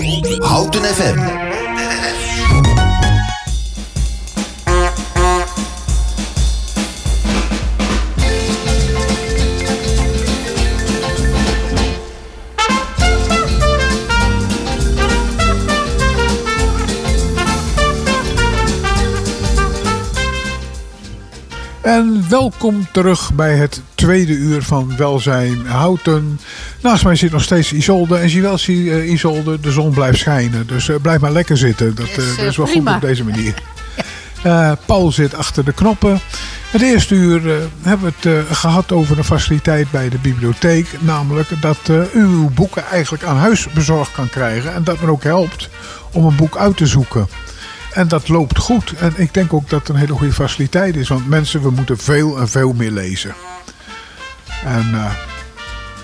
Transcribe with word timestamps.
Houten 0.00 0.82
FM. 0.82 1.59
Welkom 22.30 22.86
terug 22.92 23.32
bij 23.34 23.56
het 23.56 23.82
tweede 23.94 24.32
uur 24.32 24.62
van 24.62 24.96
Welzijn 24.96 25.66
Houten. 25.66 26.40
Naast 26.82 27.04
mij 27.04 27.16
zit 27.16 27.32
nog 27.32 27.42
steeds 27.42 27.72
Isolde. 27.72 28.16
En 28.16 28.30
zie 28.30 28.42
wel, 28.42 28.58
zie, 28.58 28.84
uh, 28.84 29.10
Isolde, 29.10 29.60
de 29.60 29.70
zon 29.70 29.90
blijft 29.90 30.18
schijnen. 30.18 30.66
Dus 30.66 30.88
uh, 30.88 30.96
blijf 31.02 31.20
maar 31.20 31.32
lekker 31.32 31.56
zitten. 31.56 31.94
Dat, 31.94 32.08
uh, 32.08 32.16
dat 32.16 32.46
is 32.46 32.56
wel 32.56 32.66
prima. 32.66 32.92
goed 32.92 33.02
op 33.02 33.08
deze 33.08 33.24
manier. 33.24 33.54
Paul 34.86 35.12
zit 35.12 35.34
achter 35.34 35.64
de 35.64 35.72
knoppen. 35.72 36.20
Het 36.70 36.82
eerste 36.82 37.14
uur 37.14 37.68
hebben 37.82 38.12
we 38.20 38.28
het 38.28 38.56
gehad 38.56 38.92
over 38.92 39.18
een 39.18 39.24
faciliteit 39.24 39.90
bij 39.90 40.08
de 40.08 40.18
bibliotheek. 40.18 40.86
Namelijk 41.00 41.48
dat 41.60 41.78
u 42.14 42.20
uw 42.20 42.50
boeken 42.50 42.84
eigenlijk 42.84 43.24
aan 43.24 43.36
huis 43.36 43.68
bezorgd 43.68 44.12
kan 44.12 44.28
krijgen. 44.28 44.74
En 44.74 44.84
dat 44.84 45.00
men 45.00 45.10
ook 45.10 45.22
helpt 45.22 45.68
om 46.12 46.24
een 46.24 46.36
boek 46.36 46.56
uit 46.56 46.76
te 46.76 46.86
zoeken. 46.86 47.28
En 47.92 48.08
dat 48.08 48.28
loopt 48.28 48.58
goed. 48.58 48.92
En 48.92 49.12
ik 49.16 49.34
denk 49.34 49.52
ook 49.52 49.68
dat 49.68 49.80
het 49.80 49.88
een 49.88 49.96
hele 49.96 50.12
goede 50.12 50.32
faciliteit 50.32 50.96
is. 50.96 51.08
Want 51.08 51.28
mensen, 51.28 51.62
we 51.62 51.70
moeten 51.70 51.98
veel 51.98 52.38
en 52.38 52.48
veel 52.48 52.72
meer 52.72 52.90
lezen. 52.90 53.34
En 54.64 54.88
uh, 54.92 55.12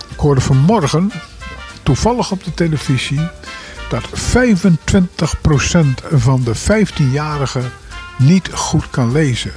ik 0.08 0.18
hoorde 0.18 0.40
vanmorgen, 0.40 1.12
toevallig 1.82 2.30
op 2.30 2.44
de 2.44 2.54
televisie, 2.54 3.20
dat 3.88 4.04
25% 4.08 4.12
van 6.12 6.42
de 6.44 6.56
15-jarigen 6.56 7.64
niet 8.18 8.48
goed 8.52 8.90
kan 8.90 9.12
lezen. 9.12 9.52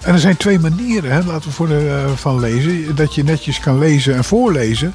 En 0.00 0.12
er 0.12 0.20
zijn 0.20 0.36
twee 0.36 0.58
manieren, 0.58 1.12
hè, 1.12 1.22
laten 1.22 1.48
we 1.48 1.54
voor 1.54 1.68
de, 1.68 2.04
uh, 2.06 2.16
van 2.16 2.40
lezen. 2.40 2.96
Dat 2.96 3.14
je 3.14 3.24
netjes 3.24 3.60
kan 3.60 3.78
lezen 3.78 4.14
en 4.14 4.24
voorlezen. 4.24 4.94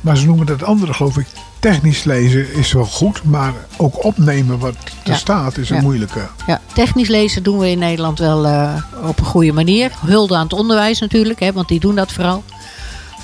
Maar 0.00 0.16
ze 0.16 0.26
noemen 0.26 0.46
dat 0.46 0.62
andere, 0.62 0.94
geloof 0.94 1.18
ik, 1.18 1.26
technisch 1.62 2.04
lezen 2.04 2.54
is 2.54 2.72
wel 2.72 2.84
goed, 2.84 3.24
maar 3.24 3.52
ook 3.76 4.04
opnemen 4.04 4.58
wat 4.58 4.74
er 5.04 5.16
staat 5.16 5.56
is 5.56 5.70
een 5.70 5.76
ja. 5.76 5.82
moeilijke. 5.82 6.28
Ja, 6.46 6.60
technisch 6.74 7.08
lezen 7.08 7.42
doen 7.42 7.58
we 7.58 7.70
in 7.70 7.78
Nederland 7.78 8.18
wel 8.18 8.46
uh, 8.46 8.74
op 9.02 9.18
een 9.18 9.24
goede 9.24 9.52
manier. 9.52 9.92
Hulde 10.06 10.36
aan 10.36 10.42
het 10.42 10.52
onderwijs 10.52 11.00
natuurlijk, 11.00 11.40
hè, 11.40 11.52
want 11.52 11.68
die 11.68 11.80
doen 11.80 11.94
dat 11.94 12.12
vooral. 12.12 12.44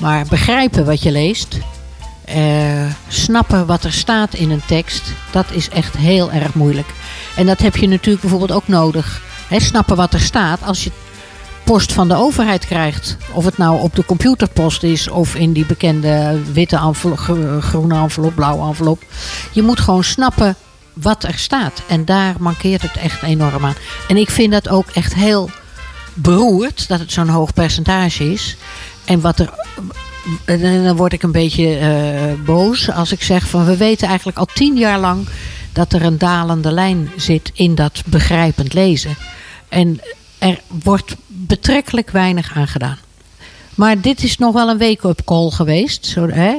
Maar 0.00 0.26
begrijpen 0.28 0.84
wat 0.84 1.02
je 1.02 1.10
leest, 1.10 1.58
uh, 2.36 2.92
snappen 3.08 3.66
wat 3.66 3.84
er 3.84 3.92
staat 3.92 4.34
in 4.34 4.50
een 4.50 4.64
tekst, 4.66 5.02
dat 5.30 5.46
is 5.50 5.68
echt 5.68 5.96
heel 5.96 6.32
erg 6.32 6.54
moeilijk. 6.54 6.88
En 7.36 7.46
dat 7.46 7.58
heb 7.58 7.76
je 7.76 7.88
natuurlijk 7.88 8.20
bijvoorbeeld 8.20 8.52
ook 8.52 8.68
nodig. 8.68 9.22
Hè, 9.48 9.60
snappen 9.60 9.96
wat 9.96 10.14
er 10.14 10.20
staat. 10.20 10.62
Als 10.62 10.84
je 10.84 10.90
post 11.68 11.92
van 11.92 12.08
de 12.08 12.14
overheid 12.14 12.66
krijgt. 12.66 13.16
Of 13.32 13.44
het 13.44 13.58
nou 13.58 13.80
op 13.80 13.94
de 13.94 14.04
computerpost 14.04 14.82
is 14.82 15.08
of 15.08 15.34
in 15.34 15.52
die 15.52 15.66
bekende 15.66 16.40
witte 16.52 16.76
envelop, 16.76 17.18
groene 17.60 17.94
envelop, 17.94 18.34
blauwe 18.34 18.66
envelop. 18.66 19.02
Je 19.52 19.62
moet 19.62 19.80
gewoon 19.80 20.04
snappen 20.04 20.56
wat 20.92 21.24
er 21.24 21.38
staat. 21.38 21.82
En 21.88 22.04
daar 22.04 22.34
mankeert 22.38 22.82
het 22.82 22.96
echt 22.96 23.22
enorm 23.22 23.64
aan. 23.64 23.74
En 24.08 24.16
ik 24.16 24.30
vind 24.30 24.52
dat 24.52 24.68
ook 24.68 24.86
echt 24.88 25.14
heel 25.14 25.50
beroerd 26.14 26.88
dat 26.88 26.98
het 26.98 27.12
zo'n 27.12 27.28
hoog 27.28 27.52
percentage 27.52 28.32
is. 28.32 28.56
En 29.04 29.20
wat 29.20 29.38
er. 29.38 29.50
En 30.44 30.84
dan 30.84 30.96
word 30.96 31.12
ik 31.12 31.22
een 31.22 31.32
beetje 31.32 31.80
uh, 31.80 32.44
boos 32.44 32.90
als 32.90 33.12
ik 33.12 33.22
zeg 33.22 33.48
van 33.48 33.64
we 33.64 33.76
weten 33.76 34.08
eigenlijk 34.08 34.38
al 34.38 34.48
tien 34.54 34.76
jaar 34.76 34.98
lang 34.98 35.28
dat 35.72 35.92
er 35.92 36.02
een 36.02 36.18
dalende 36.18 36.72
lijn 36.72 37.10
zit 37.16 37.50
in 37.54 37.74
dat 37.74 38.02
begrijpend 38.06 38.72
lezen. 38.72 39.16
En 39.68 40.00
er 40.38 40.60
wordt 40.84 41.16
betrekkelijk 41.48 42.10
weinig 42.10 42.56
aan 42.56 42.68
gedaan. 42.68 42.98
Maar 43.74 44.00
dit 44.00 44.22
is 44.22 44.38
nog 44.38 44.52
wel 44.52 44.68
een 44.68 44.78
wake-up 44.78 45.20
call 45.24 45.50
geweest. 45.50 46.06
Zo, 46.06 46.28
hè? 46.28 46.54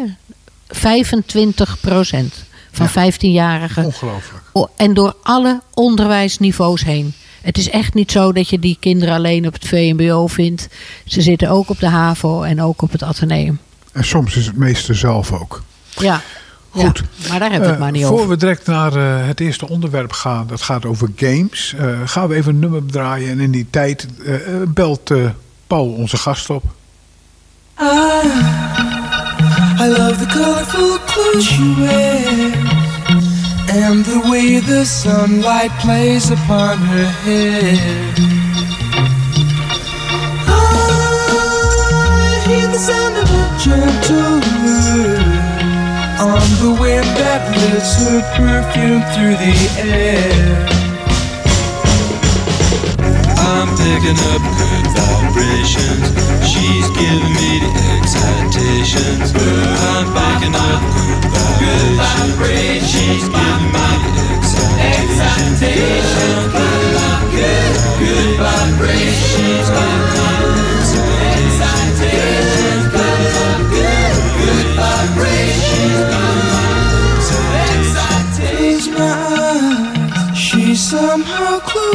25 0.68 1.80
procent 1.80 2.34
van 2.72 2.90
ja, 2.94 3.12
15-jarigen. 3.12 3.86
Ongelooflijk. 3.86 4.44
En 4.76 4.94
door 4.94 5.16
alle 5.24 5.62
onderwijsniveaus 5.74 6.84
heen. 6.84 7.14
Het 7.42 7.58
is 7.58 7.70
echt 7.70 7.94
niet 7.94 8.12
zo 8.12 8.32
dat 8.32 8.50
je 8.50 8.60
die 8.60 8.78
kinderen 8.80 9.16
alleen 9.16 9.48
op 9.48 9.54
het 9.54 9.68
VMBO 9.68 10.28
vindt. 10.28 10.68
Ze 11.06 11.22
zitten 11.22 11.50
ook 11.50 11.70
op 11.70 11.80
de 11.80 11.88
HAVO 11.88 12.42
en 12.42 12.62
ook 12.62 12.82
op 12.82 12.92
het 12.92 13.04
Atheneum. 13.04 13.60
En 13.92 14.06
soms 14.06 14.36
is 14.36 14.46
het 14.46 14.56
meeste 14.56 14.94
zelf 14.94 15.32
ook. 15.32 15.64
Ja. 15.98 16.22
Goed. 16.70 17.04
Ja, 17.16 17.30
maar 17.30 17.40
daar 17.40 17.50
hebben 17.50 17.68
we 17.68 17.74
het 17.74 17.84
maar 17.84 17.92
niet 17.92 18.02
uh, 18.02 18.08
over. 18.12 18.20
Voor 18.20 18.30
we 18.30 18.38
direct 18.38 18.66
naar 18.66 18.96
uh, 18.96 19.28
het 19.28 19.40
eerste 19.40 19.70
onderwerp 19.70 20.12
gaan, 20.12 20.48
dat 20.48 20.62
gaat 20.62 20.86
over 20.86 21.10
games, 21.16 21.76
uh, 21.80 22.00
gaan 22.06 22.28
we 22.28 22.36
even 22.36 22.54
een 22.54 22.60
nummer 22.60 22.86
draaien. 22.86 23.30
En 23.30 23.40
in 23.40 23.52
die 23.52 23.68
tijd 23.70 24.08
belt 24.68 25.12
Paul 25.68 25.88
onze 25.88 26.18
gast 26.18 26.50
op. 26.50 26.64
Ah, 27.74 28.24
I 29.80 29.88
love 29.88 30.18
the 30.18 30.26
colorful 30.26 30.98
clothes 31.06 31.58
you 31.58 31.76
wear 31.76 32.52
And 33.72 34.04
the 34.04 34.20
way 34.30 34.60
the 34.60 34.84
sunlight 34.84 35.72
plays 35.80 36.32
upon 36.32 36.80
her 36.80 37.06
hair 37.24 37.78
I 40.48 42.44
hear 42.48 42.68
the 42.68 42.80
sound 42.80 43.18
of 43.18 43.30
a 43.30 43.58
gentle 43.60 44.42
word 44.64 45.19
on 46.20 46.44
the 46.60 46.76
wind 46.76 47.08
that 47.16 47.48
lifts 47.56 48.04
her 48.04 48.20
perfume 48.36 49.00
through 49.16 49.40
the 49.40 49.56
air. 49.80 50.68
I'm 53.40 53.72
picking 53.80 54.20
up 54.28 54.44
good 54.60 54.86
vibrations. 55.00 56.12
She's 56.44 56.92
giving 56.92 57.32
me 57.40 57.64
the 57.64 57.72
excitations. 57.96 59.32
I'm 59.32 60.12
picking 60.12 60.56
up 60.60 60.84
good 61.56 61.96
vibrations. 62.04 62.84
She's 62.84 63.24
giving 63.24 63.72
me 63.72 63.88
the 64.12 64.84
excitations. 64.92 65.64
Good, 65.64 66.04
good, 67.32 67.80
good 67.96 68.36
vibrations. 68.44 70.39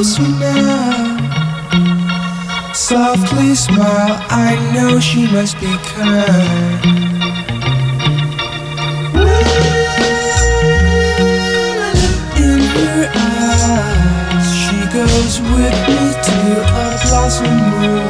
Somehow 0.05 0.15
closer 0.15 0.29
now. 0.39 1.25
Softly 2.75 3.55
smile, 3.55 4.17
I 4.29 4.57
know 4.75 5.01
she 5.01 5.27
must 5.33 5.59
be 5.61 5.77
kind. 5.95 6.85
In 12.37 12.61
her 12.75 13.11
eyes, 13.15 14.49
she 14.61 14.79
goes 14.93 15.41
with 15.41 15.77
me 15.89 16.01
to 16.27 16.37
a 16.61 16.99
blossom 17.05 17.57
room. 17.81 18.09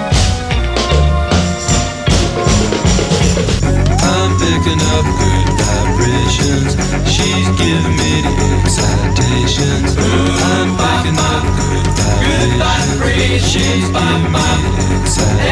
I'm 4.02 4.30
picking 4.42 4.82
up 4.94 5.06
good 5.20 5.48
vibrations. 5.60 6.72
She's 7.14 7.48
giving 7.60 7.96
me 8.00 8.12
the 8.22 8.34
excitations. 8.64 9.90
I'm 9.96 10.70
picking 10.76 11.18
up 11.18 11.44
good 11.58 11.83
Good 12.24 12.50
vibrations 12.58 13.86
by 13.92 14.12
my 14.34 14.54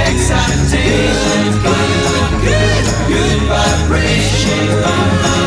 excitations 0.04 1.56
by 1.64 1.84
my 2.04 2.20
good 2.44 2.84
good 3.08 3.40
vibrations 3.52 4.72
by 4.84 5.00
my 5.22 5.40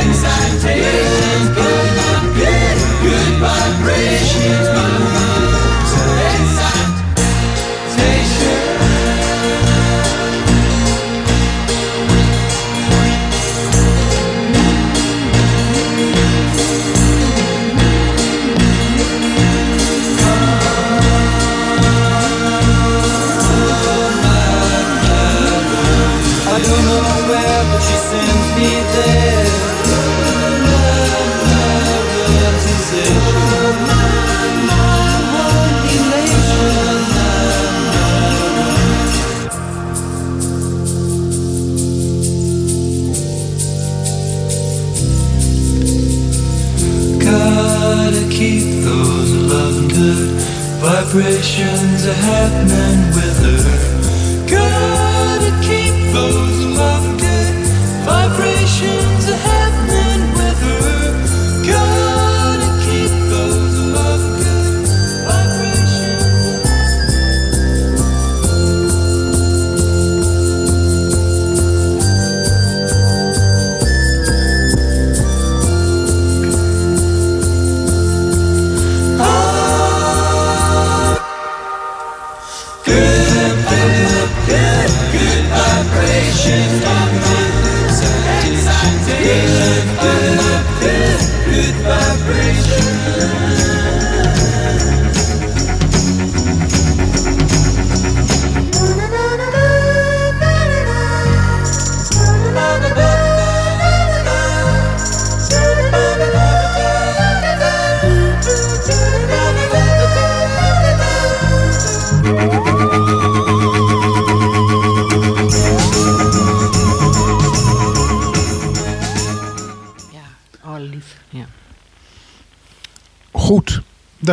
excitations 0.00 1.48
by 1.56 1.78
my 1.98 2.14
good 2.38 2.78
good 3.02 3.32
vibrations 3.40 4.68
by 4.74 4.88
my 4.98 5.05
Vibrations 50.86 52.06
are 52.06 52.12
happening 52.12 53.08
with 53.12 53.42
her. 53.42 54.05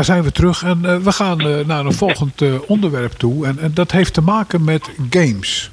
Daar 0.05 0.15
zijn 0.15 0.23
we 0.23 0.31
terug. 0.31 0.63
En 0.63 0.85
eh, 0.85 0.97
we 0.97 1.11
gaan 1.11 1.39
eh, 1.39 1.65
naar 1.65 1.85
een 1.85 1.93
volgend 1.93 2.41
eh, 2.41 2.53
onderwerp 2.67 3.11
toe. 3.11 3.45
En, 3.45 3.59
en 3.59 3.71
dat 3.73 3.91
heeft 3.91 4.13
te 4.13 4.21
maken 4.21 4.63
met 4.63 4.89
games. 5.09 5.71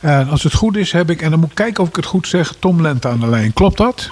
En 0.00 0.28
als 0.28 0.42
het 0.42 0.54
goed 0.54 0.76
is, 0.76 0.92
heb 0.92 1.10
ik, 1.10 1.22
en 1.22 1.30
dan 1.30 1.40
moet 1.40 1.48
ik 1.48 1.54
kijken 1.54 1.82
of 1.82 1.88
ik 1.88 1.96
het 1.96 2.04
goed 2.04 2.28
zeg, 2.28 2.54
Tom 2.58 2.82
Lente 2.82 3.08
aan 3.08 3.20
de 3.20 3.28
lijn. 3.28 3.52
Klopt 3.52 3.76
dat? 3.76 4.10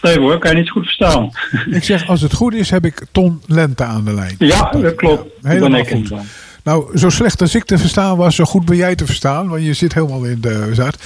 Even 0.00 0.22
hoor, 0.22 0.38
kan 0.38 0.50
je 0.50 0.56
niet 0.56 0.70
goed 0.70 0.84
verstaan. 0.84 1.30
Ik 1.70 1.84
zeg, 1.84 2.08
als 2.08 2.20
het 2.20 2.34
goed 2.34 2.54
is, 2.54 2.70
heb 2.70 2.84
ik 2.84 3.04
Tom 3.12 3.40
Lente 3.46 3.84
aan 3.84 4.04
de 4.04 4.14
lijn. 4.14 4.34
Ja, 4.38 4.70
dat 4.70 4.94
klopt. 4.94 5.30
Ja, 5.42 5.48
helemaal 5.48 5.84
goed. 5.84 6.08
dan. 6.08 6.24
Nou, 6.64 6.98
zo 6.98 7.08
slecht 7.08 7.40
als 7.40 7.54
ik 7.54 7.64
te 7.64 7.78
verstaan 7.78 8.16
was, 8.16 8.34
zo 8.34 8.44
goed 8.44 8.64
ben 8.64 8.76
jij 8.76 8.94
te 8.94 9.06
verstaan. 9.06 9.48
Want 9.48 9.64
je 9.64 9.72
zit 9.72 9.94
helemaal 9.94 10.24
in 10.24 10.40
de 10.40 10.70
zaad. 10.72 10.96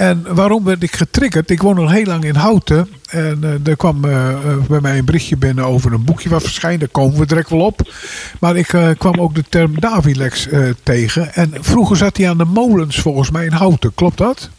En 0.00 0.34
waarom 0.34 0.64
werd 0.64 0.82
ik 0.82 0.92
getriggerd? 0.92 1.50
Ik 1.50 1.62
woon 1.62 1.78
al 1.78 1.90
heel 1.90 2.04
lang 2.04 2.24
in 2.24 2.34
Houten. 2.34 2.88
En 3.10 3.38
eh, 3.42 3.66
er 3.66 3.76
kwam 3.76 4.04
eh, 4.04 4.30
eh, 4.30 4.64
bij 4.68 4.80
mij 4.80 4.98
een 4.98 5.04
berichtje 5.04 5.36
binnen 5.36 5.64
over 5.64 5.92
een 5.92 6.04
boekje 6.04 6.28
wat 6.28 6.42
verschijnt. 6.42 6.80
Daar 6.80 6.88
komen 6.88 7.18
we 7.18 7.26
direct 7.26 7.50
wel 7.50 7.60
op. 7.60 7.92
Maar 8.40 8.56
ik 8.56 8.66
kwam 8.98 9.20
ook 9.20 9.34
de 9.34 9.44
term 9.48 9.80
Davilex 9.80 10.48
tegen. 10.82 11.34
En 11.34 11.52
vroeger 11.60 11.96
zat 11.96 12.16
hij 12.16 12.28
aan 12.28 12.38
de 12.38 12.44
molens 12.44 12.98
volgens 12.98 13.30
mij 13.30 13.44
in 13.44 13.52
Houten. 13.52 13.94
Klopt 13.94 14.18
dat? 14.18 14.50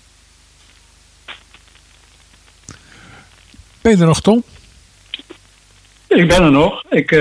Ben 3.81 3.91
je 3.91 3.97
er 3.97 4.05
nog, 4.05 4.21
Tom? 4.21 4.43
Ik 6.07 6.27
ben 6.27 6.43
er 6.43 6.51
nog. 6.51 6.83
Ik, 6.89 7.11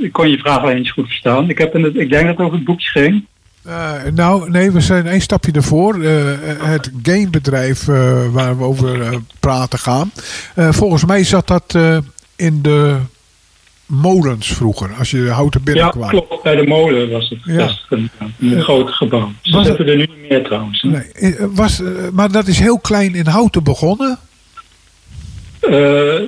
ik 0.00 0.12
kon 0.12 0.30
je 0.30 0.38
vraag 0.38 0.62
alleen 0.62 0.76
niet 0.76 0.90
goed 0.90 1.06
verstaan. 1.06 1.50
Ik, 1.50 1.58
heb 1.58 1.74
in 1.74 1.82
het, 1.82 1.96
ik 1.96 2.10
denk 2.10 2.26
dat 2.26 2.36
het 2.36 2.46
over 2.46 2.56
het 2.56 2.66
boekje 2.66 2.88
ging. 2.88 3.26
Eh, 3.66 3.92
nou, 4.14 4.50
nee, 4.50 4.70
we 4.70 4.80
zijn 4.80 5.06
één 5.06 5.20
stapje 5.20 5.52
ervoor. 5.52 6.02
Eh, 6.02 6.24
het 6.60 6.90
gamebedrijf 7.02 7.88
eh, 7.88 8.26
waar 8.32 8.58
we 8.58 8.64
over 8.64 9.20
praten 9.40 9.78
gaan. 9.78 10.12
Volgens 10.56 11.04
mij 11.04 11.24
zat 11.24 11.46
dat 11.46 11.78
in 12.36 12.62
de 12.62 12.96
molens 13.86 14.46
vroeger, 14.52 14.90
als 14.98 15.10
je 15.10 15.24
de 15.24 15.30
houten 15.30 15.60
Ja, 15.64 15.72
binnenkwam. 15.72 16.08
klopt. 16.08 16.42
Bij 16.42 16.56
de 16.56 16.66
molen 16.66 17.10
was 17.10 17.28
het 17.28 17.38
Ja. 17.44 17.70
een 17.88 18.62
groot 18.62 18.90
gebouw. 18.90 19.32
Ze 19.42 19.52
Was 19.56 19.66
zitten 19.66 19.86
er 19.86 19.96
nu 19.96 20.06
niet 20.06 20.28
meer 20.28 20.44
trouwens. 20.44 20.82
hè. 20.82 20.88
Nee, 20.88 21.34
was, 21.50 21.82
maar 22.12 22.30
dat 22.32 22.46
is 22.46 22.58
heel 22.58 22.78
klein 22.78 23.14
in 23.14 23.26
houten 23.26 23.62
begonnen. 23.62 24.18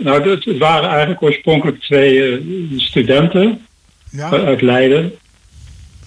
Nou, 0.02 0.30
het, 0.30 0.58
waren 0.58 0.88
eigenlijk 0.88 1.22
oorspronkelijk 1.22 1.80
twee 1.80 2.42
studenten 2.76 3.60
Ja, 4.10 4.30
uit 4.30 4.62
Leiden. 4.62 5.12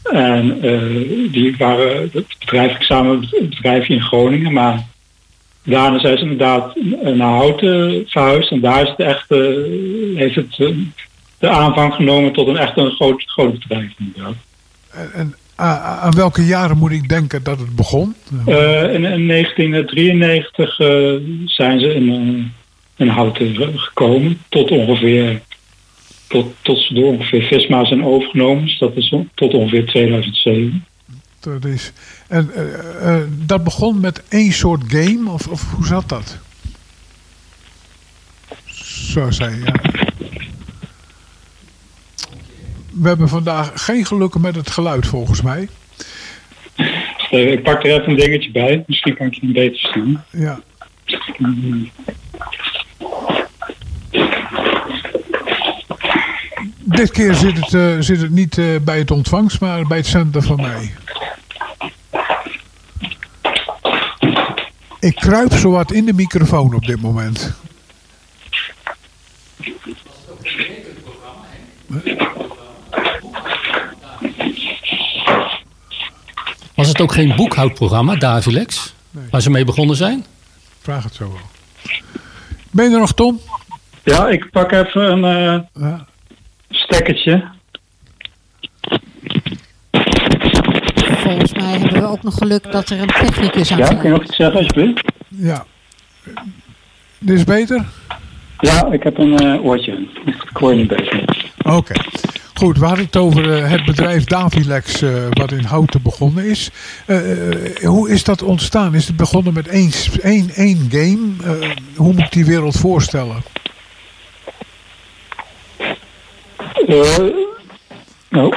En 0.04 0.62
eh, 0.62 1.32
die 1.32 1.56
waren 1.58 2.10
het 2.14 2.36
bedrijf 2.40 2.82
samen 2.82 3.28
het 3.30 3.50
bedrijfje 3.50 3.94
in 3.94 4.02
Groningen. 4.02 4.54
Maar 4.54 4.86
daarna 5.64 6.00
zijn 6.00 6.18
ze 6.18 6.24
inderdaad 6.24 6.76
naar 7.16 7.38
Houten 7.38 8.04
verhuisd. 8.08 8.52
En 8.52 8.60
daar 8.60 8.82
is 8.82 8.90
het 8.90 9.00
echt, 9.00 9.32
eh, 9.32 9.40
heeft 10.16 10.36
het 10.36 10.56
eh, 10.58 10.68
de 11.40 11.50
aanvang 11.50 11.94
genomen 11.94 12.32
tot 12.32 12.48
een 12.48 12.58
echt 12.58 12.78
een 12.78 12.92
groot, 12.92 13.24
groot 13.26 13.60
bedrijf. 13.60 13.92
Inderdaad. 13.98 14.36
en, 15.14 15.36
aan 16.02 16.16
welke 16.16 16.46
jaren 16.46 16.78
moet 16.78 16.92
ik 16.92 17.10
denken 17.10 17.44
dat 17.44 17.60
het 17.60 17.76
begon? 17.76 18.16
Eh, 18.46 18.94
in, 18.94 19.06
in 19.06 19.28
1993 19.28 20.80
eh, 20.80 20.88
zijn 21.46 21.80
ze 21.80 21.94
in, 21.94 22.10
eh, 22.10 23.06
in 23.06 23.08
Houten 23.08 23.80
gekomen. 23.80 24.42
Tot 24.50 24.72
ongeveer, 24.72 25.42
tot, 26.32 26.54
tot 26.62 26.80
ze 26.80 26.94
door 26.94 27.06
ongeveer 27.06 27.42
Visma 27.42 27.86
zijn 27.86 28.06
overgenomen. 28.06 28.66
Dus 28.66 28.80
dat 28.80 28.96
is 28.96 29.16
tot 29.34 29.54
ongeveer 29.54 29.86
2007. 29.86 30.86
Dat, 31.40 31.66
is, 31.66 31.92
en, 32.28 32.52
eh, 32.54 33.16
eh, 33.16 33.22
dat 33.46 33.64
begon 33.64 34.00
met 34.00 34.24
één 34.28 34.52
soort 34.52 34.84
game, 34.88 35.30
of, 35.30 35.48
of 35.48 35.72
hoe 35.72 35.86
zat 35.86 36.10
dat? 36.10 36.38
Zo 39.12 39.32
zei 39.32 39.56
je, 39.56 39.64
ja. 39.66 39.74
We 42.92 43.08
hebben 43.08 43.30
vandaag 43.30 43.72
geen 43.76 44.06
geluk 44.06 44.38
met 44.38 44.56
het 44.56 44.70
geluid 44.70 45.08
volgens 45.08 45.42
mij. 45.42 45.68
Ik 47.30 47.64
pak 47.64 47.84
er 47.84 47.92
even 47.92 48.10
een 48.10 48.16
dingetje 48.16 48.52
bij. 48.52 48.84
Misschien 48.88 49.16
kan 49.16 49.28
ik 49.28 49.34
je 49.34 49.42
een 49.44 49.54
beter 49.54 49.90
zien. 49.94 50.20
Ja. 50.32 50.60
Dit 56.92 57.12
keer 57.12 57.34
zit 57.34 57.58
het, 57.60 57.74
eh, 57.74 57.96
zit 58.00 58.22
het 58.22 58.32
niet 58.32 58.58
eh, 58.58 58.66
bij 58.82 58.98
het 58.98 59.12
ontvangst, 59.12 59.60
maar 59.60 59.88
bij 59.88 59.98
het 59.98 60.08
zender 60.08 60.42
van 60.42 60.56
mij. 60.56 60.94
Ik 65.00 65.16
kruip 65.16 65.54
zowat 65.54 65.92
in 65.92 66.06
de 66.06 66.14
microfoon 66.14 66.74
op 66.74 66.86
dit 66.86 67.02
moment. 67.02 67.54
Was 76.76 76.88
het 76.88 77.02
ook 77.02 77.14
geen 77.14 77.36
boekhoudprogramma, 77.36 78.16
Davilex? 78.16 78.94
Waar 79.32 79.42
ze 79.42 79.50
mee 79.50 79.66
begonnen 79.66 79.96
zijn? 79.96 80.26
Vraag 80.82 81.04
het 81.04 81.14
zo 81.14 81.28
wel. 81.28 81.42
Ben 82.72 82.86
je 82.86 82.94
er 82.94 83.00
nog, 83.00 83.14
Tom? 83.14 83.40
Ja, 84.04 84.28
ik 84.28 84.52
pak 84.52 84.72
even 84.72 85.12
een 85.12 85.24
eh, 85.24 85.82
Ja. 85.84 86.06
Stekkertje. 86.94 87.44
Volgens 91.24 91.54
mij 91.54 91.78
hebben 91.80 92.02
we 92.02 92.08
ook 92.08 92.24
nog 92.24 92.34
geluk 92.34 92.72
dat 92.72 92.90
er 92.90 93.00
een 93.02 93.08
technicus 93.08 93.72
aan 93.72 93.78
Ja, 93.78 93.88
kun 93.88 94.04
je 94.04 94.10
nog 94.10 94.24
iets 94.24 94.36
zeggen 94.36 94.58
alsjeblieft? 94.58 95.12
ja. 95.28 95.66
Dit 97.20 97.38
is 97.38 97.44
beter? 97.44 97.86
Ja, 98.60 98.92
ik 98.92 99.04
heb 99.04 99.18
een 99.18 99.40
eh, 99.40 99.66
oortje. 99.66 100.08
Ik 100.26 100.50
hoor 100.54 100.72
je 100.74 100.78
niet 100.78 100.88
beter. 100.88 101.24
Oké. 101.64 101.94
Goed, 102.54 102.78
we 102.78 102.86
hadden 102.86 103.06
het 103.06 103.16
over 103.18 103.54
eh, 103.58 103.70
het 103.70 103.86
bedrijf 103.86 104.24
Davilex, 104.24 105.02
eh, 105.02 105.10
wat 105.30 105.52
in 105.52 105.64
Houten 105.64 106.02
begonnen 106.02 106.46
is. 106.46 106.70
Hoe 107.84 108.10
is 108.10 108.24
dat 108.24 108.44
ontstaan? 108.44 108.96
Is 108.96 109.08
het 109.08 109.16
begonnen 109.16 109.54
met 109.54 109.68
één, 109.68 109.92
één, 110.22 110.50
één 110.50 110.88
game? 110.92 111.28
Eh, 111.44 111.70
hoe 111.96 112.14
moet 112.14 112.20
ik 112.24 112.32
die 112.32 112.46
wereld 112.46 112.78
voorstellen? 112.78 113.36
Oh. 118.32 118.54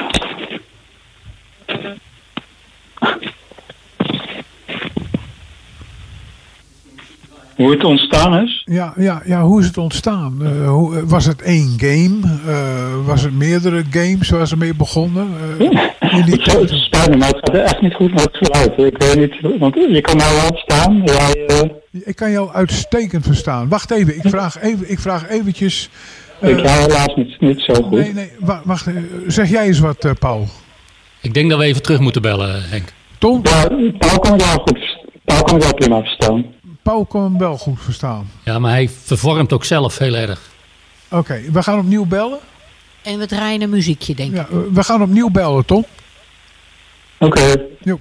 Hoe 7.55 7.71
het 7.71 7.83
ontstaan 7.83 8.43
is? 8.43 8.61
Ja, 8.65 8.93
ja, 8.97 9.21
ja 9.25 9.41
hoe 9.41 9.59
is 9.59 9.65
het 9.65 9.77
ontstaan? 9.77 10.47
Hoe, 10.65 11.05
was 11.05 11.25
het 11.25 11.41
één 11.41 11.73
game? 11.77 12.19
Eh, 12.47 13.05
was 13.05 13.21
het 13.21 13.33
meerdere 13.33 13.83
games 13.89 14.29
waar 14.29 14.47
ze 14.47 14.57
mee 14.57 14.75
begonnen? 14.75 15.27
Uh, 15.59 15.71
in 16.17 16.25
die 16.25 16.41
Het 16.41 17.17
maar 17.17 17.27
het 17.27 17.39
gaat 17.41 17.55
echt 17.55 17.81
niet 17.81 17.93
goed 17.93 18.13
met 18.13 18.23
het 18.23 18.37
geluid. 18.37 18.77
Ik 18.77 18.97
weet 18.97 19.15
niet, 19.15 19.59
want 19.59 19.75
je 19.75 20.01
kan 20.01 20.17
nou 20.17 20.35
wel 20.35 20.57
staan. 20.57 21.01
Jij, 21.05 21.71
Ik 22.03 22.15
kan 22.15 22.31
jou 22.31 22.53
uitstekend 22.53 23.25
verstaan. 23.25 23.69
Wacht 23.69 23.91
even, 23.91 24.15
ik 24.15 24.29
vraag, 24.29 24.61
even, 24.61 24.91
ik 24.91 24.99
vraag 24.99 25.29
eventjes... 25.29 25.89
eh, 26.39 26.49
ik 26.49 26.65
ga 26.67 26.73
helaas 26.79 27.15
niet, 27.15 27.41
niet 27.41 27.59
zo 27.61 27.73
goed. 27.73 27.91
nee, 27.91 28.13
nee, 28.13 28.31
wa- 28.39 28.61
wacht. 28.63 28.87
eh, 28.87 28.93
zeg 29.27 29.49
jij 29.49 29.65
eens 29.65 29.79
wat, 29.79 30.05
eh, 30.05 30.11
Paul. 30.19 30.47
Ik 31.21 31.33
denk 31.33 31.49
dat 31.49 31.59
we 31.59 31.65
even 31.65 31.81
terug 31.81 31.99
moeten 31.99 32.21
bellen, 32.21 32.69
Henk. 32.69 32.93
Tom? 33.17 33.39
Ja, 33.43 33.67
Paul 33.97 34.19
kan 34.19 34.37
wel 34.37 34.57
goed 34.65 35.03
Paul 35.25 35.43
kan 35.43 35.59
wel 35.59 35.73
prima 35.73 35.99
verstaan. 36.01 36.45
Paul 36.83 37.05
kan 37.05 37.23
hem 37.23 37.37
wel 37.37 37.57
goed 37.57 37.81
verstaan. 37.81 38.29
Ja, 38.43 38.59
maar 38.59 38.71
hij 38.71 38.89
vervormt 39.03 39.53
ook 39.53 39.65
zelf 39.65 39.97
heel 39.97 40.15
erg. 40.15 40.41
Oké, 41.09 41.41
we 41.51 41.63
gaan 41.63 41.79
opnieuw 41.79 42.05
bellen. 42.05 42.39
En 43.03 43.19
we 43.19 43.25
draaien 43.27 43.61
een 43.61 43.69
muziekje, 43.69 44.15
denk 44.15 44.29
ik. 44.31 44.35
Ja, 44.35 44.47
we 44.73 44.83
gaan 44.83 45.01
opnieuw 45.01 45.29
bellen, 45.29 45.65
Tom. 45.65 45.85
Oké. 47.19 47.55
Jo. 47.83 47.99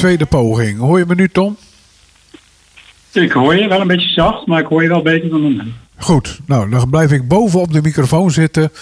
Tweede 0.00 0.26
poging. 0.26 0.78
Hoor 0.78 0.98
je 0.98 1.04
me 1.06 1.14
nu, 1.14 1.28
Tom? 1.28 1.56
Ik 3.12 3.32
hoor 3.32 3.56
je 3.56 3.68
wel 3.68 3.80
een 3.80 3.86
beetje 3.86 4.08
zacht, 4.08 4.46
maar 4.46 4.60
ik 4.60 4.66
hoor 4.66 4.82
je 4.82 4.88
wel 4.88 5.02
beter 5.02 5.30
dan 5.30 5.44
een. 5.44 5.74
Goed, 5.96 6.40
nou 6.46 6.70
dan 6.70 6.90
blijf 6.90 7.12
ik 7.12 7.28
boven 7.28 7.60
op 7.60 7.72
de 7.72 7.82
microfoon 7.82 8.30
zitten. 8.30 8.72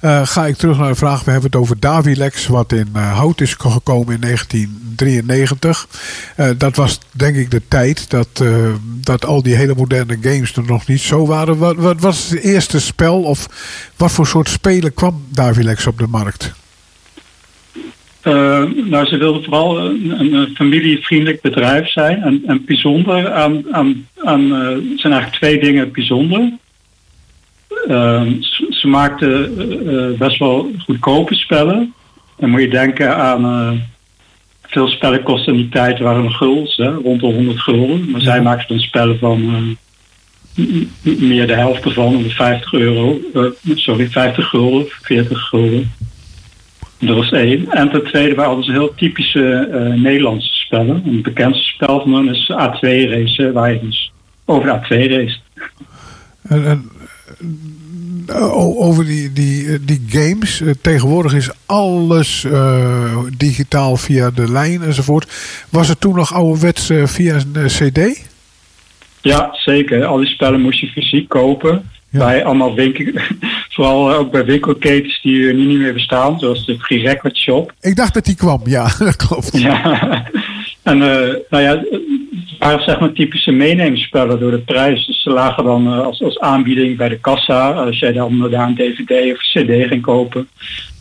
Eh, 0.00 0.26
ga 0.26 0.46
ik 0.46 0.56
terug 0.56 0.78
naar 0.78 0.88
de 0.88 0.94
vraag. 0.94 1.24
We 1.24 1.30
hebben 1.30 1.50
het 1.50 1.60
over 1.60 1.80
Davilex, 1.80 2.46
wat 2.46 2.72
in 2.72 2.88
eh, 2.92 3.16
hout 3.16 3.40
is 3.40 3.54
gekomen 3.54 4.14
in 4.14 4.20
1993. 4.20 5.88
Eh, 6.36 6.50
dat 6.56 6.76
was 6.76 7.00
denk 7.12 7.36
ik 7.36 7.50
de 7.50 7.62
tijd 7.68 8.10
dat, 8.10 8.44
dat 8.82 9.24
al 9.24 9.42
die 9.42 9.54
hele 9.54 9.74
moderne 9.74 10.18
games 10.20 10.56
er 10.56 10.64
nog 10.64 10.86
niet 10.86 11.00
zo 11.00 11.26
waren. 11.26 11.58
Wat, 11.58 11.76
wat 11.76 12.00
was 12.00 12.30
het 12.30 12.40
eerste 12.40 12.80
spel 12.80 13.22
of 13.22 13.48
wat 13.96 14.12
voor 14.12 14.26
soort 14.26 14.48
spelen 14.48 14.94
kwam 14.94 15.24
Davilex 15.28 15.86
op 15.86 15.98
de 15.98 16.06
markt? 16.06 16.54
Eh, 18.28 18.62
nou, 18.84 19.06
ze 19.06 19.16
wilden 19.16 19.44
vooral 19.44 19.78
een, 19.78 20.34
een, 20.34 20.54
familievriendelijk 20.54 21.40
bedrijf 21.40 21.88
zijn. 21.88 22.22
En, 22.22 22.42
en 22.46 22.64
bijzonder 22.64 23.32
aan, 23.32 23.64
aan, 23.70 24.06
aan 24.24 24.54
eh, 24.54 24.60
er 24.60 24.82
zijn 24.96 25.12
eigenlijk 25.12 25.32
twee 25.32 25.60
dingen 25.60 25.92
bijzonder. 25.92 26.52
Eh, 27.88 28.22
ze, 28.40 28.66
ze 28.70 28.88
maakten 28.88 29.54
best 30.18 30.38
wel 30.38 30.70
goedkope 30.78 31.34
spellen. 31.34 31.94
Dan 32.36 32.50
moet 32.50 32.60
je 32.60 32.68
denken 32.68 33.16
aan 33.16 33.82
veel 34.62 34.88
spellen 34.88 35.22
kosten 35.22 35.52
in 35.52 35.58
die 35.58 35.68
tijd 35.68 35.98
waren 35.98 36.24
een 36.24 36.32
gulden, 36.32 36.72
hè, 36.76 36.90
rond 36.90 37.20
de 37.20 37.26
100 37.26 37.60
gulden. 37.60 38.10
Maar 38.10 38.20
zij 38.20 38.42
maakten 38.42 38.68
dan 38.68 38.84
spellen 38.84 39.18
van 39.18 39.76
meer 41.02 41.46
de 41.46 41.54
helft 41.54 41.84
ervan, 41.84 42.16
om 42.16 42.22
de 42.22 42.30
50 42.30 42.72
euro, 42.72 43.20
sorry, 43.74 44.08
50 44.08 44.48
gulden, 44.48 44.86
40 44.88 45.40
gulden. 45.40 45.90
Dat 47.00 47.16
was 47.16 47.30
één. 47.32 47.70
En 47.70 47.90
ten 47.90 48.04
tweede 48.04 48.34
waren 48.34 48.64
ze 48.64 48.70
heel 48.70 48.94
typische 48.94 49.68
eh, 49.72 50.00
Nederlandse 50.00 50.52
spellen. 50.52 51.02
Een 51.06 51.22
bekendste 51.22 51.64
spel 51.64 52.00
van 52.00 52.12
hen 52.14 52.34
is 52.34 52.50
A2 52.52 53.10
racen, 53.10 53.52
waar 53.52 53.72
je 53.72 53.80
dus 53.80 54.12
over 54.44 54.64
de 54.66 54.78
A2 54.78 55.10
race. 55.10 55.36
En, 56.48 56.64
en, 56.66 56.90
eh, 58.26 58.56
over 58.78 59.04
die, 59.04 59.32
die, 59.32 59.66
eh, 59.72 59.78
die 59.82 60.04
games. 60.08 60.60
eh, 60.60 60.70
tegenwoordig 60.82 61.34
is 61.34 61.50
alles 61.66 62.44
eh, 62.44 63.18
digitaal 63.36 63.96
via 63.96 64.30
de 64.30 64.50
lijn 64.50 64.82
enzovoort. 64.82 65.26
Was 65.70 65.88
het 65.88 66.00
toen 66.00 66.14
nog 66.14 66.34
ouderwets 66.34 66.90
eh, 66.90 67.06
via 67.06 67.34
een 67.34 67.62
eh, 67.62 67.64
CD? 67.64 68.26
Ja, 69.20 69.48
zeker. 69.52 70.04
Al 70.04 70.16
die 70.16 70.26
spellen 70.26 70.60
moest 70.60 70.80
je 70.80 70.86
fysiek 70.86 71.28
kopen. 71.28 71.90
Ja. 72.10 72.18
Bij 72.18 72.44
allemaal 72.44 72.74
winkel, 72.74 73.04
vooral 73.78 74.14
ook 74.14 74.30
bij 74.30 74.44
winkelketens 74.44 75.20
die 75.22 75.46
er 75.46 75.54
nu 75.54 75.66
niet 75.66 75.78
meer 75.78 75.92
bestaan, 75.92 76.38
zoals 76.38 76.66
de 76.66 76.78
Free 76.78 77.00
Record 77.00 77.36
Shop. 77.36 77.72
Ik 77.80 77.96
dacht 77.96 78.14
dat 78.14 78.24
die 78.24 78.34
kwam, 78.34 78.60
ja, 78.64 78.88
dat 78.98 79.16
klopt. 79.16 79.58
Ja. 79.58 79.82
En 80.82 81.02
eh, 81.02 81.34
nou 81.50 81.62
ja, 81.62 81.76
het 81.76 82.58
waren 82.58 82.84
zeg 82.84 83.00
maar 83.00 83.12
typische 83.12 83.50
meenemingsspellen 83.50 84.40
door 84.40 84.50
de 84.50 84.58
prijs. 84.58 85.06
Dus 85.06 85.22
ze 85.22 85.30
lagen 85.30 85.64
dan 85.64 85.86
eh, 85.86 86.00
als, 86.00 86.22
als 86.22 86.38
aanbieding 86.38 86.96
bij 86.96 87.08
de 87.08 87.18
kassa. 87.18 87.70
Als 87.70 87.98
jij 87.98 88.12
dan 88.12 88.50
daar 88.50 88.66
een 88.66 88.74
dvd 88.74 89.32
of 89.32 89.38
cd 89.38 89.88
ging 89.88 90.02
kopen. 90.02 90.48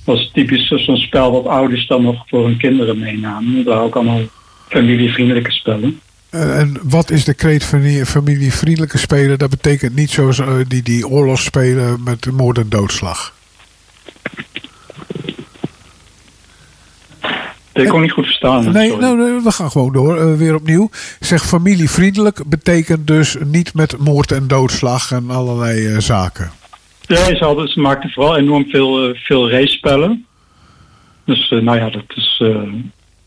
was 0.06 0.30
typisch 0.34 0.68
zo'n 0.68 0.98
spel 0.98 1.32
wat 1.32 1.46
ouders 1.46 1.88
dan 1.88 2.02
nog 2.02 2.24
voor 2.28 2.46
hun 2.46 2.58
kinderen 2.58 3.00
meenamen. 3.00 3.56
Dat 3.56 3.66
waren 3.66 3.84
ook 3.84 3.96
allemaal 3.96 4.22
familievriendelijke 4.68 5.52
spellen. 5.52 6.00
Eh, 6.38 6.60
en 6.60 6.78
wat 6.84 7.10
is 7.12 7.24
de 7.26 7.34
kreet 7.34 7.64
familievriendelijke 8.06 8.98
spelen? 8.98 9.38
Dat 9.38 9.50
betekent 9.50 9.96
niet 9.96 10.10
zoals 10.10 10.40
eh, 10.40 10.54
die, 10.68 10.84
die 10.84 11.08
oorlogsspelen 11.08 12.04
met 12.04 12.32
moord 12.32 12.58
en 12.58 12.70
doodslag. 12.70 13.34
Kon 17.74 17.86
ik 17.86 18.02
niet 18.02 18.12
goed 18.12 18.26
verstaan. 18.26 18.72
Nee, 18.72 18.90
sorry. 18.90 19.02
nou, 19.04 19.18
nee, 19.18 19.42
we 19.44 19.52
gaan 19.52 19.72
gewoon 19.72 19.92
door. 19.94 20.18
Eh, 20.18 20.34
weer 20.38 20.56
opnieuw. 20.56 20.90
Zeg 21.20 21.46
familievriendelijk 21.46 22.42
betekent 22.50 23.08
dus 23.08 23.36
niet 23.46 23.74
met 23.74 23.98
moord 23.98 24.32
en 24.32 24.48
doodslag 24.48 25.12
en 25.12 25.30
allerlei 25.30 25.88
eh, 25.88 25.98
zaken. 26.00 26.52
Ja, 27.02 27.26
ze, 27.26 27.44
hadden, 27.44 27.68
ze 27.68 27.80
maakten 27.80 28.10
vooral 28.10 28.38
enorm 28.38 28.66
veel, 28.70 29.10
eh, 29.10 29.16
veel 29.20 29.50
race-spellen. 29.52 30.26
Dus 31.26 31.52
eh, 31.52 31.60
nou 31.62 31.78
ja, 31.78 31.90
dat 31.90 32.04
is 32.16 32.42
eh, 32.44 32.62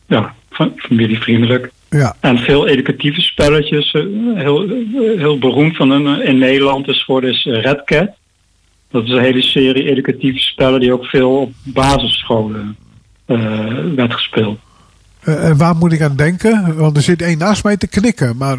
ja, 0.06 0.34
fa- 0.50 0.72
familievriendelijk. 0.76 1.70
Ja, 1.90 2.16
En 2.20 2.38
veel 2.38 2.66
educatieve 2.66 3.20
spelletjes. 3.20 3.92
eh, 3.92 4.02
heel, 4.34 4.64
eh, 4.64 4.70
heel 5.18 5.38
beroemd 5.38 5.76
van 5.76 5.90
een, 5.90 6.20
eh, 6.20 6.28
in 6.28 6.38
Nederland 6.38 6.88
is 6.88 7.04
voor 7.04 7.20
dus 7.20 7.46
eh, 7.46 7.62
Red 7.62 7.84
Cat. 7.84 8.08
Dat 8.90 9.04
is 9.04 9.10
een 9.10 9.22
hele 9.22 9.42
serie 9.42 9.90
educatieve 9.90 10.38
spellen 10.38 10.80
die 10.80 10.92
ook 10.92 11.04
veel 11.04 11.30
op 11.40 11.52
basisscholen 11.62 12.76
werd 13.94 14.12
gespeeld. 14.14 14.58
En 15.20 15.56
waar 15.56 15.76
moet 15.76 15.92
ik 15.92 16.00
aan 16.02 16.16
denken? 16.16 16.76
Want 16.76 16.96
er 16.96 17.02
zit 17.02 17.22
één 17.22 17.38
naast 17.38 17.64
mij 17.64 17.76
te 17.76 17.88
knikken. 17.88 18.36
Maar 18.36 18.58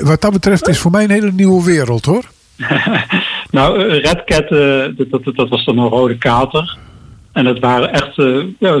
wat 0.00 0.20
dat 0.20 0.32
betreft 0.32 0.68
is 0.68 0.78
voor 0.78 0.90
mij 0.90 1.04
een 1.04 1.10
hele 1.10 1.32
nieuwe 1.32 1.64
wereld 1.64 2.04
hoor. 2.04 2.24
Nou, 3.50 3.82
Red 3.82 4.24
Cat, 4.24 4.48
dat, 4.96 5.10
dat, 5.24 5.34
dat 5.36 5.48
was 5.48 5.64
dan 5.64 5.78
een 5.78 5.88
rode 5.88 6.18
kater. 6.18 6.78
En 7.32 7.44
dat 7.44 7.58
waren 7.58 7.92
echt 7.92 8.12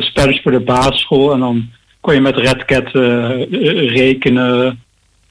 spelletjes 0.04 0.42
voor 0.42 0.52
de 0.52 0.60
basisschool. 0.60 1.32
En 1.32 1.40
dan 1.40 1.70
kon 2.00 2.14
je 2.14 2.20
met 2.20 2.36
Red 2.36 2.64
Cat 2.64 2.94
eh, 2.94 3.30
eh, 3.30 3.94
rekenen, 3.94 4.80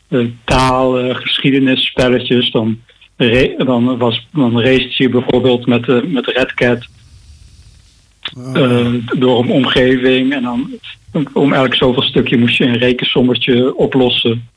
eh, 0.07 0.25
taal, 0.45 0.99
eh, 0.99 1.15
geschiedenisspelletjes. 1.15 2.51
Dan, 2.51 3.97
was, 3.97 4.27
dan 4.31 4.61
race 4.61 5.03
je 5.03 5.09
bijvoorbeeld 5.09 5.65
met, 5.65 6.11
met 6.11 6.25
Red 6.27 6.53
Cat 6.53 6.87
eh, 8.53 8.93
door 9.17 9.39
een 9.39 9.49
omgeving. 9.49 10.33
En 10.33 10.41
dan 10.41 10.69
om 11.33 11.53
elk 11.53 11.75
zoveel 11.75 12.01
stukje 12.01 12.37
moest 12.37 12.57
je 12.57 12.65
een 12.65 12.77
rekensommetje 12.77 13.75
oplossen. 13.75 14.47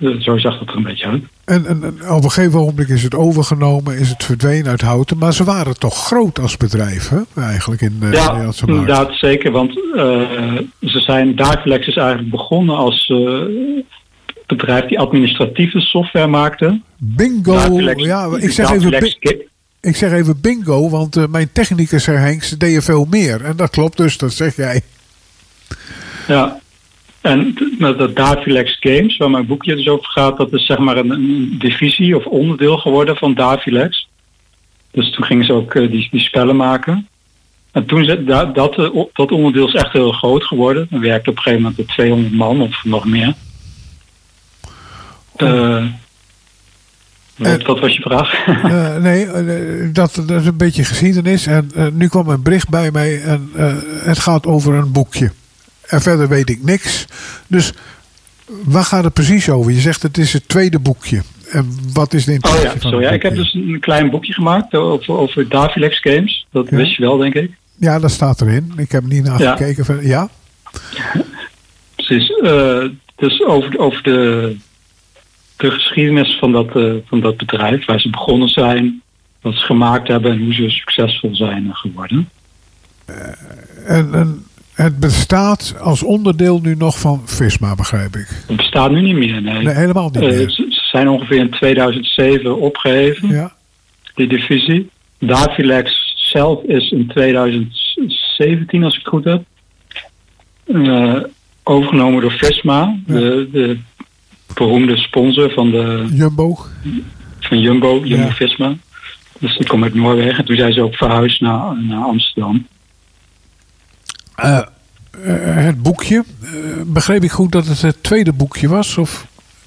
Eh, 0.00 0.08
zo 0.20 0.38
zag 0.38 0.58
dat 0.58 0.68
er 0.68 0.76
een 0.76 0.82
beetje 0.82 1.06
uit. 1.06 1.22
En, 1.44 1.66
en, 1.66 1.82
en 1.82 2.10
op 2.10 2.24
een 2.24 2.30
gegeven 2.30 2.58
moment 2.60 2.88
is 2.90 3.02
het 3.02 3.14
overgenomen, 3.14 3.98
is 3.98 4.08
het 4.08 4.24
verdwenen 4.24 4.70
uit 4.70 4.80
Houten. 4.80 5.18
Maar 5.18 5.32
ze 5.34 5.44
waren 5.44 5.78
toch 5.78 6.06
groot 6.06 6.38
als 6.38 6.56
bedrijf, 6.56 7.08
hè? 7.08 7.42
eigenlijk 7.42 7.80
in 7.80 7.96
eh, 8.00 8.10
de 8.10 8.16
Ja, 8.16 8.26
Nederlandse 8.26 8.66
markt. 8.66 8.80
inderdaad 8.80 9.14
zeker. 9.18 9.50
Want 9.50 9.70
eh, 9.94 10.20
ze 10.80 11.00
zijn, 11.00 11.36
Dagflex 11.36 11.86
is 11.86 11.96
eigenlijk 11.96 12.30
begonnen 12.30 12.76
als 12.76 13.08
eh, 13.08 13.40
bedrijf 14.46 14.84
die 14.84 14.98
administratieve 14.98 15.80
software 15.80 16.26
maakte. 16.26 16.80
Bingo! 16.98 17.80
Ja, 17.96 18.28
ik 18.38 18.50
zeg, 18.50 18.70
even, 18.70 19.16
ik 19.80 19.96
zeg 19.96 20.12
even 20.12 20.40
bingo, 20.40 20.90
want 20.90 21.16
eh, 21.16 21.24
mijn 21.30 21.52
technicus, 21.52 22.06
Herr 22.06 22.18
Henks, 22.20 22.50
deden 22.50 22.82
veel 22.82 23.06
meer. 23.10 23.44
En 23.44 23.56
dat 23.56 23.70
klopt 23.70 23.96
dus, 23.96 24.18
dat 24.18 24.32
zeg 24.32 24.56
jij. 24.56 24.82
Ja. 26.28 26.60
En 27.24 27.54
dat 27.78 28.16
Davilex 28.16 28.76
Games, 28.80 29.16
waar 29.16 29.30
mijn 29.30 29.46
boekje 29.46 29.76
dus 29.76 29.88
over 29.88 30.06
gaat, 30.10 30.36
dat 30.36 30.52
is 30.52 30.66
zeg 30.66 30.78
maar 30.78 30.96
een, 30.96 31.10
een 31.10 31.54
divisie 31.58 32.16
of 32.16 32.24
onderdeel 32.26 32.76
geworden 32.78 33.16
van 33.16 33.34
Davilex. 33.34 34.08
Dus 34.90 35.10
toen 35.10 35.24
gingen 35.24 35.44
ze 35.44 35.52
ook 35.52 35.74
eh, 35.74 35.90
die, 35.90 36.08
die 36.10 36.20
spellen 36.20 36.56
maken. 36.56 37.06
En 37.72 37.86
toen 37.86 38.04
ze, 38.04 38.24
da- 38.24 38.44
dat, 38.44 38.78
eh, 38.78 39.00
dat 39.12 39.32
onderdeel 39.32 39.66
is 39.66 39.74
echt 39.74 39.92
heel 39.92 40.12
groot 40.12 40.44
geworden. 40.44 40.86
Dan 40.90 41.00
werkte 41.00 41.30
op 41.30 41.36
een 41.36 41.42
gegeven 41.42 41.62
moment 41.62 41.80
de 41.88 41.92
200 41.92 42.34
man 42.34 42.60
of 42.60 42.84
nog 42.84 43.04
meer. 43.04 43.34
Eh, 45.36 45.84
wat, 47.36 47.62
wat 47.62 47.80
was 47.80 47.96
je 47.96 48.02
vraag? 48.02 48.46
Eh, 48.46 48.96
nee, 49.08 49.24
eh, 49.26 49.88
dat, 49.92 50.14
dat 50.26 50.40
is 50.40 50.46
een 50.46 50.56
beetje 50.56 50.84
geschiedenis. 50.84 51.46
En 51.46 51.70
eh, 51.74 51.86
nu 51.92 52.08
kwam 52.08 52.28
een 52.28 52.42
bericht 52.42 52.68
bij 52.68 52.90
mij 52.90 53.22
en 53.22 53.50
eh, 53.56 53.74
het 54.02 54.18
gaat 54.18 54.46
over 54.46 54.74
een 54.74 54.92
boekje. 54.92 55.30
En 55.86 56.00
verder 56.02 56.28
weet 56.28 56.50
ik 56.50 56.62
niks. 56.62 57.06
Dus 57.46 57.72
waar 58.64 58.84
gaat 58.84 59.04
het 59.04 59.12
precies 59.12 59.48
over? 59.50 59.72
Je 59.72 59.80
zegt 59.80 60.02
het 60.02 60.18
is 60.18 60.32
het 60.32 60.48
tweede 60.48 60.78
boekje. 60.78 61.22
En 61.50 61.78
wat 61.92 62.12
is 62.12 62.24
de 62.24 62.30
Oh 62.30 62.34
intentie 62.36 62.62
ja, 62.64 62.70
van 62.70 62.90
zo, 62.90 62.96
het 62.96 63.04
ja, 63.04 63.10
ik 63.10 63.22
heb 63.22 63.34
dus 63.34 63.54
een 63.54 63.80
klein 63.80 64.10
boekje 64.10 64.32
gemaakt 64.32 64.74
over, 64.74 65.14
over 65.14 65.48
Davilex 65.48 65.98
Games. 66.00 66.46
Dat 66.50 66.68
Ja. 66.70 66.76
wist 66.76 66.96
je 66.96 67.02
wel, 67.02 67.16
denk 67.16 67.34
ik. 67.34 67.50
Ja, 67.76 67.98
dat 67.98 68.10
staat 68.10 68.40
erin. 68.40 68.72
Ik 68.76 68.92
heb 68.92 69.02
er 69.02 69.08
niet 69.08 69.24
naar 69.24 69.40
Ja. 69.40 69.56
gekeken. 69.56 70.06
Ja? 70.06 70.28
Precies. 71.96 72.30
eh, 72.40 72.84
dus 73.16 73.44
over, 73.44 73.78
over 73.78 74.02
de, 74.02 74.56
de 75.56 75.70
geschiedenis 75.70 76.36
van 76.38 76.52
dat, 76.52 76.76
eh, 76.76 76.92
van 77.06 77.20
dat 77.20 77.36
bedrijf, 77.36 77.84
waar 77.86 78.00
ze 78.00 78.10
begonnen 78.10 78.48
zijn, 78.48 79.02
wat 79.40 79.54
ze 79.54 79.64
gemaakt 79.64 80.08
hebben 80.08 80.32
en 80.32 80.42
hoe 80.44 80.54
ze 80.54 80.70
succesvol 80.70 81.34
zijn 81.36 81.68
geworden. 81.74 82.28
En, 83.86 84.14
en 84.14 84.44
het 84.74 85.00
bestaat 85.00 85.74
als 85.80 86.02
onderdeel 86.02 86.60
nu 86.60 86.74
nog 86.76 86.98
van 86.98 87.22
Visma, 87.24 87.74
begrijp 87.74 88.16
ik. 88.16 88.26
Het 88.46 88.56
bestaat 88.56 88.90
nu 88.90 89.00
niet 89.00 89.14
meer, 89.16 89.42
nee. 89.42 89.62
Nee, 89.62 89.74
helemaal 89.74 90.10
niet 90.12 90.22
Eh, 90.22 90.28
meer. 90.28 90.50
ze, 90.50 90.66
ze 90.68 90.80
zijn 90.90 91.08
ongeveer 91.08 91.38
in 91.38 91.50
2007 91.50 92.60
opgeheven, 92.60 93.28
Ja, 93.28 93.52
die 94.14 94.26
divisie. 94.26 94.90
Davilex 95.18 96.12
zelf 96.32 96.62
is 96.62 96.90
in 96.90 97.06
2017, 97.06 98.84
als 98.84 98.94
ik 98.94 99.00
het 99.00 99.08
goed 99.08 99.24
heb, 99.24 99.42
eh, 100.64 101.14
overgenomen 101.62 102.20
door 102.20 102.32
Visma, 102.32 102.96
de, 103.06 103.48
de 103.52 103.78
beroemde 104.54 104.96
sponsor 104.96 105.50
van 105.50 105.70
de 105.70 106.06
Jumbo. 106.12 106.56
van 107.40 107.60
Jumbo, 107.60 108.00
Ja. 108.04 108.16
Jumbo-Visma. 108.16 108.74
Dus 109.38 109.56
die 109.56 109.66
komt 109.66 109.82
uit 109.82 109.94
Noorwegen. 109.94 110.38
En 110.38 110.44
toen 110.44 110.56
zijn 110.56 110.72
ze 110.72 110.82
ook 110.82 110.94
verhuisd 110.96 111.40
naar, 111.40 111.82
naar 111.82 112.02
Amsterdam. 112.04 112.66
Eh, 114.34 114.58
eh, 114.58 115.64
het 115.64 115.82
boekje. 115.82 116.24
eh, 116.42 116.50
begreep 116.86 117.22
ik 117.22 117.30
goed 117.30 117.52
dat 117.52 117.66
het 117.66 117.82
het 117.82 118.02
tweede 118.02 118.32
boekje 118.32 118.68
was? 118.68 118.98
Of 118.98 119.26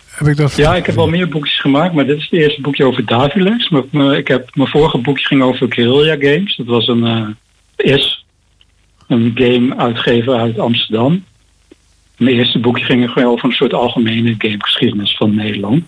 heb 0.09 0.27
ik 0.27 0.37
dat 0.37 0.55
Ja, 0.55 0.75
ik 0.75 0.85
heb 0.85 0.97
al 0.97 1.09
meer 1.09 1.29
boekjes 1.29 1.59
gemaakt, 1.59 1.93
maar 1.93 2.05
dit 2.05 2.17
is 2.17 2.23
het 2.23 2.39
eerste 2.39 2.61
boekje 2.61 2.85
over 2.85 3.05
Davilex. 3.05 3.69
Ik 4.17 4.27
heb, 4.27 4.55
mijn 4.55 4.69
vorige 4.69 4.97
boekje 4.97 5.25
ging 5.25 5.41
over 5.41 5.65
Guerrilla 5.69 6.15
Games. 6.31 6.55
Dat 6.55 6.65
was 6.65 6.87
een, 6.87 7.35
is 7.75 8.25
een 9.07 9.31
game-uitgever 9.35 10.33
uit 10.33 10.59
Amsterdam. 10.59 11.23
Mijn 12.17 12.35
eerste 12.35 12.59
boekje 12.59 12.85
ging 12.85 13.25
over 13.25 13.49
een 13.49 13.55
soort 13.55 13.73
algemene 13.73 14.35
gamegeschiedenis 14.37 15.15
van 15.17 15.35
Nederland. 15.35 15.83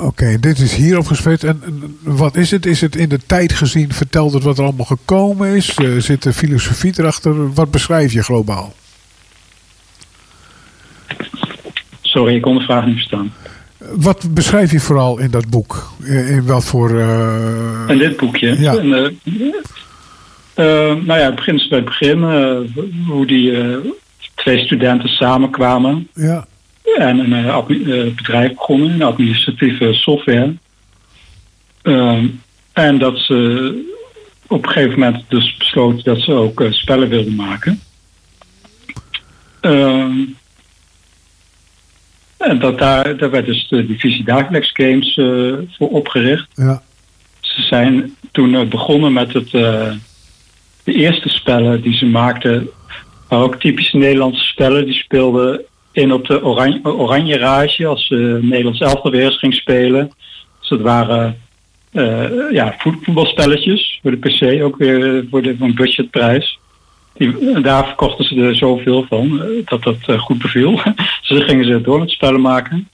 Oké, 0.00 0.38
dit 0.40 0.58
is 0.58 0.74
hierop 0.74 1.06
gespeeld. 1.06 1.44
En, 1.44 1.60
en 1.64 1.98
wat 2.02 2.36
is 2.36 2.50
het? 2.50 2.66
Is 2.66 2.80
het 2.80 2.96
in 2.96 3.08
de 3.08 3.18
tijd 3.26 3.52
gezien 3.52 3.92
verteld 3.92 4.32
het 4.32 4.42
wat 4.42 4.58
er 4.58 4.64
allemaal 4.64 4.84
gekomen 4.86 5.48
is? 5.56 5.74
Eh, 5.74 5.96
zit 5.98 6.24
er 6.24 6.32
filosofie 6.32 6.92
erachter? 6.96 7.52
Wat 7.54 7.70
beschrijf 7.70 8.12
je 8.12 8.22
globaal? 8.22 8.74
Sorry, 12.02 12.34
ik 12.34 12.42
kon 12.42 12.54
de 12.58 12.64
vraag 12.64 12.84
niet 12.86 12.94
verstaan. 12.94 13.32
Wat 13.78 14.34
beschrijf 14.34 14.72
je 14.72 14.80
vooral 14.80 15.18
in 15.18 15.30
dat 15.30 15.48
boek? 15.48 15.92
Eh, 16.04 16.30
In 16.30 16.46
wat 16.46 16.64
voor... 16.64 16.98
eh, 17.00 17.88
En 17.90 17.98
dit 17.98 18.16
boekje. 18.16 18.60
Ja. 18.60 18.76
En, 18.76 18.88
nou 21.06 21.06
ja, 21.06 21.24
het 21.26 21.34
begint 21.34 21.68
bij 21.68 21.78
het 21.78 21.84
begin. 21.86 22.22
hoe 23.06 23.26
die 23.26 23.52
twee 24.34 24.58
studenten 24.58 25.08
samenkwamen. 25.08 26.08
ja, 26.14 26.46
En 26.96 27.18
een 27.18 27.32
eh, 27.32 27.56
eh, 27.58 28.14
bedrijf 28.14 28.54
begonnen, 28.54 28.90
een 28.90 29.02
administratieve 29.02 29.92
software. 29.92 30.54
Ehm, 31.82 32.26
en 32.72 32.98
dat 32.98 33.18
ze 33.18 33.96
op 34.46 34.64
een 34.64 34.70
gegeven 34.70 34.98
moment 34.98 35.24
dus 35.28 35.56
besloten 35.56 36.04
dat 36.04 36.20
ze 36.20 36.32
ook 36.32 36.60
eh, 36.60 36.72
spellen 36.72 37.08
wilden 37.08 37.34
maken. 37.34 37.80
Ehm, 39.60 40.18
en 42.36 42.58
dat 42.58 42.78
daar, 42.78 43.16
daar 43.16 43.30
werd 43.30 43.46
dus 43.46 43.68
de 43.68 43.86
divisie 43.86 44.24
Dagelijks 44.24 44.70
Games 44.72 45.14
voor 45.76 45.88
opgericht. 45.88 46.48
ja, 46.54 46.82
Ze 47.40 47.62
zijn 47.62 48.14
toen 48.32 48.68
begonnen 48.68 49.12
met 49.12 49.32
het, 49.32 49.50
de 49.50 49.98
eerste 50.84 51.28
spellen 51.28 51.82
die 51.82 51.96
ze 51.96 52.06
maakten. 52.06 52.68
waren 53.28 53.44
ook 53.44 53.60
typische 53.60 53.96
Nederlandse 53.96 54.44
spellen. 54.44 54.84
Die 54.84 54.94
speelden 54.94 55.64
in 55.92 56.12
op 56.12 56.26
de 56.26 56.44
oranje, 56.44 56.80
oranje 56.84 57.38
rage 57.38 57.86
als 57.86 58.06
ze 58.06 58.38
Nederlands 58.42 58.80
elftal 58.80 59.10
weer 59.10 59.24
eens 59.24 59.38
ging 59.38 59.54
spelen. 59.54 60.12
Dus 60.60 60.68
dat 60.68 60.80
waren 60.80 61.38
eh, 61.92 62.50
ja, 62.50 62.74
voet- 62.78 62.98
voetbalspelletjes 63.02 63.98
voor 64.02 64.10
de 64.10 64.16
PC, 64.16 64.62
ook 64.62 64.76
weer 64.76 65.26
voor, 65.30 65.42
de, 65.42 65.56
voor 65.56 65.66
een 65.66 65.74
budgetprijs. 65.74 66.58
Die, 67.14 67.60
daar 67.60 67.86
verkochten 67.86 68.24
ze 68.24 68.34
er 68.34 68.56
zoveel 68.56 69.06
van 69.08 69.42
eh, 69.42 69.48
dat 69.64 69.82
dat 69.82 69.96
eh, 70.06 70.18
goed 70.18 70.38
beviel. 70.38 70.80
dus 71.20 71.28
dan 71.28 71.42
gingen 71.42 71.64
ze 71.64 71.80
door 71.80 71.98
met 71.98 72.10
spellen 72.10 72.40
maken. 72.40 72.88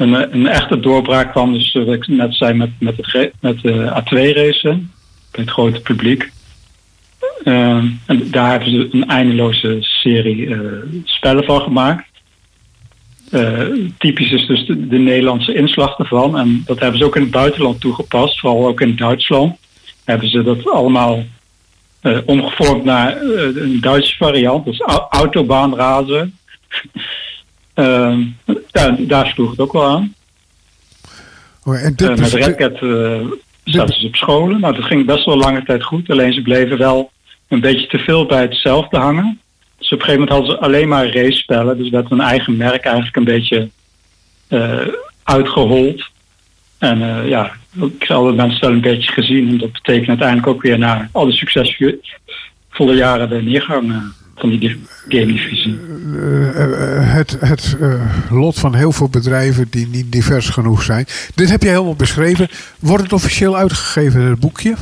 Een, 0.00 0.14
eh, 0.14 0.26
een 0.30 0.46
echte 0.46 0.80
doorbraak 0.80 1.30
kwam 1.30 1.52
dus, 1.52 1.74
eh, 1.74 1.84
wat 1.84 1.94
ik 1.94 2.06
net 2.06 2.34
zei, 2.34 2.54
met, 2.54 2.70
met, 2.78 2.96
het, 2.96 3.32
met 3.40 3.60
de 3.62 4.02
A2-racen. 4.02 4.92
Bij 5.30 5.44
het 5.44 5.50
grote 5.50 5.80
publiek. 5.80 6.30
Ehm, 7.44 7.86
en 8.06 8.30
daar 8.30 8.50
hebben 8.50 8.70
ze 8.70 8.88
een 8.92 9.08
eindeloze 9.08 9.76
serie 9.80 10.54
eh, 10.54 10.60
spellen 11.04 11.44
van 11.44 11.60
gemaakt. 11.60 12.08
Eh, 13.30 13.66
typisch 13.98 14.30
is 14.32 14.46
dus 14.46 14.66
de, 14.66 14.88
de 14.88 14.98
Nederlandse 14.98 15.54
inslag 15.54 15.98
ervan. 15.98 16.38
En 16.38 16.62
dat 16.66 16.78
hebben 16.80 16.98
ze 16.98 17.04
ook 17.04 17.16
in 17.16 17.22
het 17.22 17.30
buitenland 17.30 17.80
toegepast. 17.80 18.40
Vooral 18.40 18.66
ook 18.66 18.80
in 18.80 18.96
Duitsland. 18.96 19.56
Hebben 20.04 20.28
ze 20.28 20.42
dat 20.42 20.66
allemaal 20.70 21.24
eh, 22.00 22.18
omgevormd 22.26 22.84
naar 22.84 23.22
een 23.22 23.78
Duitse 23.80 24.16
variant. 24.16 24.64
Dus 24.64 24.80
au- 24.80 25.06
autobaanrazen. 25.10 26.34
Ehm, 27.74 28.20
ja, 28.70 28.96
daar 28.98 29.26
sloeg 29.26 29.50
het 29.50 29.60
ook 29.60 29.72
wel 29.72 29.84
aan. 29.86 30.14
Oh, 31.64 31.84
en 31.84 31.94
dit 31.96 32.08
met 32.08 32.20
is- 32.20 32.32
Red 32.32 32.56
Cat 32.56 32.72
eh, 32.82 33.20
zaten 33.64 34.00
ze 34.00 34.06
op 34.06 34.16
scholen. 34.16 34.60
Nou, 34.60 34.74
dat 34.74 34.84
ging 34.84 35.06
best 35.06 35.24
wel 35.24 35.36
lange 35.36 35.62
tijd 35.62 35.82
goed. 35.82 36.10
Alleen 36.10 36.32
ze 36.32 36.42
bleven 36.42 36.78
wel 36.78 37.10
een 37.50 37.60
beetje 37.60 37.86
te 37.86 37.98
veel 37.98 38.26
bij 38.26 38.42
hetzelfde 38.42 38.98
hangen. 38.98 39.40
Dus 39.78 39.92
op 39.92 39.98
een 39.98 40.04
gegeven 40.04 40.20
moment 40.20 40.30
hadden 40.30 40.50
ze 40.50 40.64
alleen 40.66 40.88
maar 40.88 41.14
race-spellen. 41.14 41.78
Dus 41.78 41.90
werd 41.90 42.08
hun 42.08 42.20
eigen 42.20 42.56
merk 42.56 42.84
eigenlijk 42.84 43.16
een 43.16 43.24
beetje 43.24 43.68
eh, 44.48 44.86
uitgehold. 45.22 46.10
En 46.78 47.02
eh, 47.02 47.28
ja, 47.28 47.52
ik 47.72 47.92
heb 47.98 48.10
alle 48.10 48.32
mensen 48.32 48.60
wel 48.60 48.70
een 48.70 48.80
beetje 48.80 49.12
gezien. 49.12 49.48
En 49.48 49.58
dat 49.58 49.72
betekent 49.72 50.08
uiteindelijk 50.08 50.48
ook 50.48 50.62
weer 50.62 50.78
na 50.78 51.08
alle 51.12 51.32
succesvolle 51.32 52.94
jaren 52.94 53.28
de 53.28 53.42
neergang 53.42 53.90
eh, 53.90 53.96
van 54.36 54.48
die 54.50 54.80
gamedivisie. 55.08 55.78
Het 57.00 57.36
het 57.40 57.76
lot 58.30 58.58
van 58.58 58.74
heel 58.74 58.92
veel 58.92 59.08
bedrijven 59.08 59.66
die 59.70 59.86
niet 59.86 60.12
divers 60.12 60.48
genoeg 60.48 60.82
zijn. 60.82 61.06
Dit 61.34 61.50
heb 61.50 61.62
je 61.62 61.68
helemaal 61.68 61.94
beschreven. 61.94 62.48
Wordt 62.78 63.02
het 63.02 63.12
officieel 63.12 63.56
uitgegeven, 63.56 64.20
het 64.22 64.40
boekje? 64.40 64.74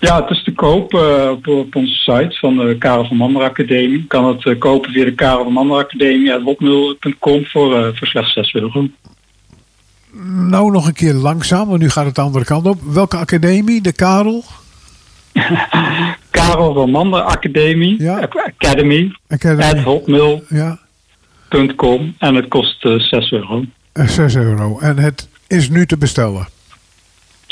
Ja, 0.00 0.20
het 0.20 0.30
is 0.30 0.44
te 0.44 0.52
koop 0.52 0.94
eh, 0.94 1.28
op, 1.30 1.46
op 1.46 1.76
onze 1.76 1.94
site 1.94 2.36
van 2.38 2.56
de 2.56 2.76
Karel 2.78 3.04
van 3.04 3.16
Mander 3.16 3.42
Academie. 3.42 4.04
Kan 4.06 4.26
het 4.26 4.46
eh, 4.46 4.58
kopen 4.58 4.90
via 4.92 5.04
de 5.04 5.14
Karel 5.14 5.42
van 5.44 5.52
Mander 5.52 5.76
Academie 5.76 6.32
uit 6.32 6.42
wopnul.com 6.42 7.44
voor, 7.46 7.76
eh, 7.76 7.88
voor 7.94 8.06
slechts 8.06 8.32
6 8.32 8.54
euro. 8.54 8.88
Nou, 10.48 10.70
nog 10.70 10.86
een 10.86 10.92
keer 10.92 11.12
langzaam, 11.14 11.68
want 11.68 11.80
nu 11.80 11.90
gaat 11.90 12.04
het 12.04 12.14
de 12.14 12.20
andere 12.20 12.44
kant 12.44 12.66
op. 12.66 12.80
Welke 12.82 13.16
academie? 13.16 13.80
De 13.80 13.92
Karel? 13.92 14.44
Karel 16.30 16.74
van 16.74 16.90
Mander 16.90 17.20
Academie, 17.20 18.02
Ja. 18.02 18.28
Academy, 18.58 19.12
Academy. 19.28 19.62
at 19.62 20.46
Ja, 20.48 20.78
en 22.18 22.34
het 22.34 22.48
kost 22.48 22.84
eh, 22.84 22.98
6 22.98 23.32
euro. 23.32 23.64
eh, 23.92 24.06
6 24.06 24.34
euro. 24.36 24.78
En 24.78 24.98
het 24.98 25.28
is 25.46 25.68
nu 25.68 25.86
te 25.86 25.96
bestellen. 25.96 26.48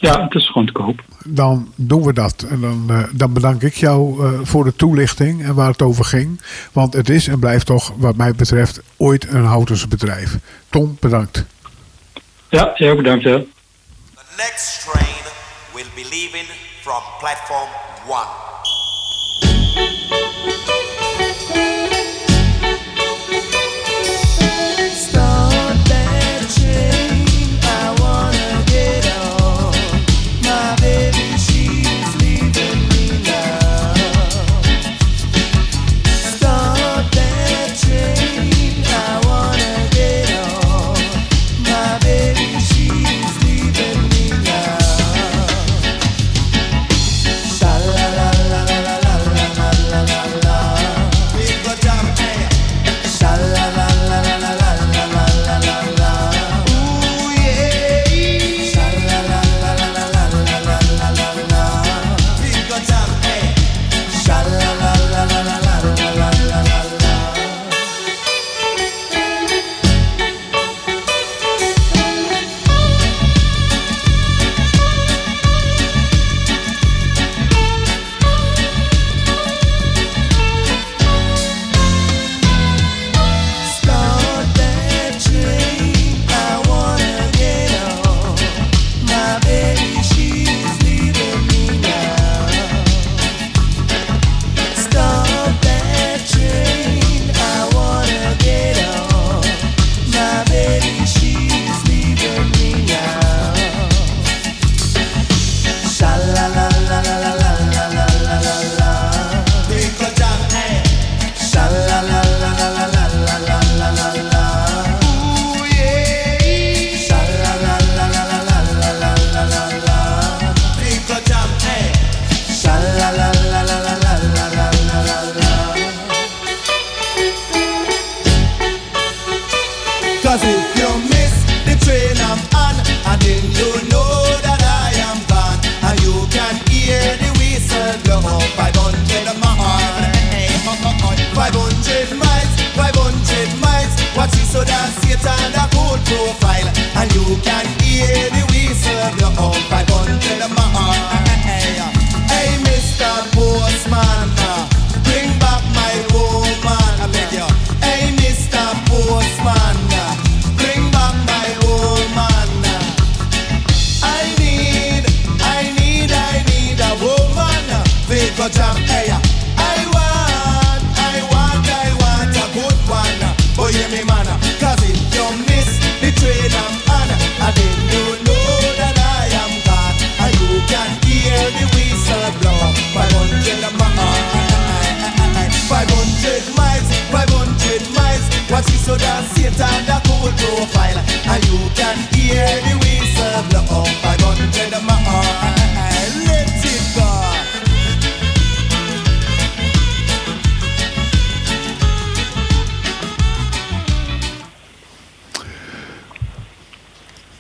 Ja, 0.01 0.23
het 0.23 0.35
is 0.35 0.47
gewoon 0.47 0.67
te 0.67 0.73
koop. 0.73 1.01
Dan 1.25 1.73
doen 1.75 2.03
we 2.03 2.13
dat. 2.13 2.43
En 2.51 2.61
dan, 2.61 2.85
eh, 2.89 3.05
dan 3.13 3.33
bedank 3.33 3.63
ik 3.63 3.75
jou 3.75 4.27
eh, 4.27 4.41
voor 4.43 4.65
de 4.65 4.77
toelichting 4.77 5.43
en 5.43 5.55
waar 5.55 5.71
het 5.71 5.83
over 5.83 6.05
ging. 6.05 6.41
Want 6.73 6.93
het 6.93 7.09
is 7.09 7.29
en 7.29 7.39
blijft 7.39 7.67
toch, 7.67 7.93
wat 7.97 8.17
mij 8.17 8.35
betreft, 8.35 8.81
ooit 8.97 9.29
een 9.29 9.45
houtense 9.45 9.89
bedrijf. 9.89 10.37
Tom, 10.69 10.97
bedankt. 11.01 11.45
Ja, 12.49 12.71
heel 12.75 12.97
bedankt 12.97 13.25
hè. 13.25 13.39
The 14.15 14.25
next 14.37 14.89
train 14.91 15.23
will 15.75 15.91
be 15.95 16.03
leaving 16.11 16.49
from 16.81 17.03
platform 17.19 17.69
1. 18.09 18.58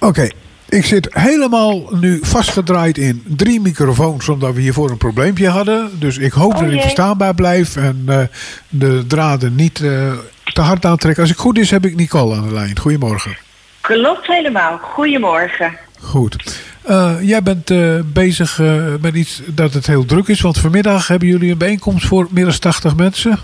Oké, 0.08 0.28
ik 0.68 0.84
zit 0.84 1.08
helemaal 1.10 1.88
nu 1.90 2.18
vastgedraaid 2.22 2.98
in 2.98 3.22
drie 3.26 3.60
microfoons, 3.60 4.28
omdat 4.28 4.54
we 4.54 4.60
hiervoor 4.60 4.90
een 4.90 4.96
probleempje 4.96 5.48
hadden. 5.48 5.90
Dus 5.98 6.18
ik 6.18 6.32
hoop 6.32 6.54
Oh 6.54 6.60
dat 6.60 6.70
ik 6.70 6.80
verstaanbaar 6.80 7.34
blijf 7.34 7.76
en 7.76 8.02
eh, 8.06 8.20
de 8.68 9.04
draden 9.06 9.54
niet 9.54 9.80
eh, 9.80 10.12
te 10.52 10.60
hard 10.60 10.84
aantrekken. 10.84 11.22
Als 11.22 11.32
ik 11.32 11.38
goed 11.38 11.58
is, 11.58 11.70
heb 11.70 11.84
ik 11.84 11.96
Nicole 11.96 12.34
aan 12.36 12.48
de 12.48 12.54
lijn. 12.54 12.78
Goedemorgen. 12.78 13.36
Klopt 13.80 14.26
helemaal. 14.26 14.78
Goedemorgen. 14.78 15.76
Goed. 16.00 16.60
Eh, 16.82 17.14
jij 17.20 17.42
bent 17.42 17.72
bezig 18.12 18.60
met 19.00 19.14
iets 19.14 19.42
dat 19.46 19.74
het 19.74 19.86
heel 19.86 20.04
druk 20.04 20.28
is, 20.28 20.40
want 20.40 20.58
vanmiddag 20.58 21.08
hebben 21.08 21.28
jullie 21.28 21.50
een 21.52 21.58
bijeenkomst 21.58 22.06
voor 22.06 22.26
meer 22.30 22.44
dan 22.44 22.58
80 22.58 22.96
mensen. 22.96 23.38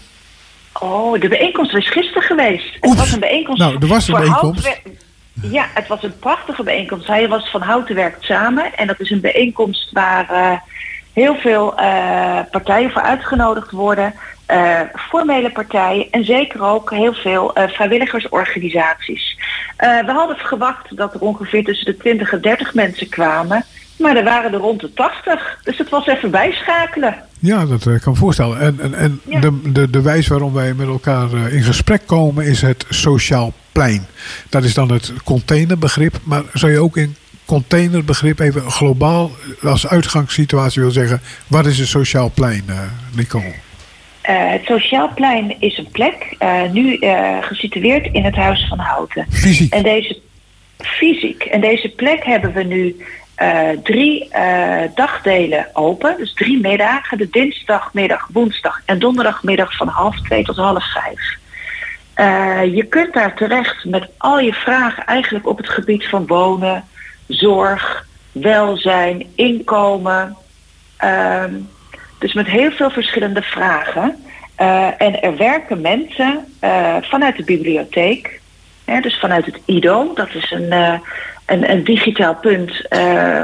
Oh, 0.80 1.20
de 1.20 1.28
bijeenkomst 1.28 1.72
was 1.72 1.90
gisteren 1.90 2.22
geweest. 2.22 2.74
Het 2.74 2.84
Oeps. 2.86 2.98
was 2.98 3.12
een 3.12 3.20
bijeenkomst. 3.20 3.60
Nou, 3.60 3.76
er 3.80 3.86
was 3.86 4.08
een 4.08 4.14
bijeenkomst. 4.14 4.64
houtwer- 4.64 4.92
Ja, 5.42 5.66
het 5.74 5.86
was 5.88 6.02
een 6.02 6.18
prachtige 6.18 6.62
bijeenkomst. 6.62 7.06
Hij 7.06 7.28
was 7.28 7.50
van 7.50 7.62
Houten 7.62 7.94
werkt 7.94 8.24
samen. 8.24 8.76
En 8.76 8.86
dat 8.86 9.00
is 9.00 9.10
een 9.10 9.20
bijeenkomst 9.20 9.92
waar 9.92 10.30
eh, 10.30 10.50
heel 11.12 11.34
veel 11.34 11.76
eh, 11.78 12.38
partijen 12.50 12.90
voor 12.90 13.02
uitgenodigd 13.02 13.70
worden. 13.70 14.14
eh, 14.46 14.80
formele 14.96 15.50
partijen 15.50 16.10
en 16.10 16.24
zeker 16.24 16.62
ook 16.62 16.90
heel 16.90 17.14
veel 17.14 17.50
vrijwilligersorganisaties. 18.34 19.36
We 19.76 20.12
hadden 20.12 20.36
verwacht 20.36 20.96
dat 20.96 21.14
er 21.14 21.20
ongeveer 21.20 21.64
tussen 21.64 21.86
de 21.86 21.96
20 21.96 22.32
en 22.32 22.40
30 22.40 22.74
mensen 22.74 23.08
kwamen. 23.08 23.64
Maar 23.98 24.16
er 24.16 24.24
waren 24.24 24.52
er 24.52 24.58
rond 24.58 24.80
de 24.80 24.92
80. 24.94 25.58
Dus 25.64 25.78
het 25.78 25.88
was 25.88 26.06
even 26.06 26.30
bijschakelen. 26.30 27.14
Ja, 27.38 27.66
dat 27.66 27.82
kan 27.82 28.12
me 28.12 28.14
voorstellen. 28.14 28.60
En, 28.60 28.78
en, 28.80 28.94
en 28.94 29.20
Ja. 29.28 29.40
de, 29.40 29.60
de, 29.72 29.90
de 29.90 30.02
wijze 30.02 30.28
waarom 30.28 30.52
wij 30.52 30.74
met 30.74 30.86
elkaar 30.86 31.30
in 31.52 31.62
gesprek 31.62 32.02
komen 32.06 32.44
is 32.46 32.62
het 32.62 32.86
sociaal 32.88 33.52
plein. 33.74 34.06
Dat 34.48 34.64
is 34.64 34.74
dan 34.74 34.92
het 34.92 35.12
containerbegrip. 35.24 36.18
Maar 36.22 36.42
zou 36.52 36.72
je 36.72 36.78
ook 36.78 36.96
in 36.96 37.16
containerbegrip 37.44 38.38
even 38.38 38.70
globaal 38.70 39.30
als 39.62 39.86
uitgangssituatie 39.86 40.82
wil 40.82 40.90
zeggen... 40.90 41.20
wat 41.46 41.66
is 41.66 41.78
een 41.78 41.86
sociaal 41.86 42.30
plein, 42.34 42.64
eh 42.68 42.78
Nicole? 43.16 43.54
Eh, 44.24 44.50
het 44.50 44.64
Sociaal 44.64 45.10
Plein 45.14 45.56
is 45.60 45.78
een 45.78 45.88
plek, 45.92 46.34
eh, 46.38 46.62
nu 46.70 46.96
eh, 46.96 47.36
gesitueerd 47.40 48.08
in 48.12 48.24
het 48.24 48.34
Huis 48.34 48.66
van 48.68 48.78
Houten. 48.78 49.26
Fysiek. 49.30 49.72
En 49.72 49.82
deze 49.82 50.18
fysiek. 50.78 51.42
En 51.42 51.60
deze 51.60 51.88
plek 51.88 52.24
hebben 52.24 52.52
we 52.52 52.62
nu 52.62 52.96
drie 53.82 54.28
dagdelen 54.94 55.66
open. 55.72 56.14
Dus 56.18 56.34
drie 56.34 56.60
middagen. 56.60 57.18
De 57.18 57.28
dinsdagmiddag, 57.30 58.28
woensdag 58.32 58.82
en 58.84 58.98
donderdagmiddag 58.98 59.76
van 59.76 59.88
half 59.88 60.20
twee 60.20 60.44
tot 60.44 60.56
half 60.56 60.92
vijf. 60.92 61.38
Eh, 62.14 62.74
je 62.74 62.84
kunt 62.84 63.12
daar 63.12 63.34
terecht 63.34 63.84
met 63.84 64.08
al 64.16 64.38
je 64.38 64.52
vragen 64.52 65.04
eigenlijk 65.04 65.46
op 65.46 65.56
het 65.56 65.68
gebied 65.68 66.08
van 66.08 66.26
wonen, 66.26 66.84
zorg, 67.26 68.06
welzijn, 68.32 69.26
inkomen. 69.34 70.36
Ehm, 70.96 71.54
dus 72.18 72.32
met 72.32 72.46
heel 72.46 72.70
veel 72.70 72.90
verschillende 72.90 73.42
vragen. 73.42 74.24
Eh, 74.54 74.88
en 74.98 75.22
er 75.22 75.36
werken 75.36 75.80
mensen 75.80 76.44
eh, 76.60 76.96
vanuit 77.00 77.36
de 77.36 77.44
bibliotheek, 77.44 78.40
hè, 78.84 79.00
dus 79.00 79.18
vanuit 79.18 79.46
het 79.46 79.60
IDO, 79.64 80.12
dat 80.14 80.34
is 80.34 80.50
een, 80.50 80.72
een, 81.46 81.70
een 81.70 81.84
digitaal 81.84 82.34
punt 82.34 82.82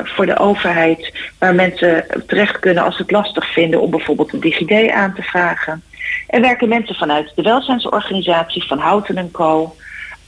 voor 0.05 0.27
de 0.27 0.39
overheid, 0.39 1.13
waar 1.39 1.55
mensen 1.55 2.05
terecht 2.27 2.59
kunnen 2.59 2.85
als 2.85 2.97
ze 2.97 3.03
het 3.03 3.11
lastig 3.11 3.53
vinden 3.53 3.81
om 3.81 3.91
bijvoorbeeld 3.91 4.33
een 4.33 4.41
DigiD 4.41 4.91
aan 4.91 5.15
te 5.15 5.23
vragen. 5.23 5.83
Er 6.27 6.41
werken 6.41 6.69
mensen 6.69 6.95
vanuit 6.95 7.33
de 7.35 7.43
welzijnsorganisatie 7.43 8.67
van 8.67 8.79
Houten 8.79 9.31
Co. 9.31 9.75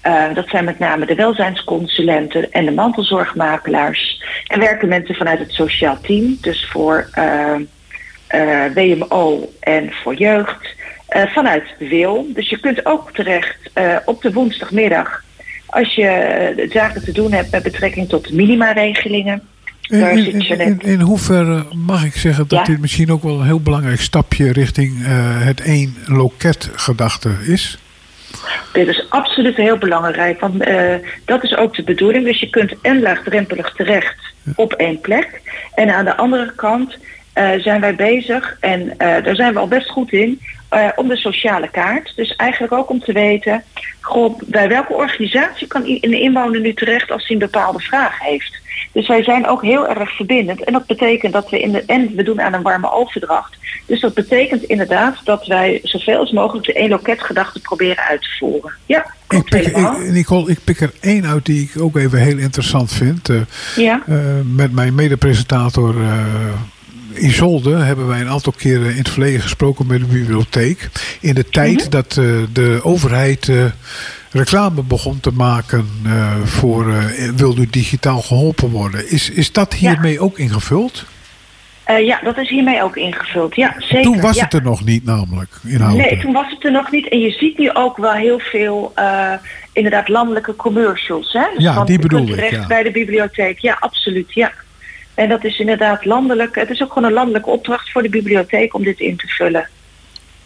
Eh, 0.03 0.35
dat 0.35 0.49
zijn 0.49 0.65
met 0.65 0.79
name 0.79 1.07
de 1.07 1.15
welzijnsconsulenten 1.15 2.53
en 2.53 2.65
de 2.65 2.71
mantelzorgmakelaars. 2.71 4.23
Er 4.47 4.59
werken 4.59 4.89
mensen 4.89 5.15
vanuit 5.15 5.39
het 5.39 5.53
sociaal 5.53 6.01
team, 6.01 6.39
dus 6.41 6.69
voor 6.71 7.09
eh, 7.13 7.55
eh, 8.27 8.73
WMO 8.75 9.53
en 9.61 9.93
voor 9.93 10.15
jeugd. 10.15 10.81
vanuit 11.09 11.65
wil. 11.79 12.27
Dus 12.29 12.49
je 12.49 12.61
kunt 12.61 12.87
ook 12.87 13.13
terecht 13.13 13.71
op 14.05 14.23
de 14.23 14.33
woensdagmiddag. 14.33 15.25
Als 15.67 15.95
je 15.95 16.69
zaken 16.73 17.05
te 17.05 17.13
doen 17.13 17.33
hebt 17.33 17.51
met 17.51 17.63
betrekking 17.63 18.09
tot 18.09 18.33
minimaregelingen. 18.33 19.49
In, 19.89 20.01
Daar 20.01 20.19
in, 20.19 20.43
zit 20.43 21.01
hoeverre 21.01 21.65
mag 21.73 22.05
ik 22.05 22.15
zeggen 22.15 22.49
dat 22.49 22.59
Ja. 22.59 22.65
dit 22.65 22.81
misschien 22.81 23.13
ook 23.13 23.23
wel 23.23 23.39
een 23.39 23.47
heel 23.47 23.61
belangrijk 23.61 24.01
stapje 24.01 24.53
richting 24.53 25.05
eh, 25.05 25.11
het 25.45 25.61
één 25.61 25.97
loket 26.07 26.71
gedachte 26.75 27.31
is? 27.47 27.79
Dit 28.73 28.89
is 28.89 29.07
absoluut 29.09 29.57
heel 29.57 29.79
belangrijk, 29.79 30.41
want 30.41 30.63
eh, 30.63 30.95
dat 31.25 31.45
is 31.45 31.57
ook 31.57 31.77
de 31.77 31.83
bedoeling. 31.83 32.25
Dus 32.25 32.41
je 32.41 32.51
kunt 32.51 32.75
en 32.83 33.01
laagdrempelig 33.03 33.73
terecht 33.73 34.17
op 34.57 34.73
één 34.73 35.01
plek. 35.01 35.41
En 35.75 35.95
aan 35.95 36.05
de 36.05 36.17
andere 36.17 36.53
kant 36.57 36.93
eh, 36.93 36.99
zijn 37.35 37.81
wij 37.81 37.95
bezig, 37.95 38.57
en 38.61 38.99
eh, 38.99 39.25
daar 39.25 39.35
zijn 39.35 39.53
we 39.53 39.59
al 39.59 39.69
best 39.69 39.91
goed 39.91 40.13
in, 40.13 40.41
eh, 40.69 40.89
om 40.97 41.09
de 41.09 41.17
sociale 41.17 41.69
kaart. 41.71 42.13
Dus 42.17 42.37
eigenlijk 42.37 42.73
ook 42.73 42.91
om 42.91 43.01
te 43.01 43.13
weten, 43.13 43.63
goh, 44.01 44.39
bij 44.47 44.69
welke 44.69 44.93
organisatie 44.93 45.67
kan 45.67 45.83
een 45.85 46.21
inwoner 46.21 46.61
nu 46.61 46.75
terecht 46.75 47.11
als 47.11 47.23
hij 47.27 47.31
een 47.37 47.39
bepaalde 47.51 47.79
vraag 47.81 48.19
heeft. 48.21 48.61
Dus 48.93 49.09
wij 49.09 49.23
zijn 49.23 49.47
ook 49.47 49.63
heel 49.63 49.89
erg 49.89 50.17
verbindend. 50.17 50.65
En 50.65 50.73
dat 50.73 50.87
betekent 50.87 51.33
dat 51.33 51.51
we 51.51 51.61
in 51.61 51.73
de. 51.73 51.83
En 51.87 52.15
we 52.17 52.23
doen 52.23 52.41
aan 52.41 52.53
een 52.53 52.63
warme 52.63 52.93
overdracht. 52.93 53.57
Dus 53.87 54.01
dat 54.01 54.15
betekent 54.15 54.63
inderdaad 54.63 55.21
dat 55.25 55.47
wij 55.47 55.81
zoveel 55.83 56.19
als 56.19 56.31
mogelijk 56.33 56.67
de 56.67 56.73
één 56.73 56.89
loketgedachte 56.89 57.61
proberen 57.61 58.05
uit 58.05 58.23
te 58.23 58.29
voeren. 58.39 58.73
Ja, 58.87 59.07
Ik 59.29 59.45
pik, 59.45 59.67
ik, 59.67 59.99
Nicole, 60.11 60.51
ik 60.51 60.59
pik 60.65 60.81
er 60.81 60.93
één 61.01 61.27
uit 61.27 61.47
die 61.47 61.71
ik 61.75 61.83
ook 61.83 61.97
even 61.97 62.19
heel 62.19 62.39
interessant 62.39 62.93
vind. 62.93 63.29
Eh, 63.29 63.37
Ja. 63.77 64.03
eh, 64.07 64.17
met 64.45 64.73
mijn 64.73 64.95
medepresentator 64.95 65.95
eh 67.15 67.23
Isolde 67.23 67.77
hebben 67.77 68.07
wij 68.07 68.21
een 68.21 68.29
aantal 68.29 68.53
keren 68.57 68.91
in 68.91 68.99
het 68.99 69.09
verleden 69.09 69.41
gesproken 69.41 69.87
met 69.87 70.01
de 70.01 70.07
bibliotheek. 70.07 70.89
In 71.21 71.35
de 71.35 71.49
tijd 71.49 71.91
dat 71.91 72.17
eh, 72.17 72.25
de 72.53 72.81
overheid 72.83 73.49
eh, 73.49 73.65
reclame 74.31 74.83
begon 74.83 75.21
te 75.21 75.33
maken 75.33 75.89
eh, 76.05 76.33
voor 76.45 76.95
wil 77.37 77.59
u 77.59 77.67
digitaal 77.71 78.21
geholpen 78.21 78.71
worden. 78.71 79.11
Is, 79.11 79.31
is 79.31 79.53
dat 79.53 79.75
hiermee 79.75 80.21
ook 80.21 80.39
ingevuld? 80.39 81.05
Ja, 81.87 82.21
dat 82.25 82.39
is 82.39 82.49
hiermee 82.49 82.83
ook 82.83 82.97
ingevuld. 82.97 83.55
Ja, 83.55 83.75
zeker. 83.79 84.03
Toen 84.03 84.21
was 84.21 84.37
ja. 84.37 84.45
het 84.45 84.53
er 84.53 84.63
nog 84.63 84.85
niet 84.85 85.05
namelijk, 85.05 85.51
inhoudelijk. 85.67 86.11
Nee, 86.11 86.21
toen 86.21 86.33
was 86.33 86.51
het 86.51 86.65
er 86.65 86.71
nog 86.71 86.91
niet. 86.91 87.09
En 87.09 87.19
je 87.19 87.31
ziet 87.31 87.59
nu 87.59 87.73
ook 87.73 87.97
wel 87.97 88.13
heel 88.13 88.39
veel 88.39 88.93
inderdaad 89.73 90.09
landelijke 90.09 90.57
commercials. 90.57 91.33
Hè? 91.33 91.45
Dus 91.55 91.63
Ja, 91.63 91.85
die 91.85 91.99
bedoel 91.99 92.21
ik, 92.21 92.35
terecht 92.35 92.51
ja. 92.51 92.67
bij 92.67 92.83
de 92.83 92.91
bibliotheek. 92.91 93.59
Ja, 93.59 93.77
absoluut. 93.81 94.35
Ja. 94.35 94.53
En 95.15 95.29
dat 95.29 95.45
is 95.45 95.59
inderdaad 95.59 96.05
landelijk. 96.05 96.55
Het 96.55 96.71
is 96.71 96.83
ook 96.83 96.93
gewoon 96.93 97.09
een 97.09 97.15
landelijke 97.15 97.51
opdracht 97.51 97.91
voor 97.91 98.03
de 98.03 98.09
bibliotheek 98.09 98.75
om 98.75 98.85
dit 98.85 99.01
in 99.01 99.17
te 99.17 99.27
vullen. 99.27 99.69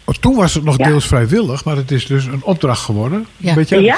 Oh, 0.05 0.15
Toen 0.15 0.35
was 0.35 0.53
het 0.53 0.63
nog 0.63 0.77
Ja. 0.77 0.87
deels 0.87 1.07
vrijwillig, 1.07 1.65
maar 1.65 1.75
het 1.75 1.91
is 1.91 2.05
dus 2.05 2.25
een 2.25 2.43
opdracht 2.43 2.81
geworden. 2.81 3.25
Ja. 3.37 3.53
Weet 3.53 3.69
jij 3.69 3.81
Ja? 3.81 3.97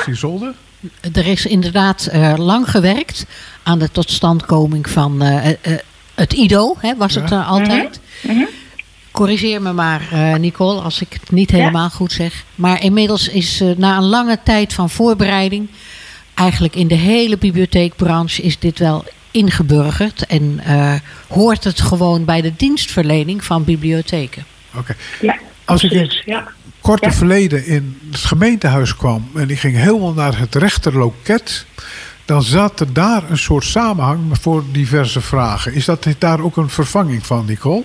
Er 1.14 1.28
is 1.28 1.46
inderdaad 1.46 2.06
eh, 2.12 2.34
lang 2.38 2.70
gewerkt 2.70 3.26
aan 3.64 3.80
de 3.80 3.92
totstandkoming 3.92 4.90
van 4.90 5.22
eh, 5.22 5.50
eh, 5.50 5.56
het 6.16 6.34
IDO, 6.34 6.76
hè, 6.80 6.96
was 6.98 7.16
het 7.16 7.30
Ja. 7.30 7.40
eh, 7.42 7.50
altijd. 7.50 8.00
Mhm. 8.22 8.44
Corrigeer 9.12 9.62
me 9.62 9.74
maar, 9.74 10.08
eh, 10.12 10.36
Nicole, 10.36 10.82
als 10.82 11.02
ik 11.02 11.14
het 11.20 11.32
niet 11.32 11.52
helemaal 11.52 11.90
goed 11.90 12.12
zeg. 12.12 12.44
Maar 12.56 12.84
inmiddels 12.84 13.28
is 13.30 13.62
eh, 13.62 13.68
na 13.78 13.98
een 13.98 14.04
lange 14.06 14.40
tijd 14.44 14.74
van 14.74 14.90
voorbereiding, 14.90 15.68
eigenlijk 16.34 16.76
in 16.76 16.88
de 16.88 16.96
hele 16.96 17.38
bibliotheekbranche, 17.38 18.42
is 18.42 18.60
dit 18.60 18.80
wel 18.80 19.04
ingeburgerd. 19.32 20.26
En 20.26 20.60
eh, 20.66 20.94
hoort 21.28 21.64
het 21.64 21.82
gewoon 21.82 22.26
bij 22.26 22.42
de 22.42 22.54
dienstverlening 22.56 23.44
van 23.44 23.64
bibliotheken. 23.64 24.46
Oké. 24.76 24.96
Ja, 25.22 25.38
Als 25.66 25.84
ik 25.84 25.92
in. 25.92 26.22
Ja. 26.26 26.48
korte 26.82 27.06
Ja. 27.08 27.12
verleden 27.14 27.66
in 27.66 28.00
het 28.12 28.20
gemeentehuis 28.20 28.96
kwam 28.96 29.30
en 29.36 29.50
ik 29.50 29.60
ging 29.60 29.76
helemaal 29.76 30.14
naar 30.14 30.38
het 30.40 30.56
rechterloket, 30.56 31.66
dan 32.26 32.44
zat 32.44 32.80
er 32.80 32.94
daar 32.94 33.24
een 33.30 33.38
soort 33.38 33.64
samenhang 33.64 34.20
voor 34.42 34.64
diverse 34.72 35.22
vragen. 35.22 35.74
Is 35.74 35.86
dat 35.86 36.06
daar 36.18 36.40
ook 36.42 36.58
een 36.58 36.70
vervanging 36.70 37.26
van, 37.26 37.46
Nicole? 37.46 37.84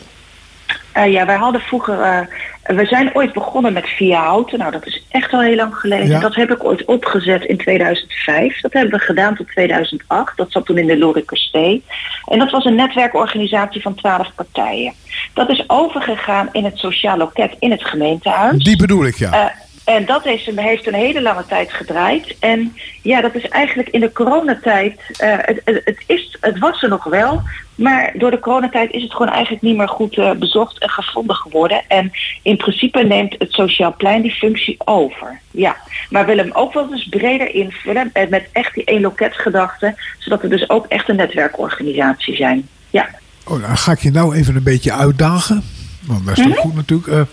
Eh, 0.92 1.12
ja, 1.12 1.26
wij 1.26 1.36
hadden 1.36 1.60
vroeger. 1.60 2.28
We 2.64 2.86
zijn 2.86 3.10
ooit 3.14 3.32
begonnen 3.32 3.72
met 3.72 3.88
Via 3.88 4.22
Houten. 4.22 4.58
Nou, 4.58 4.70
dat 4.70 4.86
is 4.86 5.02
echt 5.08 5.32
al 5.32 5.40
heel 5.40 5.56
lang 5.56 5.74
geleden. 5.74 6.08
Ja. 6.08 6.20
Dat 6.20 6.34
heb 6.34 6.50
ik 6.50 6.64
ooit 6.64 6.84
opgezet 6.84 7.44
in 7.44 7.56
2005. 7.56 8.60
Dat 8.60 8.72
hebben 8.72 8.98
we 8.98 9.04
gedaan 9.04 9.34
tot 9.34 9.46
2008. 9.46 10.36
Dat 10.36 10.52
zat 10.52 10.66
toen 10.66 10.78
in 10.78 10.86
de 10.86 10.98
Lorikerstee. 10.98 11.84
En 12.24 12.38
dat 12.38 12.50
was 12.50 12.64
een 12.64 12.74
netwerkorganisatie 12.74 13.82
van 13.82 13.94
12 13.94 14.34
partijen. 14.34 14.92
Dat 15.34 15.50
is 15.50 15.64
overgegaan 15.66 16.48
in 16.52 16.64
het 16.64 16.78
sociaal 16.78 17.16
loket 17.16 17.56
in 17.58 17.70
het 17.70 17.84
gemeentehuis. 17.84 18.64
Die 18.64 18.76
bedoel 18.76 19.06
ik, 19.06 19.16
ja. 19.16 19.32
Eh, 19.32 19.63
en 19.84 20.06
dat 20.06 20.26
een- 20.46 20.58
heeft 20.58 20.86
een 20.86 20.94
hele 20.94 21.22
lange 21.22 21.46
tijd 21.46 21.72
gedraaid. 21.72 22.36
En 22.40 22.76
ja, 23.02 23.20
dat 23.20 23.34
is 23.34 23.48
eigenlijk 23.48 23.88
in 23.88 24.00
de 24.00 24.12
coronatijd. 24.12 25.00
eh 25.18 25.32
het, 25.40 25.60
het, 25.64 26.02
is, 26.06 26.36
het 26.40 26.58
was 26.58 26.82
er 26.82 26.88
nog 26.88 27.04
wel. 27.04 27.42
Maar 27.74 28.12
door 28.18 28.30
de 28.30 28.38
coronatijd 28.40 28.92
is 28.92 29.02
het 29.02 29.12
gewoon 29.12 29.32
eigenlijk 29.32 29.62
niet 29.62 29.76
meer 29.76 29.88
goed 29.88 30.18
eh, 30.18 30.30
bezocht 30.32 30.78
en 30.82 30.88
gevonden 30.90 31.36
geworden. 31.36 31.82
En 31.88 32.10
in 32.42 32.56
principe 32.56 33.02
neemt 33.02 33.34
het 33.38 33.52
Sociaal 33.52 33.94
Plein 33.96 34.22
die 34.22 34.30
functie 34.34 34.76
over. 34.84 35.40
Ja, 35.50 35.76
maar 36.10 36.26
willen 36.26 36.44
hem 36.44 36.54
ook 36.54 36.72
wel 36.72 36.92
eens 36.92 37.08
breder 37.08 37.54
invullen. 37.54 38.10
eh, 38.12 38.28
Met 38.28 38.48
echt 38.52 38.74
die 38.74 38.84
één 38.84 39.00
loketgedachte. 39.00 39.94
Zodat 40.18 40.42
we 40.42 40.48
dus 40.48 40.70
ook 40.70 40.86
echt 40.86 41.08
een 41.08 41.16
netwerkorganisatie 41.16 42.36
zijn. 42.36 42.68
Ja. 42.90 43.08
Oh, 43.46 43.60
dan 43.62 43.76
ga 43.78 43.92
ik 43.92 43.98
je 44.00 44.10
nou 44.10 44.36
even 44.36 44.56
een 44.56 44.62
beetje 44.62 44.92
uitdagen. 44.92 45.62
Want 46.06 46.26
dat 46.26 46.38
is 46.38 46.44
toch 46.44 46.56
goed 46.56 46.74
natuurlijk. 46.74 47.28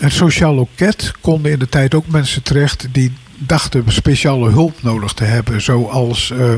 Het 0.00 0.12
sociaal 0.12 0.54
loket 0.54 1.12
konden 1.20 1.52
in 1.52 1.58
de 1.58 1.68
tijd 1.68 1.94
ook 1.94 2.06
mensen 2.06 2.42
terecht 2.42 2.86
die 2.92 3.12
dachten 3.46 3.84
speciale 3.86 4.50
hulp 4.50 4.82
nodig 4.82 5.12
te 5.12 5.24
hebben. 5.24 5.60
Zoals, 5.60 6.30
eh, 6.30 6.54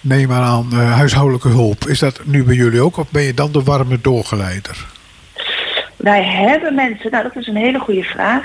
neem 0.00 0.28
maar 0.28 0.42
aan, 0.42 0.68
eh, 0.72 0.92
huishoudelijke 0.92 1.48
hulp. 1.48 1.86
Is 1.86 1.98
dat 1.98 2.20
nu 2.24 2.44
bij 2.44 2.54
jullie 2.54 2.80
ook 2.80 2.96
of 2.96 3.10
ben 3.10 3.22
je 3.22 3.34
dan 3.34 3.52
de 3.52 3.62
warme 3.62 3.98
doorgeleider? 4.00 4.86
Wij 5.96 6.24
hebben 6.24 6.74
mensen, 6.74 7.10
nou 7.10 7.22
dat 7.22 7.36
is 7.36 7.46
een 7.46 7.56
hele 7.56 7.78
goede 7.78 8.02
vraag. 8.02 8.44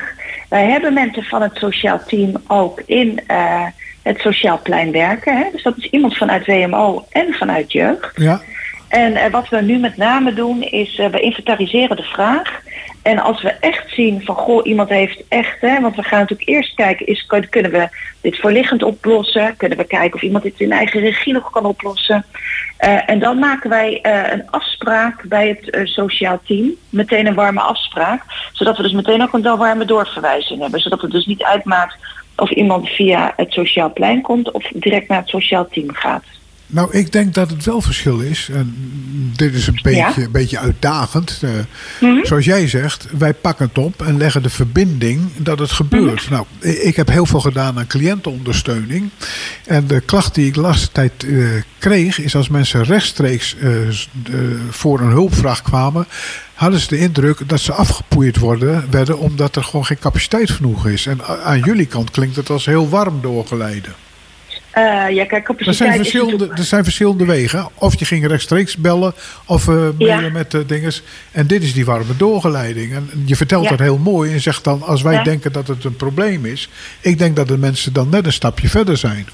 Wij 0.50 0.66
hebben 0.66 0.94
mensen 0.94 1.24
van 1.24 1.42
het 1.42 1.56
sociaal 1.56 2.02
team 2.08 2.36
ook 2.48 2.82
in 2.86 3.20
eh, 3.28 3.66
het 4.02 4.20
sociaal 4.20 4.60
plein 4.64 4.92
werken. 4.92 5.38
Hè? 5.38 5.44
Dus 5.52 5.64
dat 5.64 5.78
is 5.78 5.90
iemand 5.90 6.18
vanuit 6.18 6.46
WMO 6.46 7.06
en 7.10 7.34
vanuit 7.34 7.72
jeugd. 7.72 8.12
Ja, 8.16 8.42
En 8.88 9.32
wat 9.32 9.50
we 9.50 9.62
nu 9.62 9.78
met 9.78 9.98
name 9.98 10.34
doen 10.34 10.64
is, 10.64 10.96
we 10.96 11.20
inventariseren 11.20 11.96
de 11.96 12.04
vraag. 12.04 12.62
En 13.02 13.20
als 13.20 13.42
we 13.42 13.50
echt 13.50 13.94
zien 13.94 14.22
van 14.26 14.36
goh, 14.36 14.66
iemand 14.66 14.90
heeft 14.90 15.24
echt, 15.28 15.62
hè, 15.62 15.82
want 15.82 15.96
we 15.96 16.04
gaan 16.04 16.20
natuurlijk 16.20 16.50
eerst 16.50 16.76
kijken, 16.76 17.06
is, 17.06 17.26
kun- 17.26 17.50
kunnen 17.50 17.72
we 17.72 17.88
dit 18.22 18.40
voorliggend 18.40 18.84
oplossen? 18.84 19.56
Kunnen 19.58 19.78
we 19.78 19.84
kijken 19.84 20.14
of 20.16 20.22
iemand 20.22 20.44
dit 20.44 20.60
in 20.60 20.72
eigen 20.72 21.00
regie 21.00 21.34
nog 21.34 21.52
kan 21.52 21.66
oplossen? 21.66 22.26
Eh, 22.78 23.10
en 23.10 23.20
dan 23.20 23.40
maken 23.40 23.70
wij 23.70 24.02
eh, 24.02 24.32
een 24.32 24.50
afspraak 24.50 25.24
bij 25.24 25.48
het 25.48 25.70
eh, 25.70 25.86
sociaal 25.86 26.42
team. 26.46 26.70
Meteen 26.90 27.28
een 27.28 27.34
warme 27.36 27.62
afspraak. 27.62 28.24
Zodat 28.52 28.78
we 28.78 28.84
dus 28.84 28.92
meteen 28.92 29.22
ook 29.22 29.34
een 29.34 29.58
warme 29.58 29.86
doorverwijzing 29.86 30.62
hebben. 30.62 30.80
Zodat 30.80 31.02
het 31.02 31.12
dus 31.12 31.26
niet 31.26 31.44
uitmaakt 31.44 31.96
of 32.36 32.50
iemand 32.50 32.90
via 32.90 33.34
het 33.36 33.52
sociaal 33.54 33.94
plein 33.94 34.22
komt 34.22 34.52
of 34.52 34.64
direct 34.74 35.08
naar 35.08 35.20
het 35.20 35.30
sociaal 35.30 35.68
team 35.68 35.94
gaat. 35.94 36.24
Nou, 36.74 36.92
ik 36.98 37.12
denk 37.12 37.34
dat 37.34 37.50
het 37.50 37.66
wel 37.66 37.82
verschil 37.82 38.20
is. 38.20 38.50
En 38.54 38.76
dit 39.36 39.54
is 39.54 39.68
een 39.68 39.80
beetje, 39.84 39.98
Ja. 40.00 40.18
een 40.18 40.32
beetje 40.32 40.60
uitdagend. 40.60 41.40
Eh, 41.42 41.50
Mhm. 42.00 42.26
Zoals 42.26 42.46
jij 42.46 42.68
zegt, 42.68 43.08
wij 43.18 43.34
pakken 43.34 43.66
het 43.68 43.78
op 43.78 44.02
en 44.02 44.18
leggen 44.18 44.44
de 44.44 44.50
verbinding 44.50 45.22
dat 45.38 45.60
het 45.60 45.72
gebeurt. 45.72 46.22
Mhm. 46.24 46.34
Nou, 46.34 46.46
ik 46.80 46.96
heb 46.96 47.08
heel 47.10 47.26
veel 47.26 47.40
gedaan 47.40 47.78
aan 47.78 47.88
cliëntenondersteuning. 47.88 49.10
En 49.66 49.88
de 49.88 50.00
klacht 50.00 50.36
die 50.36 50.48
ik 50.48 50.54
de 50.54 50.62
laatste 50.62 50.90
tijd 50.92 51.12
eh, 51.24 51.46
kreeg, 51.80 52.20
is 52.20 52.36
als 52.36 52.50
mensen 52.50 52.84
rechtstreeks 52.84 53.56
eh, 53.58 53.70
voor 54.70 55.00
een 55.00 55.10
hulpvraag 55.12 55.62
kwamen, 55.62 56.08
hadden 56.54 56.80
ze 56.80 56.88
de 56.88 56.98
indruk 56.98 57.50
dat 57.50 57.60
ze 57.60 57.74
afgepoeierd 57.74 58.38
worden, 58.38 58.86
werden 58.90 59.20
omdat 59.20 59.56
er 59.56 59.64
gewoon 59.64 59.86
geen 59.86 60.00
capaciteit 60.00 60.52
genoeg 60.52 60.88
is. 60.88 61.06
En 61.06 61.20
aan 61.44 61.60
jullie 61.60 61.86
kant 61.86 62.12
klinkt 62.12 62.36
het 62.36 62.50
als 62.50 62.66
heel 62.66 62.90
warm 62.90 63.22
doorgeleiden. 63.22 63.94
Eh, 64.72 64.84
ja, 65.10 65.26
kijk, 65.26 65.32
Er 65.32 65.42
capaciteit 65.42 65.76
zijn, 65.76 65.92
is 65.92 65.98
verschillende, 65.98 66.50
er 66.56 66.64
zijn 66.64 66.84
verschillende 66.84 67.26
wegen. 67.26 67.70
Of 67.74 68.00
je 68.00 68.06
ging 68.06 68.28
rechtstreeks 68.28 68.78
bellen 68.78 69.14
of 69.46 69.68
eh 69.68 69.74
mailen 69.76 70.24
Ja. 70.24 70.30
met 70.30 70.52
de 70.52 70.66
dinges. 70.66 71.04
En 71.32 71.48
dit 71.48 71.64
is 71.64 71.74
die 71.74 71.86
warme 71.86 72.18
doorgeleiding. 72.18 72.94
En 72.94 73.10
je 73.26 73.36
vertelt 73.36 73.64
Ja. 73.64 73.70
dat 73.70 73.80
heel 73.80 73.98
mooi 73.98 74.34
en 74.34 74.40
zegt 74.42 74.64
dan... 74.64 74.82
als 74.84 75.02
wij 75.02 75.14
Ja. 75.14 75.24
denken 75.24 75.52
dat 75.52 75.68
het 75.68 75.84
een 75.84 75.96
probleem 75.96 76.46
is... 76.46 76.70
ik 77.02 77.18
denk 77.18 77.36
dat 77.36 77.48
de 77.48 77.58
mensen 77.58 77.94
dan 77.94 78.10
net 78.10 78.26
een 78.26 78.34
stapje 78.34 78.70
verder 78.70 78.98
zijn. 78.98 79.28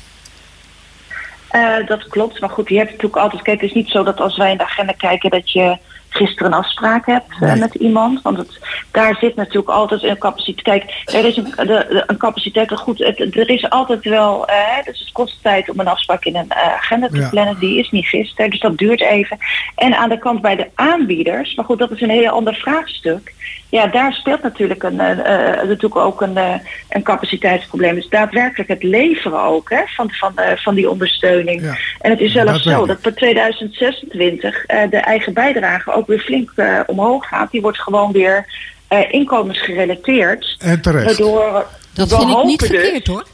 Eh, 1.48 1.88
dat 1.88 2.08
klopt, 2.08 2.40
maar 2.40 2.50
goed, 2.50 2.70
je 2.70 2.78
hebt 2.78 2.90
natuurlijk 2.90 3.16
altijd... 3.22 3.42
Kijk, 3.42 3.62
het 3.62 3.70
is 3.70 3.76
niet 3.76 3.90
zo 3.90 4.04
dat 4.04 4.20
als 4.20 4.38
wij 4.38 4.52
in 4.52 4.58
de 4.58 4.64
agenda 4.64 4.94
kijken 4.98 5.30
dat 5.30 5.52
je 5.52 5.78
gisteren 6.18 6.52
een 6.52 6.58
afspraak 6.58 7.06
hebt 7.06 7.32
eh, 7.32 7.40
Nee. 7.42 7.56
met 7.60 7.74
iemand. 7.76 8.22
Want 8.22 8.38
het, 8.38 8.60
daar 8.92 9.16
zit 9.20 9.36
natuurlijk 9.36 9.70
altijd 9.70 10.04
een 10.04 10.18
capaciteit. 10.18 10.64
Kijk, 10.64 11.16
er 11.16 11.26
is 11.26 11.38
een, 11.38 11.44
de, 11.56 11.66
de- 11.66 12.04
een 12.08 12.18
capaciteit, 12.18 12.72
goed, 12.72 12.98
het, 13.00 13.20
er 13.36 13.50
is 13.50 13.70
altijd 13.70 14.04
wel... 14.04 14.48
eh, 14.48 14.56
dus 14.86 15.00
het 15.00 15.12
kost 15.12 15.38
tijd 15.42 15.70
om 15.70 15.80
een 15.80 15.88
afspraak 15.88 16.26
in 16.26 16.36
een 16.36 16.50
eh, 16.50 16.74
agenda 16.74 17.08
te 17.08 17.18
Ja. 17.18 17.30
plannen. 17.30 17.60
Die 17.60 17.80
is 17.80 17.90
niet 17.92 18.08
gisteren, 18.08 18.50
dus 18.52 18.60
dat 18.60 18.78
duurt 18.78 19.02
even. 19.02 19.38
En 19.76 19.98
aan 19.98 20.10
de 20.10 20.20
kant 20.20 20.42
bij 20.42 20.56
de 20.56 20.68
aanbieders, 20.76 21.56
maar 21.56 21.66
goed, 21.66 21.80
dat 21.80 21.92
is 21.92 22.02
een 22.02 22.10
heel 22.10 22.30
ander 22.32 22.56
vraagstuk. 22.56 23.34
Ja, 23.70 23.88
daar 23.88 24.14
speelt 24.14 24.44
natuurlijk, 24.44 24.84
een, 24.84 25.00
eh, 25.00 25.12
eh, 25.12 25.68
natuurlijk 25.68 25.96
ook 25.96 26.22
een, 26.22 26.38
eh, 26.38 26.54
een 26.90 27.04
capaciteitsprobleem. 27.04 27.96
Dus 27.96 28.10
daadwerkelijk 28.10 28.70
het 28.70 28.84
leveren 28.84 29.42
ook 29.42 29.70
hè, 29.70 29.82
van, 29.86 30.12
van, 30.12 30.32
eh, 30.36 30.58
van 30.58 30.76
die 30.76 30.90
ondersteuning. 30.90 31.62
Ja. 31.62 31.78
En 32.00 32.12
het 32.12 32.20
is 32.20 32.32
zelfs 32.32 32.64
zo 32.64 32.86
dat 32.86 32.98
voor 33.02 33.14
2026 33.14 34.66
eh, 34.66 34.90
de 34.90 34.98
eigen 34.98 35.34
bijdrage 35.34 35.94
ook 35.94 36.08
weer 36.08 36.20
flink 36.20 36.52
eh, 36.56 36.80
omhoog 36.86 37.28
gaat. 37.28 37.52
Die 37.52 37.62
wordt 37.62 37.82
gewoon 37.82 38.12
weer 38.12 38.46
eh, 38.88 39.12
inkomensgerelateerd. 39.12 40.56
En 40.60 40.82
terecht. 40.82 41.06
Waardoor 41.06 41.66
Dat 41.94 42.10
vind 42.10 42.32
ik 42.32 42.44
niet 42.44 42.60
dus- 42.60 42.70
verkeerd 42.70 43.08
hoor. 43.08 43.26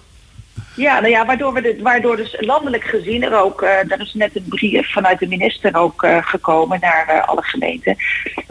Ja, 0.76 1.00
nou 1.00 1.12
ja, 1.12 1.26
waardoor, 1.26 1.54
we 1.54 1.62
de, 1.62 1.80
waardoor 1.82 2.16
dus 2.16 2.36
landelijk 2.40 2.84
gezien 2.84 3.24
er 3.24 3.42
ook, 3.42 3.62
eh 3.62 3.92
er 3.92 4.02
is 4.02 4.14
net 4.14 4.36
een 4.36 4.46
brief 4.50 4.92
vanuit 4.92 5.20
de 5.20 5.28
minister 5.28 5.76
ook 5.76 6.04
eh, 6.04 6.18
gekomen 6.22 6.80
naar 6.82 7.08
eh, 7.08 7.28
alle 7.28 7.44
gemeenten. 7.44 7.96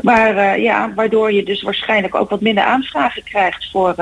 Maar 0.02 0.60
ja, 0.60 0.92
waardoor 0.94 1.32
je 1.32 1.42
dus 1.42 1.62
waarschijnlijk 1.62 2.14
ook 2.14 2.30
wat 2.30 2.40
minder 2.40 2.64
aanvragen 2.64 3.22
krijgt 3.22 3.70
voor 3.70 3.94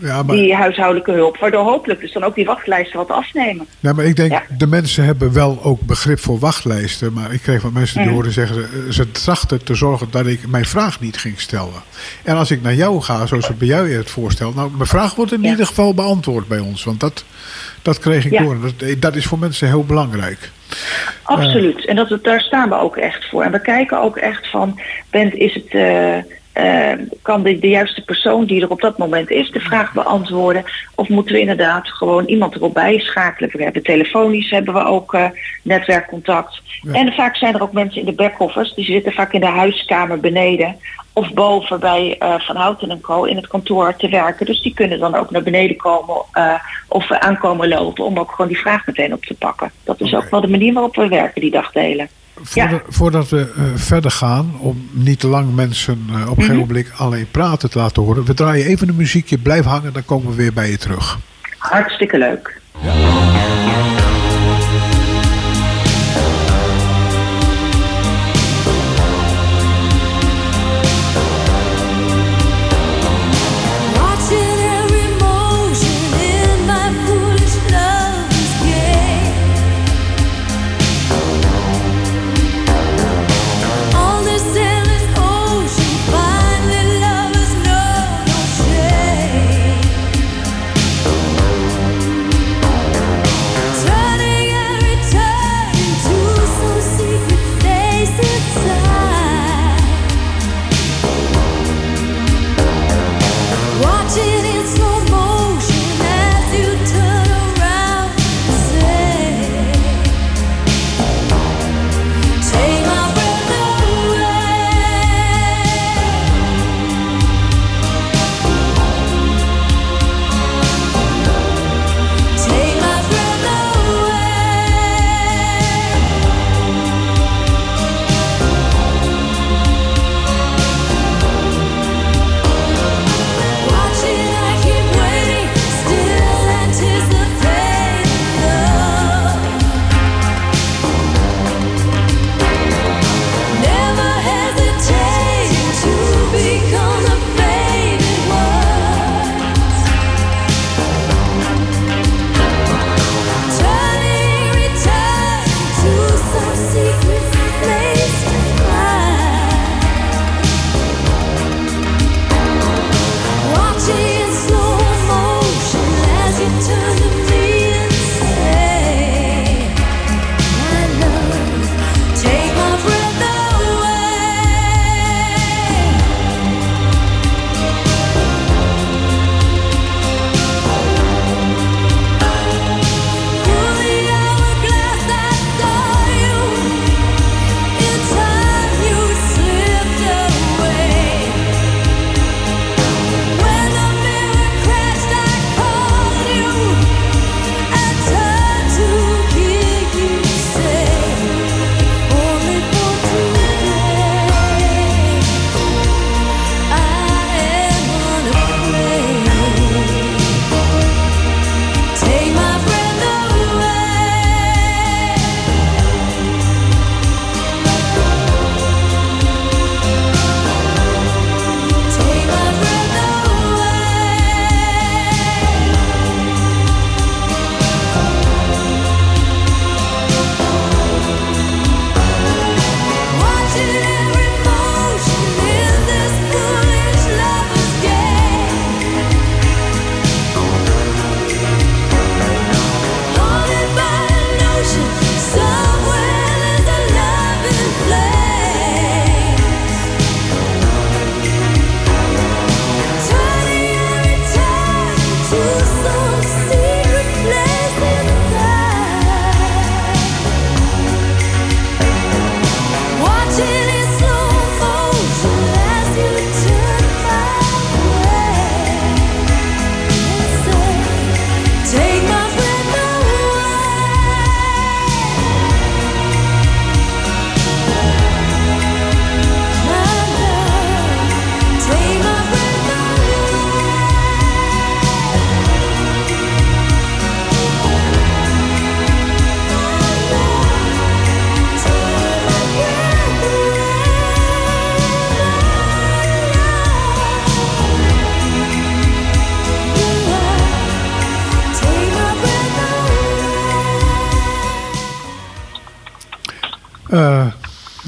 Ja, 0.00 0.22
maar, 0.22 0.36
die 0.36 0.54
huishoudelijke 0.54 1.12
hulp. 1.12 1.36
Waardoor 1.36 1.64
hopelijk 1.64 2.00
dus 2.00 2.12
dan 2.12 2.24
ook 2.24 2.34
die 2.34 2.44
wachtlijsten 2.44 2.98
wat 2.98 3.10
afnemen. 3.10 3.66
ja, 3.80 3.92
maar 3.92 4.04
ik 4.04 4.16
denk, 4.16 4.30
Ja. 4.32 4.42
de 4.58 4.66
mensen 4.66 5.04
hebben 5.04 5.32
wel 5.32 5.58
ook 5.62 5.80
begrip 5.80 6.18
voor 6.18 6.38
wachtlijsten. 6.38 7.12
Maar 7.12 7.32
ik 7.32 7.42
kreeg 7.42 7.60
van 7.60 7.72
mensen 7.72 7.94
die 7.96 8.04
Mhm. 8.04 8.14
hoorden 8.14 8.32
zeggen... 8.32 8.62
eh, 8.62 8.92
ze 8.92 9.10
trachten 9.12 9.64
te 9.64 9.74
zorgen 9.74 10.06
dat 10.10 10.26
ik 10.26 10.48
mijn 10.48 10.64
vraag 10.64 11.00
niet 11.00 11.16
ging 11.16 11.40
stellen. 11.40 11.82
En 12.24 12.36
als 12.36 12.50
ik 12.50 12.62
naar 12.62 12.74
jou 12.74 13.00
ga, 13.02 13.26
zoals 13.26 13.56
bij 13.56 13.66
jou 13.68 13.92
het 13.92 14.10
voorstelt... 14.10 14.54
nou, 14.54 14.70
mijn 14.74 14.86
vraag 14.88 15.14
wordt 15.14 15.32
in 15.32 15.42
Ja. 15.42 15.50
ieder 15.50 15.66
geval 15.66 15.94
beantwoord 15.94 16.48
bij 16.48 16.58
ons. 16.58 16.84
Want 16.84 17.00
dat, 17.00 17.24
dat 17.82 17.98
kreeg 17.98 18.24
ik 18.24 18.38
door. 18.38 18.56
Dat, 18.60 19.00
dat 19.00 19.16
is 19.16 19.26
voor 19.26 19.38
mensen 19.38 19.68
heel 19.68 19.84
belangrijk. 19.84 20.50
Absoluut. 21.22 21.86
En 21.86 21.96
dat, 21.96 22.18
daar 22.22 22.40
staan 22.40 22.68
we 22.68 22.74
ook 22.78 22.96
echt 22.96 23.28
voor. 23.28 23.42
En 23.42 23.52
we 23.52 23.60
kijken 23.60 24.00
ook 24.02 24.16
echt 24.16 24.50
van, 24.50 24.80
bent, 25.10 25.34
is 25.34 25.54
het, 25.54 25.68
eh, 25.68 26.16
eh, 26.60 27.06
kan 27.22 27.42
de, 27.42 27.58
de 27.58 27.68
juiste 27.68 28.04
persoon 28.04 28.44
die 28.44 28.62
er 28.62 28.70
op 28.70 28.80
dat 28.80 28.98
moment 28.98 29.30
is 29.30 29.50
de 29.50 29.60
vraag 29.60 29.92
beantwoorden? 29.92 30.64
Of 30.94 31.08
moeten 31.08 31.34
we 31.34 31.40
inderdaad 31.40 31.88
gewoon 31.88 32.24
iemand 32.24 32.54
erop 32.54 32.74
bijschakelen? 32.74 33.50
We 33.52 33.62
hebben 33.62 33.82
telefonisch 33.82 34.50
hebben 34.50 34.74
we 34.74 34.84
ook 34.84 35.14
eh, 35.14 35.24
netwerkcontact. 35.62 36.62
Ja. 36.82 36.92
En 36.92 37.12
vaak 37.12 37.36
zijn 37.36 37.54
er 37.54 37.62
ook 37.62 37.72
mensen 37.72 38.00
in 38.00 38.06
de 38.06 38.12
back-office, 38.12 38.74
die 38.74 38.84
zitten 38.84 39.12
vaak 39.12 39.32
in 39.32 39.40
de 39.40 39.46
huiskamer 39.46 40.20
beneden. 40.20 40.76
Of 41.12 41.32
boven 41.32 41.80
bij 41.80 42.16
eh, 42.18 42.40
Van 42.40 42.56
Houten 42.56 42.90
en 42.90 43.00
Co. 43.00 43.24
in 43.24 43.36
het 43.36 43.46
kantoor 43.46 43.96
te 43.96 44.08
werken. 44.08 44.46
Dus 44.46 44.62
die 44.62 44.74
kunnen 44.74 44.98
dan 44.98 45.14
ook 45.14 45.30
naar 45.30 45.42
beneden 45.42 45.76
komen 45.76 46.16
eh, 46.32 46.54
of 46.88 47.10
aankomen 47.10 47.68
lopen 47.68 48.04
om 48.04 48.18
ook 48.18 48.30
gewoon 48.30 48.50
die 48.50 48.60
vraag 48.60 48.86
meteen 48.86 49.12
op 49.12 49.24
te 49.24 49.34
pakken. 49.34 49.70
Dat 49.84 50.00
is 50.00 50.14
ook 50.14 50.30
wel 50.30 50.40
de 50.40 50.48
manier 50.48 50.72
waarop 50.72 50.96
we 50.96 51.08
werken 51.08 51.40
die 51.40 51.50
dagdelen. 51.50 52.08
Voordat, 52.42 52.82
voordat 52.88 53.28
we 53.28 53.52
eh, 53.56 53.62
verder 53.74 54.10
gaan, 54.10 54.52
om 54.58 54.88
niet 54.90 55.20
te 55.20 55.26
lang 55.26 55.54
mensen 55.54 56.06
eh, 56.08 56.30
op 56.30 56.36
een 56.36 56.42
gegeven 56.42 56.66
moment 56.66 56.86
alleen 56.96 57.30
praten 57.30 57.70
te 57.70 57.78
laten 57.78 58.02
horen. 58.02 58.24
We 58.24 58.34
draaien 58.34 58.66
even 58.66 58.88
een 58.88 58.96
muziekje, 58.96 59.38
blijf 59.38 59.64
hangen, 59.64 59.92
dan 59.92 60.04
komen 60.04 60.28
we 60.30 60.34
weer 60.34 60.52
bij 60.52 60.70
je 60.70 60.78
terug. 60.78 61.18
Hartstikke 61.58 62.18
leuk. 62.18 62.60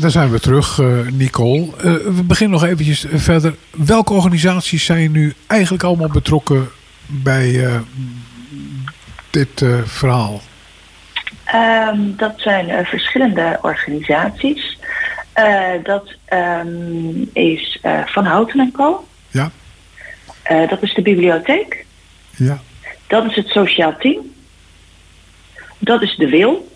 Daar 0.02 0.10
zijn 0.10 0.30
we 0.30 0.40
terug, 0.40 0.78
eh, 0.78 0.86
Nicole. 1.12 1.66
Eh, 1.76 1.82
we 1.92 2.22
beginnen 2.26 2.60
nog 2.60 2.68
eventjes 2.68 3.06
verder. 3.12 3.54
Welke 3.70 4.12
organisaties 4.12 4.84
zijn 4.84 5.12
nu 5.12 5.34
eigenlijk 5.46 5.82
allemaal 5.82 6.08
betrokken 6.08 6.68
bij 7.06 7.64
eh, 7.66 7.80
dit 9.30 9.64
verhaal? 9.84 10.40
Ehm, 11.44 11.98
dat 12.16 12.32
zijn 12.36 12.86
verschillende 12.86 13.58
organisaties. 13.62 14.78
Dat 15.82 16.12
ehm, 16.24 17.22
is 17.32 17.80
Van 18.06 18.24
Houten 18.24 18.60
en 18.60 18.72
Co. 18.72 19.06
Ja. 19.30 19.50
Dat 20.68 20.82
is 20.82 20.94
de 20.94 21.02
bibliotheek. 21.02 21.84
Ja. 22.36 22.60
Dat 23.06 23.24
is 23.24 23.36
het 23.36 23.48
sociaal 23.48 23.96
team. 23.98 24.32
Dat 25.78 26.02
is 26.02 26.16
de 26.16 26.28
Wil. 26.28 26.68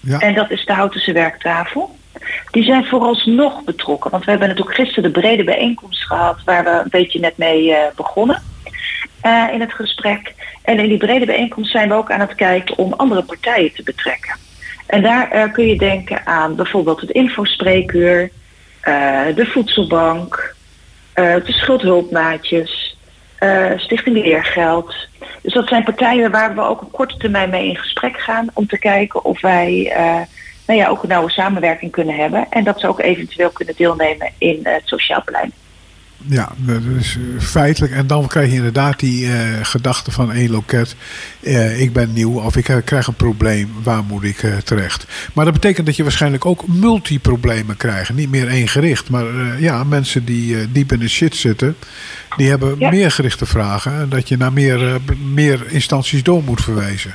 Ja. 0.00 0.18
En 0.18 0.34
dat 0.34 0.50
is 0.50 0.64
de 0.64 0.72
Houtense 0.72 1.12
werktafel. 1.12 2.00
Die 2.50 2.64
zijn 2.64 2.84
vooralsnog 2.84 3.64
betrokken. 3.64 4.10
Want 4.10 4.24
we 4.24 4.30
hebben 4.30 4.48
natuurlijk 4.48 4.76
gisteren 4.76 5.12
de 5.12 5.20
brede 5.20 5.44
bijeenkomst 5.44 6.04
gehad... 6.04 6.38
waar 6.44 6.64
we 6.64 6.70
een 6.70 6.90
beetje 6.90 7.20
net 7.20 7.36
mee 7.36 7.74
eh, 7.74 7.94
begonnen 7.96 8.42
eh, 9.20 9.48
in 9.52 9.60
het 9.60 9.72
gesprek. 9.72 10.34
En 10.62 10.78
in 10.78 10.88
die 10.88 10.98
brede 10.98 11.26
bijeenkomst 11.26 11.70
zijn 11.70 11.88
we 11.88 11.94
ook 11.94 12.10
aan 12.10 12.20
het 12.20 12.34
kijken 12.34 12.78
om 12.78 12.92
andere 12.92 13.22
partijen 13.22 13.74
te 13.74 13.82
betrekken. 13.82 14.36
En 14.86 15.02
daar 15.02 15.30
eh, 15.30 15.52
kun 15.52 15.66
je 15.66 15.78
denken 15.78 16.26
aan 16.26 16.56
bijvoorbeeld 16.56 17.00
het 17.00 17.10
infospreekuur... 17.10 18.30
de 19.34 19.46
voedselbank, 19.52 20.54
de 21.14 21.42
schuldhulpmaatjes, 21.52 22.96
Stichting 23.76 24.16
Leergeld. 24.16 24.94
Dus 25.42 25.52
dat 25.52 25.68
zijn 25.68 25.84
partijen 25.84 26.30
waar 26.30 26.54
we 26.54 26.60
ook 26.60 26.82
op 26.82 26.92
korte 26.92 27.16
termijn 27.16 27.50
mee 27.50 27.68
in 27.68 27.76
gesprek 27.76 28.20
gaan 28.20 28.50
om 28.52 28.66
te 28.66 28.78
kijken 28.78 29.24
of 29.24 29.40
wij 29.40 29.92
nou 30.66 30.78
ja, 30.78 30.88
ook 30.88 31.02
een 31.02 31.08
nauwe 31.08 31.30
samenwerking 31.30 31.90
kunnen 31.90 32.14
hebben. 32.14 32.46
En 32.50 32.64
dat 32.64 32.80
ze 32.80 32.88
ook 32.88 33.00
eventueel 33.00 33.50
kunnen 33.50 33.74
deelnemen 33.76 34.30
in 34.38 34.60
eh, 34.62 34.72
het 34.72 34.82
sociaal 34.84 35.22
plein. 35.24 35.52
Ja, 36.26 36.52
dat 36.56 36.80
is 36.98 37.16
eh, 37.16 37.42
feitelijk. 37.42 37.92
En 37.92 38.06
dan 38.06 38.26
krijg 38.26 38.48
je 38.48 38.56
inderdaad 38.56 39.00
die 39.00 39.26
eh, 39.26 39.38
gedachte 39.62 40.10
van 40.10 40.32
één 40.32 40.50
loket. 40.50 40.96
ik 41.78 41.92
ben 41.92 42.12
nieuw 42.12 42.40
of 42.40 42.56
ik 42.56 42.82
krijg 42.84 43.06
een 43.06 43.14
probleem. 43.14 43.72
Waar 43.82 44.04
moet 44.04 44.22
ik 44.22 44.46
terecht? 44.64 45.06
Maar 45.32 45.44
dat 45.44 45.54
betekent 45.54 45.86
dat 45.86 45.96
je 45.96 46.02
waarschijnlijk 46.02 46.46
ook 46.46 46.68
multiproblemen 46.68 47.76
krijgt. 47.76 48.12
Niet 48.12 48.30
meer 48.30 48.48
één 48.48 48.68
gericht. 48.68 49.10
Maar 49.10 49.24
ja, 49.60 49.84
mensen 49.84 50.24
die 50.24 50.72
diep 50.72 50.92
in 50.92 50.98
de 50.98 51.08
shit 51.08 51.36
zitten. 51.36 51.76
Die 52.36 52.48
hebben 52.48 52.76
Ja. 52.78 52.90
meer 52.90 53.10
gerichte 53.10 53.46
vragen. 53.46 53.92
En 53.92 54.08
dat 54.08 54.28
je 54.28 54.36
naar 54.36 54.52
meer, 54.52 55.00
meer 55.32 55.60
instanties 55.68 56.22
door 56.22 56.42
moet 56.42 56.62
verwijzen. 56.62 57.14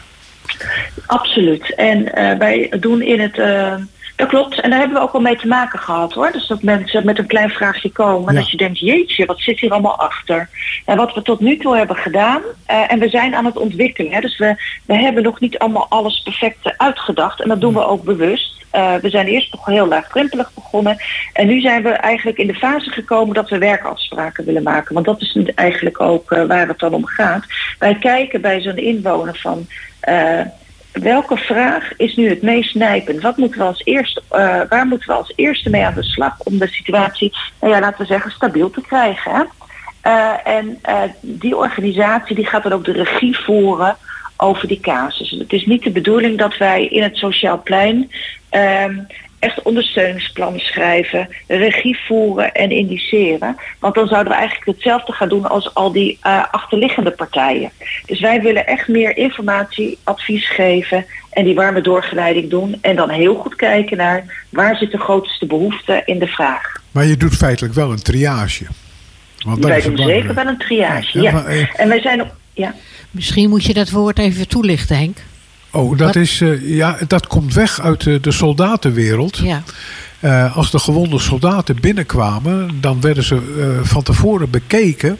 Absoluut. 1.05 1.75
En 1.75 2.13
eh, 2.13 2.37
wij 2.37 2.71
doen 2.79 3.01
in 3.01 3.19
het. 3.19 3.37
eh, 3.37 3.73
dat 4.15 4.27
klopt. 4.27 4.59
En 4.61 4.69
daar 4.69 4.79
hebben 4.79 4.97
we 4.97 5.03
ook 5.03 5.13
al 5.13 5.19
mee 5.19 5.35
te 5.37 5.47
maken 5.47 5.79
gehad 5.79 6.13
hoor. 6.13 6.31
Dus 6.31 6.47
dat 6.47 6.61
mensen 6.61 7.05
met 7.05 7.17
een 7.17 7.27
klein 7.27 7.49
vraagje 7.49 7.91
komen. 7.91 8.27
En 8.27 8.33
Ja. 8.33 8.39
dat 8.39 8.51
je 8.51 8.57
denkt, 8.57 8.79
jeetje, 8.79 9.25
wat 9.25 9.39
zit 9.39 9.59
hier 9.59 9.71
allemaal 9.71 9.99
achter? 9.99 10.49
En 10.85 10.97
wat 10.97 11.13
we 11.13 11.21
tot 11.21 11.39
nu 11.39 11.57
toe 11.57 11.77
hebben 11.77 11.95
gedaan. 11.95 12.41
eh, 12.65 12.91
en 12.91 12.99
we 12.99 13.09
zijn 13.09 13.35
aan 13.35 13.45
het 13.45 13.57
ontwikkelen. 13.57 14.11
Hè, 14.11 14.19
dus 14.19 14.37
we, 14.37 14.55
we 14.85 14.93
hebben 14.95 15.23
nog 15.23 15.39
niet 15.39 15.57
allemaal 15.59 15.85
alles 15.89 16.21
perfect 16.23 16.77
uitgedacht. 16.77 17.41
En 17.41 17.47
dat 17.49 17.61
doen 17.61 17.73
we 17.73 17.85
ook 17.85 18.03
bewust. 18.03 18.55
We 19.01 19.09
zijn 19.09 19.27
eerst 19.27 19.53
nog 19.53 19.65
heel 19.65 19.87
laagdrempelig 19.87 20.51
begonnen. 20.53 20.97
En 21.33 21.47
nu 21.47 21.59
zijn 21.61 21.83
we 21.83 21.89
eigenlijk 21.89 22.37
in 22.37 22.47
de 22.47 22.53
fase 22.53 22.89
gekomen 22.89 23.33
dat 23.35 23.49
we 23.49 23.57
werkafspraken 23.57 24.45
willen 24.45 24.63
maken. 24.63 24.93
Want 24.93 25.05
dat 25.05 25.21
is 25.21 25.37
eigenlijk 25.55 26.01
ook 26.01 26.29
waar 26.47 26.67
het 26.67 26.79
dan 26.79 26.93
om 26.93 27.05
gaat. 27.05 27.45
Wij 27.79 27.95
kijken 27.95 28.41
bij 28.41 28.61
zo'n 28.61 28.77
inwoner 28.77 29.35
van. 29.41 29.67
Eh, 30.07 30.45
welke 30.91 31.37
vraag 31.37 31.95
is 31.97 32.15
nu 32.15 32.29
het 32.29 32.41
meest 32.41 32.75
nijpend? 32.75 33.21
Wat 33.21 33.37
moeten 33.37 33.59
we 33.59 33.65
als 33.65 33.81
eerste, 33.83 34.21
eh, 34.29 34.61
waar 34.69 34.85
moeten 34.85 35.07
we 35.07 35.13
als 35.13 35.33
eerste 35.35 35.69
mee 35.69 35.85
aan 35.85 35.93
de 35.93 36.03
slag 36.03 36.39
om 36.39 36.57
de 36.57 36.67
situatie, 36.67 37.33
nou 37.61 37.73
ja, 37.73 37.79
laten 37.79 38.01
we 38.01 38.05
zeggen, 38.05 38.31
stabiel 38.31 38.69
te 38.69 38.81
krijgen? 38.81 39.31
Hè? 39.31 39.43
Eh, 40.01 40.55
en 40.55 40.79
die 41.21 41.57
organisatie 41.57 42.35
die 42.35 42.45
gaat 42.45 42.63
dan 42.63 42.71
ook 42.71 42.85
de 42.85 42.91
regie 42.91 43.37
voeren 43.37 43.97
over 44.37 44.67
die 44.67 44.79
casus. 44.79 45.29
Het 45.29 45.53
is 45.53 45.65
niet 45.65 45.83
de 45.83 45.91
bedoeling 45.91 46.37
dat 46.37 46.57
wij 46.57 46.85
in 46.85 47.03
het 47.03 47.17
sociaal 47.17 47.61
plein 47.63 48.11
ehm, 48.49 48.99
echt 49.39 49.61
ondersteuningsplannen 49.61 50.59
schrijven, 50.61 51.29
regie 51.47 51.97
voeren 52.07 52.53
en 52.53 52.69
indiceren. 52.71 53.57
Want 53.79 53.95
dan 53.95 54.07
zouden 54.07 54.31
we 54.33 54.37
eigenlijk 54.39 54.67
hetzelfde 54.77 55.11
gaan 55.11 55.29
doen 55.29 55.49
als 55.49 55.73
al 55.73 55.91
die 55.91 56.17
eh, 56.21 56.43
achterliggende 56.51 57.11
partijen. 57.11 57.71
Dus 58.05 58.19
wij 58.19 58.41
willen 58.41 58.67
echt 58.67 58.87
meer 58.87 59.17
informatie, 59.17 59.97
advies 60.03 60.49
geven 60.49 61.05
en 61.29 61.45
die 61.45 61.55
warme 61.55 61.81
doorgeleiding 61.81 62.49
doen. 62.49 62.77
En 62.81 62.95
dan 62.95 63.09
heel 63.09 63.35
goed 63.35 63.55
kijken 63.55 63.97
naar 63.97 64.45
waar 64.49 64.75
zit 64.75 64.91
de 64.91 64.99
grootste 64.99 65.45
behoefte 65.45 66.01
in 66.05 66.19
de 66.19 66.27
vraag. 66.27 66.81
Maar 66.91 67.05
je 67.05 67.17
doet 67.17 67.35
feitelijk 67.35 67.73
wel 67.73 67.91
een 67.91 68.01
triage. 68.01 68.65
Want 69.45 69.61
dat 69.61 69.71
wij 69.71 69.81
doen 69.81 69.97
zeker 69.97 70.33
wel 70.33 70.47
een 70.47 70.57
triage. 70.57 71.21
Ja, 71.21 71.23
Ja. 71.23 71.31
maar, 71.31 71.45
eh, 71.45 71.65
En 71.75 71.87
wij 71.87 72.01
zijn 72.01 72.21
ook. 72.21 72.35
Ja. 72.53 72.73
Misschien 73.11 73.49
moet 73.49 73.63
je 73.63 73.73
dat 73.73 73.89
woord 73.89 74.19
even 74.19 74.47
toelichten, 74.47 74.97
Henk. 74.97 75.17
Oh, 75.71 75.97
dat, 75.97 76.07
Wat- 76.07 76.15
is, 76.15 76.41
eh, 76.41 76.75
ja, 76.75 76.97
dat 77.07 77.27
komt 77.27 77.53
weg 77.53 77.81
uit 77.81 78.07
eh, 78.07 78.21
de 78.21 78.31
soldatenwereld. 78.31 79.37
Ja. 79.37 79.63
Eh, 80.19 80.57
als 80.57 80.71
de 80.71 80.79
gewonde 80.79 81.19
soldaten 81.19 81.77
binnenkwamen, 81.81 82.77
dan 82.81 83.01
werden 83.01 83.23
ze 83.23 83.35
eh, 83.35 83.87
van 83.87 84.03
tevoren 84.03 84.49
bekeken. 84.49 85.17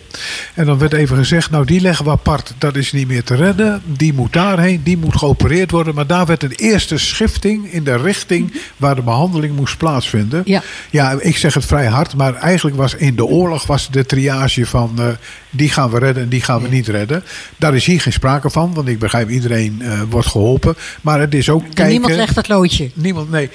En 0.54 0.66
dan 0.66 0.78
werd 0.78 0.94
even 0.94 1.18
gezegd, 1.18 1.52
nou 1.52 1.66
die 1.66 1.82
leggen 1.82 2.06
we 2.06 2.12
apart, 2.12 2.54
dat 2.58 2.76
is 2.76 2.92
niet 2.92 3.08
meer 3.08 3.24
te 3.24 3.36
redden. 3.36 3.82
Die 3.86 4.14
moet 4.14 4.34
daarheen, 4.34 4.82
die 4.84 4.98
moet 4.98 5.18
geopereerd 5.18 5.72
worden. 5.72 5.96
Maar 5.96 6.08
daar 6.08 6.26
werd 6.26 6.44
een 6.44 6.52
eerste 6.52 6.98
schifting 6.98 7.72
in 7.72 7.84
de 7.84 7.98
richting 7.98 8.62
waar 8.78 8.96
de 8.96 9.02
behandeling 9.02 9.56
moest 9.56 9.78
plaatsvinden. 9.78 10.42
Ja. 10.46 10.62
Ja, 10.90 11.16
ik 11.20 11.38
zeg 11.38 11.54
het 11.54 11.66
vrij 11.66 11.86
hard, 11.86 12.16
maar 12.16 12.36
eigenlijk 12.36 12.78
was 12.78 12.96
in 12.96 13.16
de 13.16 13.26
oorlog 13.26 13.66
was 13.66 13.90
de 13.92 14.06
triage 14.06 14.66
van 14.66 14.92
eh, 14.98 15.06
die 15.50 15.70
gaan 15.70 15.90
we 15.90 16.00
redden 16.00 16.24
en 16.24 16.30
die 16.30 16.42
gaan 16.42 16.62
we 16.62 16.68
niet 16.68 16.88
redden. 16.88 17.24
Daar 17.58 17.76
is 17.76 17.86
hier 17.86 18.02
geen 18.02 18.14
sprake 18.14 18.50
van, 18.50 18.74
want 18.74 18.88
ik 18.88 19.00
begrijp 19.00 19.30
iedereen 19.30 19.82
wordt 20.10 20.28
geholpen. 20.28 20.76
Maar 21.02 21.20
het 21.20 21.34
is 21.34 21.50
ook 21.50 21.64
kijken. 21.64 21.88
Niemand 21.88 22.14
legt 22.14 22.36
dat 22.36 22.48
loodje. 22.48 22.90
Niemand, 22.94 23.30
nee. 23.30 23.50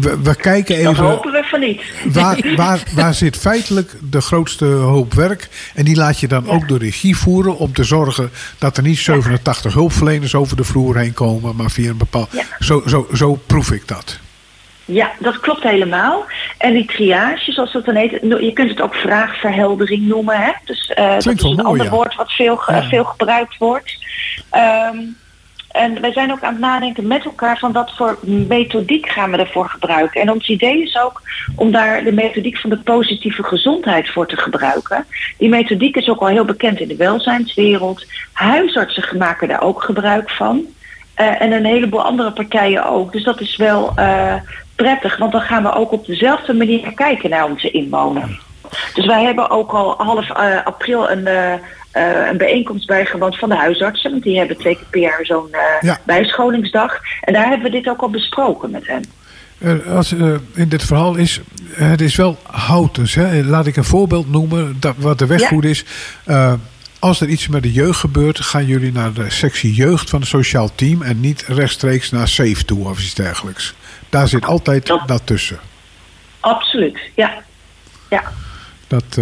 We, 0.00 0.18
we 0.22 0.34
kijken 0.34 0.77
Dat 0.84 0.96
hopen 0.96 1.32
we 1.32 1.42
van 1.44 1.60
niet. 1.60 1.82
waar, 2.04 2.38
waar, 2.56 2.82
waar 2.94 3.14
zit 3.14 3.36
feitelijk 3.36 3.92
de 4.10 4.20
grootste 4.20 4.64
hoop 4.64 5.14
werk. 5.14 5.48
En 5.74 5.84
die 5.84 5.96
laat 5.96 6.20
je 6.20 6.28
dan 6.28 6.44
Ja. 6.46 6.52
ook 6.52 6.68
door 6.68 6.78
regie 6.78 7.16
voeren 7.16 7.56
om 7.56 7.72
te 7.72 7.84
zorgen 7.84 8.30
dat 8.58 8.76
er 8.76 8.82
niet 8.82 8.98
87 8.98 9.72
hulpverleners 9.72 10.34
over 10.34 10.56
de 10.56 10.64
vloer 10.64 10.96
heen 10.96 11.12
komen, 11.14 11.56
maar 11.56 11.70
via 11.70 11.90
een 11.90 11.96
bepaald. 11.96 12.28
Ja. 12.32 12.42
Zo, 12.58 12.82
zo, 12.86 13.06
zo 13.14 13.38
proef 13.46 13.70
ik 13.72 13.88
dat. 13.88 14.18
Ja, 14.84 15.10
dat 15.18 15.40
klopt 15.40 15.62
helemaal. 15.62 16.24
En 16.58 16.72
die 16.72 16.86
triage, 16.86 17.52
zoals 17.52 17.72
dat 17.72 17.84
dan 17.84 17.94
heet, 17.94 18.10
je 18.20 18.50
kunt 18.54 18.70
het 18.70 18.80
ook 18.80 18.94
vraagverheldering 18.94 20.06
noemen. 20.06 20.36
Hè? 20.40 20.50
Dus 20.64 20.86
eh, 20.86 21.08
dat 21.10 21.16
is 21.26 21.42
een 21.42 21.48
mooi, 21.50 21.62
ander 21.62 21.88
woord 21.90 22.14
wat 22.14 22.32
veel, 22.32 22.60
veel 22.88 23.04
gebruikt 23.04 23.56
wordt. 23.58 23.96
Ehm, 24.50 24.96
en 25.68 26.00
wij 26.00 26.12
zijn 26.12 26.32
ook 26.32 26.42
aan 26.42 26.52
het 26.52 26.60
nadenken 26.60 27.06
met 27.06 27.24
elkaar 27.24 27.58
van 27.58 27.72
wat 27.72 27.92
voor 27.96 28.18
methodiek 28.22 29.08
gaan 29.08 29.30
we 29.30 29.36
ervoor 29.36 29.68
gebruiken. 29.68 30.20
En 30.20 30.30
ons 30.30 30.48
idee 30.48 30.82
is 30.82 30.98
ook 30.98 31.22
om 31.56 31.70
daar 31.70 32.04
de 32.04 32.12
methodiek 32.12 32.58
van 32.58 32.70
de 32.70 32.78
positieve 32.78 33.42
gezondheid 33.42 34.08
voor 34.08 34.26
te 34.26 34.36
gebruiken. 34.36 35.06
Die 35.38 35.48
methodiek 35.48 35.96
is 35.96 36.08
ook 36.08 36.20
al 36.20 36.26
heel 36.26 36.44
bekend 36.44 36.80
in 36.80 36.88
de 36.88 36.96
welzijnswereld. 36.96 38.06
Huisartsen 38.32 39.18
maken 39.18 39.48
daar 39.48 39.62
ook 39.62 39.82
gebruik 39.82 40.30
van. 40.30 40.66
Eh, 41.14 41.40
en 41.40 41.52
een 41.52 41.64
heleboel 41.64 42.02
andere 42.02 42.32
partijen 42.32 42.84
ook. 42.84 43.12
Dus 43.12 43.24
dat 43.24 43.40
is 43.40 43.56
wel 43.56 43.92
eh, 43.94 44.34
prettig, 44.74 45.16
want 45.16 45.32
dan 45.32 45.40
gaan 45.40 45.62
we 45.62 45.72
ook 45.72 45.92
op 45.92 46.06
dezelfde 46.06 46.54
manier 46.54 46.94
kijken 46.94 47.30
naar 47.30 47.44
onze 47.44 47.70
inwoner. 47.70 48.40
Dus 48.94 49.06
wij 49.06 49.24
hebben 49.24 49.50
ook 49.50 49.72
al 49.72 49.94
half 49.96 50.30
eh, 50.30 50.64
april 50.64 51.10
een, 51.10 51.28
eh, 51.90 52.26
een 52.30 52.36
bijeenkomst 52.36 52.86
bijgewoond 52.86 53.38
van 53.38 53.48
de 53.48 53.56
huisartsen. 53.56 54.10
Want 54.10 54.22
die 54.22 54.38
hebben 54.38 54.56
twee 54.58 54.74
keer 54.76 54.86
per 54.90 55.00
jaar 55.00 55.24
zo'n 55.24 55.48
Ja. 55.80 55.98
bijscholingsdag. 56.06 56.98
En 57.20 57.32
daar 57.32 57.46
hebben 57.48 57.70
we 57.70 57.76
dit 57.76 57.88
ook 57.88 58.00
al 58.00 58.10
besproken 58.10 58.70
met 58.70 58.86
hen. 58.86 59.04
Eh, 59.58 59.94
als, 59.96 60.12
in 60.54 60.68
dit 60.68 60.82
verhaal 60.84 61.14
is, 61.16 61.40
het 61.70 62.00
is 62.00 62.16
wel 62.16 62.38
houtens. 62.50 63.14
Hè? 63.14 63.42
Laat 63.44 63.66
ik 63.66 63.76
een 63.76 63.84
voorbeeld 63.84 64.30
noemen, 64.30 64.76
dat, 64.80 64.94
wat 64.98 65.18
de 65.18 65.26
weg 65.26 65.40
Ja. 65.40 65.46
goed 65.48 65.64
is. 65.64 65.84
Als 67.00 67.20
er 67.20 67.28
iets 67.28 67.48
met 67.48 67.62
de 67.62 67.72
jeugd 67.72 67.98
gebeurt, 68.00 68.40
gaan 68.40 68.66
jullie 68.66 68.92
naar 68.92 69.12
de 69.12 69.30
sectie 69.30 69.74
jeugd 69.74 70.10
van 70.10 70.20
het 70.20 70.28
sociaal 70.28 70.74
team 70.74 71.02
en 71.02 71.20
niet 71.20 71.44
rechtstreeks 71.46 72.10
naar 72.10 72.28
SAFE 72.28 72.64
toe 72.64 72.88
of 72.88 72.98
iets 73.00 73.14
dergelijks. 73.14 73.74
Daar 74.08 74.28
zit 74.28 74.44
altijd 74.44 74.86
Dat- 75.06 75.20
tussen. 75.26 75.58
Absoluut, 76.40 76.98
ja. 77.14 77.32
ja. 78.10 78.22
Dat, 78.86 79.18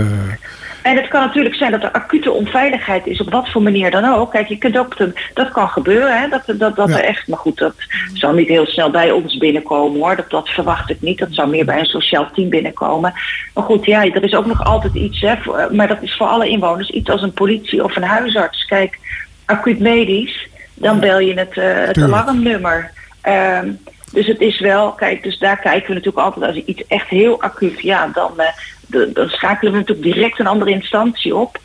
En 0.87 0.97
het 0.97 1.09
kan 1.09 1.21
natuurlijk 1.21 1.55
zijn 1.55 1.71
dat 1.71 1.83
er 1.83 1.91
acute 1.93 2.31
onveiligheid 2.31 3.07
is, 3.07 3.21
op 3.21 3.31
wat 3.31 3.49
voor 3.51 3.63
manier 3.63 3.91
dan 3.91 4.05
ook. 4.15 4.31
Kijk, 4.31 4.49
je 4.49 4.59
kunt 4.59 4.79
ook, 4.79 4.97
dat 5.35 5.51
kan 5.53 5.69
gebeuren, 5.69 6.21
hè, 6.21 6.29
dat, 6.29 6.43
dat, 6.59 6.77
dat 6.77 6.89
Ja. 6.89 6.99
er 6.99 7.05
echt, 7.05 7.29
maar 7.29 7.39
goed, 7.39 7.59
dat 7.59 7.75
zal 8.15 8.33
niet 8.33 8.49
heel 8.49 8.67
snel 8.67 8.91
bij 8.91 9.11
ons 9.11 9.37
binnenkomen 9.37 10.01
hoor. 10.01 10.17
Dat, 10.17 10.31
dat 10.31 10.49
verwacht 10.49 10.91
ik 10.91 11.01
niet. 11.01 11.19
Dat 11.19 11.29
zou 11.31 11.49
meer 11.49 11.65
bij 11.65 11.79
een 11.79 11.85
sociaal 11.87 12.29
team 12.35 12.49
binnenkomen. 12.49 13.13
Maar 13.55 13.65
goed, 13.65 13.85
ja, 13.85 14.05
er 14.05 14.23
is 14.25 14.35
ook 14.35 14.47
nog 14.47 14.65
altijd 14.65 14.95
iets, 14.95 15.21
hè, 15.21 15.37
voor- 15.37 15.69
maar 15.73 15.89
dat 15.89 16.03
is 16.03 16.17
voor 16.17 16.27
alle 16.27 16.49
inwoners 16.49 16.91
iets 16.91 17.11
als 17.11 17.23
een 17.23 17.33
politie 17.33 17.85
of 17.85 17.97
een 17.97 18.03
huisarts. 18.03 18.65
Kijk, 18.65 18.99
acuut 19.47 19.79
medisch, 19.79 20.49
dan 20.75 21.01
bel 21.01 21.19
je 21.19 21.35
het, 21.35 21.57
eh, 21.59 21.85
het 21.87 22.03
alarmnummer. 22.03 22.91
Ehm, 23.23 23.71
Dus 24.13 24.27
het 24.27 24.41
is 24.41 24.61
wel, 24.61 24.93
kijk, 24.93 25.23
dus 25.23 25.39
daar 25.39 25.59
kijken 25.59 25.89
we 25.89 25.95
natuurlijk 25.95 26.25
altijd 26.27 26.47
als 26.47 26.65
iets 26.65 26.87
echt 26.87 27.09
heel 27.09 27.43
acuut, 27.43 27.81
ja, 27.81 28.11
dan, 28.13 28.33
eh, 28.37 28.47
dan 28.87 29.29
schakelen 29.29 29.73
we 29.73 29.79
natuurlijk 29.79 30.15
direct 30.15 30.39
een 30.39 30.47
andere 30.47 30.71
instantie 30.71 31.37
op. 31.37 31.59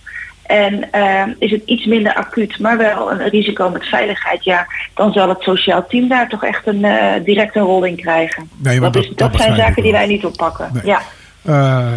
En 0.52 0.92
eh, 0.92 1.24
is 1.40 1.52
het 1.52 1.62
iets 1.66 1.86
minder 1.86 2.14
acuut, 2.14 2.60
maar 2.60 2.78
wel 2.78 3.12
een 3.12 3.30
risico 3.30 3.70
met 3.70 3.86
veiligheid, 3.86 4.44
ja, 4.44 4.68
dan 4.94 5.14
zal 5.14 5.30
het 5.30 5.42
sociaal 5.42 5.88
team 5.88 6.08
daar 6.08 6.30
toch 6.30 6.44
echt 6.44 6.68
een, 6.68 6.86
eh, 6.86 7.24
direct 7.24 7.56
een 7.56 7.62
rol 7.62 7.84
in 7.84 7.96
krijgen. 7.96 8.50
Nee, 8.58 8.80
dat 8.80 8.96
is, 8.96 9.08
dat 9.08 9.18
dat, 9.18 9.42
zijn 9.42 9.56
zaken 9.56 9.84
die 9.84 9.92
wij 9.92 10.08
niet 10.08 10.26
oppakken. 10.26 10.70
Nee. 10.74 10.86
Ja. 10.86 11.02
Eh, 11.42 11.94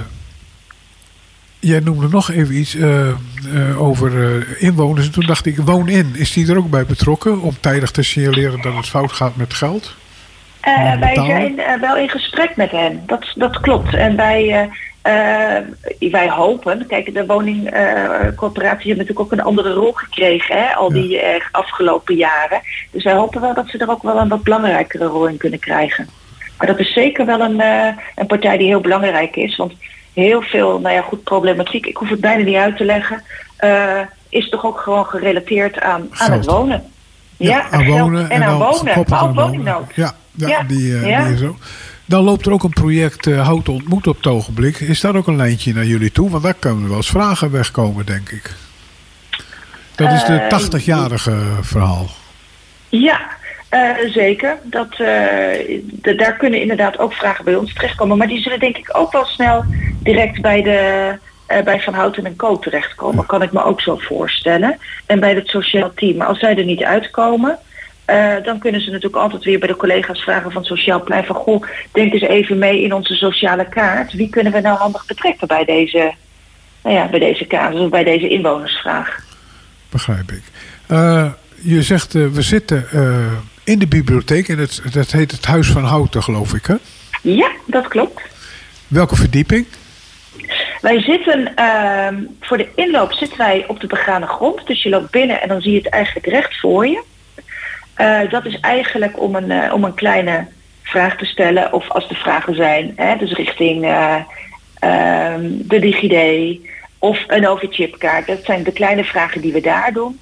jij 1.58 1.80
noemde 1.80 2.08
nog 2.08 2.30
even 2.30 2.54
iets 2.54 2.74
eh, 2.74 3.82
over 3.82 4.12
inwoners. 4.58 5.06
En 5.06 5.12
toen 5.12 5.26
dacht 5.26 5.46
ik, 5.46 5.56
woon 5.56 5.88
in. 5.88 6.12
Is 6.16 6.32
die 6.32 6.50
er 6.50 6.58
ook 6.58 6.70
bij 6.70 6.84
betrokken 6.84 7.40
om 7.40 7.60
tijdig 7.60 7.90
te 7.90 8.02
signaleren 8.02 8.62
dat 8.62 8.74
het 8.74 8.88
fout 8.88 9.12
gaat 9.12 9.36
met 9.36 9.54
geld? 9.54 9.94
Wij 11.00 11.14
zijn 11.14 11.80
wel 11.80 11.96
in 11.96 12.08
gesprek 12.08 12.56
met 12.56 12.70
hen. 12.70 13.02
Dat, 13.06 13.32
dat 13.34 13.60
klopt. 13.60 13.94
En 13.94 14.16
wij, 14.16 14.68
eh, 15.04 16.10
wij 16.10 16.30
hopen, 16.30 16.86
kijk, 16.86 17.14
de 17.14 17.26
woningcorporaties 17.26 18.86
hebben 18.86 19.06
natuurlijk 19.06 19.20
ook 19.20 19.32
een 19.32 19.42
andere 19.42 19.72
rol 19.72 19.92
gekregen, 19.92 20.56
hè, 20.56 20.74
al 20.74 20.92
die 20.92 21.20
eh, 21.20 21.40
afgelopen 21.50 22.14
jaren. 22.14 22.60
Dus 22.90 23.04
wij 23.04 23.14
hopen 23.14 23.40
wel 23.40 23.54
dat 23.54 23.68
ze 23.68 23.78
er 23.78 23.90
ook 23.90 24.02
wel 24.02 24.16
een 24.16 24.28
wat 24.28 24.42
belangrijkere 24.42 25.04
rol 25.04 25.28
in 25.28 25.36
kunnen 25.36 25.58
krijgen. 25.58 26.08
Maar 26.58 26.66
dat 26.66 26.78
is 26.78 26.92
zeker 26.92 27.26
wel 27.26 27.40
een, 27.40 27.60
eh, 27.60 27.92
een 28.14 28.26
partij 28.26 28.56
die 28.56 28.66
heel 28.66 28.80
belangrijk 28.80 29.36
is. 29.36 29.56
Want 29.56 29.72
heel 30.12 30.42
veel, 30.42 30.80
nou 30.80 30.94
ja, 30.94 31.00
goed, 31.00 31.24
problematiek, 31.24 31.86
ik 31.86 31.96
hoef 31.96 32.08
het 32.08 32.20
bijna 32.20 32.44
niet 32.44 32.56
uit 32.56 32.76
te 32.76 32.84
leggen, 32.84 33.22
is 34.28 34.48
toch 34.48 34.64
ook 34.64 34.80
gewoon 34.80 35.06
gerelateerd 35.06 35.80
aan, 35.80 36.08
aan 36.10 36.32
het 36.32 36.44
wonen. 36.44 36.84
Ja, 37.36 37.70
aan 37.70 37.84
geld 37.84 37.98
wonen 37.98 38.30
en, 38.30 38.42
aan 38.42 38.58
wonen, 38.58 38.74
gekoppeld 38.74 39.08
maar 39.08 39.22
ook 39.22 39.28
aan 39.28 39.34
woningnood. 39.34 39.94
Ja, 39.94 40.14
ja, 40.32 40.48
Ja, 40.48 40.62
Die, 40.62 41.34
is 41.34 41.42
ook. 41.42 41.56
Dan 42.04 42.24
loopt 42.24 42.46
er 42.46 42.52
ook 42.52 42.62
een 42.64 42.70
project 42.70 43.26
eh 43.26 43.46
Houten 43.46 43.72
Ontmoet 43.72 44.06
op 44.06 44.16
het 44.16 44.26
ogenblik. 44.26 44.80
Is 44.80 45.00
daar 45.00 45.16
ook 45.16 45.26
een 45.26 45.36
lijntje 45.36 45.74
naar 45.74 45.84
jullie 45.84 46.12
toe? 46.12 46.30
Want 46.30 46.42
daar 46.42 46.54
kunnen 46.54 46.88
wel 46.88 46.96
eens 46.96 47.10
vragen 47.10 47.50
wegkomen, 47.50 48.06
denk 48.06 48.28
ik. 48.30 48.54
Dat 49.94 50.12
is 50.12 50.24
de 50.24 50.32
Eh, 50.34 50.48
80-jarige 50.48 51.36
verhaal. 51.60 52.06
Ja, 52.88 53.20
eh, 53.68 53.80
zeker. 54.12 54.56
Dat, 54.62 54.90
eh, 54.90 54.98
de- 55.82 56.14
daar 56.16 56.36
kunnen 56.36 56.60
inderdaad 56.60 56.98
ook 56.98 57.12
vragen 57.12 57.44
bij 57.44 57.54
ons 57.54 57.72
terechtkomen. 57.74 58.18
Maar 58.18 58.26
die 58.28 58.40
zullen 58.40 58.60
denk 58.60 58.76
ik 58.76 58.90
ook 58.96 59.12
wel 59.12 59.24
snel 59.24 59.64
direct 60.02 60.40
bij, 60.40 60.62
de, 60.62 61.12
eh, 61.46 61.62
bij 61.62 61.80
Van 61.80 61.94
Houten 61.94 62.26
en 62.26 62.36
Co. 62.36 62.58
terechtkomen. 62.58 63.26
Kan 63.26 63.42
ik 63.42 63.52
me 63.52 63.64
ook 63.64 63.80
zo 63.80 63.96
voorstellen. 63.96 64.78
En 65.06 65.20
bij 65.20 65.34
het 65.34 65.48
sociaal 65.48 65.92
team. 65.94 66.16
Maar 66.16 66.26
als 66.26 66.38
zij 66.38 66.56
er 66.56 66.64
niet 66.64 66.82
uitkomen... 66.82 67.58
eh, 68.04 68.34
dan 68.44 68.58
kunnen 68.58 68.80
ze 68.80 68.90
natuurlijk 68.90 69.22
altijd 69.22 69.44
weer 69.44 69.58
bij 69.58 69.68
de 69.68 69.76
collega's 69.76 70.22
vragen 70.22 70.52
van 70.52 70.62
het 70.62 70.70
Sociaal 70.70 71.02
Plein 71.02 71.24
van 71.24 71.36
goh, 71.36 71.64
denk 71.92 72.12
eens 72.12 72.22
even 72.22 72.58
mee 72.58 72.82
in 72.82 72.92
onze 72.92 73.14
sociale 73.14 73.68
kaart. 73.68 74.12
Wie 74.12 74.28
kunnen 74.28 74.52
we 74.52 74.60
nou 74.60 74.78
handig 74.78 75.06
betrekken 75.06 75.48
bij 75.48 75.64
deze, 75.64 76.14
nou 76.82 76.96
ja, 76.96 77.08
bij 77.08 77.18
deze 77.18 77.46
casus 77.46 77.80
of 77.80 77.90
bij 77.90 78.04
deze 78.04 78.28
inwonersvraag? 78.28 79.24
Begrijp 79.90 80.32
ik. 80.32 80.42
Eh, 80.86 81.30
je 81.60 81.82
zegt, 81.82 82.14
eh, 82.14 82.26
we 82.26 82.42
zitten 82.42 82.86
in 83.64 83.78
de 83.78 83.86
bibliotheek. 83.86 84.48
En 84.48 84.58
het, 84.58 84.82
dat 84.92 85.10
heet 85.10 85.30
het 85.30 85.46
Huis 85.46 85.70
van 85.70 85.84
Houten, 85.84 86.22
geloof 86.22 86.54
ik, 86.54 86.66
hè? 86.66 86.74
Ja, 87.22 87.50
dat 87.66 87.88
klopt. 87.88 88.20
Welke 88.88 89.16
verdieping? 89.16 89.66
Wij 90.80 91.00
zitten, 91.00 91.54
ehm, 91.54 92.22
voor 92.40 92.56
de 92.56 92.68
inloop 92.74 93.12
zitten 93.12 93.38
wij 93.38 93.64
op 93.68 93.80
de 93.80 93.86
begane 93.86 94.26
grond. 94.26 94.66
Dus 94.66 94.82
je 94.82 94.88
loopt 94.88 95.10
binnen 95.10 95.42
en 95.42 95.48
dan 95.48 95.60
zie 95.60 95.72
je 95.72 95.78
het 95.78 95.88
eigenlijk 95.88 96.26
recht 96.26 96.60
voor 96.60 96.86
je. 96.86 97.02
Eh, 97.94 98.30
dat 98.30 98.44
is 98.44 98.60
eigenlijk 98.60 99.20
om 99.20 99.34
een, 99.34 99.50
eh, 99.50 99.72
om 99.72 99.84
een 99.84 99.94
kleine 99.94 100.46
vraag 100.82 101.16
te 101.16 101.24
stellen. 101.24 101.72
Of 101.72 101.90
als 101.90 102.08
er 102.08 102.16
vragen 102.16 102.54
zijn, 102.54 102.92
hè, 102.96 103.16
dus 103.16 103.32
richting 103.32 103.84
ehm, 103.84 105.50
de 105.50 105.78
DigiD 105.78 106.58
of 106.98 107.24
een 107.26 107.48
OV-chipkaart. 107.48 108.26
Dat 108.26 108.44
zijn 108.44 108.62
de 108.62 108.72
kleine 108.72 109.04
vragen 109.04 109.40
die 109.40 109.52
we 109.52 109.60
daar 109.60 109.92
doen. 109.92 110.20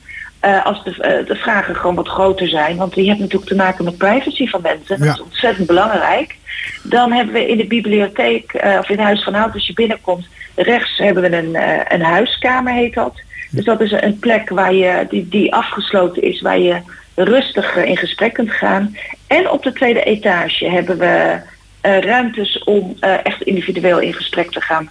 Als 0.64 0.84
de, 0.84 1.24
de 1.26 1.34
vragen 1.34 1.76
gewoon 1.76 1.94
wat 1.94 2.08
groter 2.08 2.48
zijn, 2.48 2.76
want 2.76 2.94
je 2.94 3.06
hebt 3.06 3.18
natuurlijk 3.18 3.50
te 3.50 3.56
maken 3.56 3.84
met 3.84 3.98
privacy 3.98 4.46
van 4.46 4.60
mensen. 4.62 4.98
Dat 4.98 5.14
is 5.14 5.22
ontzettend 5.22 5.66
belangrijk. 5.66 6.36
Dan 6.82 7.12
hebben 7.12 7.34
we 7.34 7.48
in 7.48 7.56
de 7.56 7.66
bibliotheek, 7.66 8.52
of 8.54 8.88
in 8.88 8.96
het 8.96 9.06
Huis 9.06 9.22
van 9.22 9.34
Hout, 9.34 9.54
als 9.54 9.66
je 9.66 9.72
binnenkomt, 9.72 10.26
rechts 10.54 10.98
hebben 10.98 11.22
we 11.22 11.36
een, 11.36 11.56
een 11.88 12.02
huiskamer, 12.02 12.72
heet 12.72 12.94
dat. 12.94 13.20
Dus 13.50 13.64
dat 13.64 13.80
is 13.80 13.92
een 13.92 14.18
plek 14.18 14.48
waar 14.48 14.74
je, 14.74 15.06
die, 15.08 15.28
die 15.28 15.54
afgesloten 15.54 16.22
is, 16.22 16.40
waar 16.40 16.58
je 16.58 16.80
rustig 17.14 17.76
in 17.76 17.96
gesprek 17.96 18.32
kunt 18.32 18.50
gaan. 18.50 18.96
En 19.26 19.50
op 19.50 19.62
de 19.62 19.72
tweede 19.72 20.02
etage 20.02 20.70
hebben 20.70 20.98
we 20.98 21.40
eh, 21.80 21.98
ruimtes 21.98 22.64
om 22.64 22.96
eh, 23.00 23.14
echt 23.22 23.42
individueel 23.42 24.00
in 24.00 24.14
gesprek 24.14 24.50
te 24.50 24.60
gaan. 24.60 24.90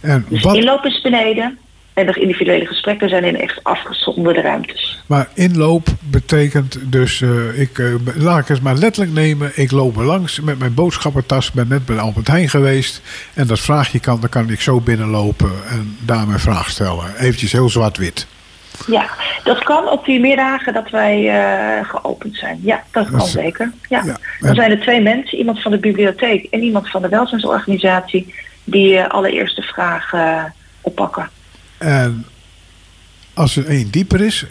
En 0.00 0.24
Dus 0.28 0.42
wat, 0.42 0.56
inloop 0.56 0.84
is 0.84 1.00
beneden 1.00 1.58
en 1.92 2.06
de 2.06 2.20
individuele 2.20 2.66
gesprekken 2.66 3.08
zijn 3.08 3.24
in 3.24 3.40
echt 3.40 3.64
afgezonderde 3.64 4.40
ruimtes. 4.40 5.02
maar 5.06 5.28
inloop 5.34 5.88
betekent 6.00 6.78
dus, 6.82 7.20
eh, 7.20 7.60
ik, 7.60 7.82
laat 8.14 8.40
ik 8.40 8.48
het 8.48 8.62
maar 8.62 8.74
letterlijk 8.74 9.14
nemen. 9.14 9.52
Ik 9.54 9.70
loop 9.70 9.96
er 9.96 10.04
langs 10.04 10.40
met 10.40 10.58
mijn 10.58 10.74
boodschappentas. 10.74 11.52
Ben 11.52 11.68
net 11.68 11.86
bij 11.86 11.98
Albert 11.98 12.28
Heijn 12.28 12.48
geweest. 12.48 13.00
En 13.34 13.46
dat 13.46 13.60
vraagje 13.60 14.00
kan, 14.00 14.20
dan 14.20 14.28
kan 14.28 14.50
ik 14.50 14.60
zo 14.60 14.80
binnenlopen 14.80 15.50
en 15.70 15.96
daar 16.00 16.26
mijn 16.26 16.40
vraag 16.40 16.70
stellen. 16.70 17.16
Eventjes 17.18 17.52
heel 17.52 17.68
zwart-wit. 17.68 18.26
Ja, 18.86 19.06
dat 19.44 19.62
kan 19.64 19.88
op 19.88 20.04
die 20.04 20.20
middagen 20.20 20.72
dat 20.72 20.90
wij 20.90 21.28
eh, 21.28 21.88
geopend 21.88 22.36
zijn. 22.36 22.60
Ja, 22.62 22.82
dat 22.90 23.08
kan 23.08 23.18
Dat 23.18 23.26
is- 23.26 23.32
zeker. 23.32 23.72
Ja. 23.88 24.02
ja. 24.04 24.16
Dan 24.40 24.54
zijn 24.54 24.70
er 24.70 24.80
twee 24.80 25.00
mensen, 25.00 25.38
iemand 25.38 25.62
van 25.62 25.70
de 25.70 25.78
bibliotheek 25.78 26.44
en 26.50 26.62
iemand 26.62 26.90
van 26.90 27.02
de 27.02 27.08
welzijnsorganisatie, 27.08 28.34
die 28.64 28.98
eh, 28.98 29.08
allereerst 29.08 29.56
de 29.56 29.62
vraag 29.62 30.12
eh, 30.12 30.44
oppakken. 30.80 31.30
En 31.78 32.26
als 33.34 33.56
er 33.56 33.66
één 33.66 33.90
dieper 33.90 34.20
is, 34.20 34.46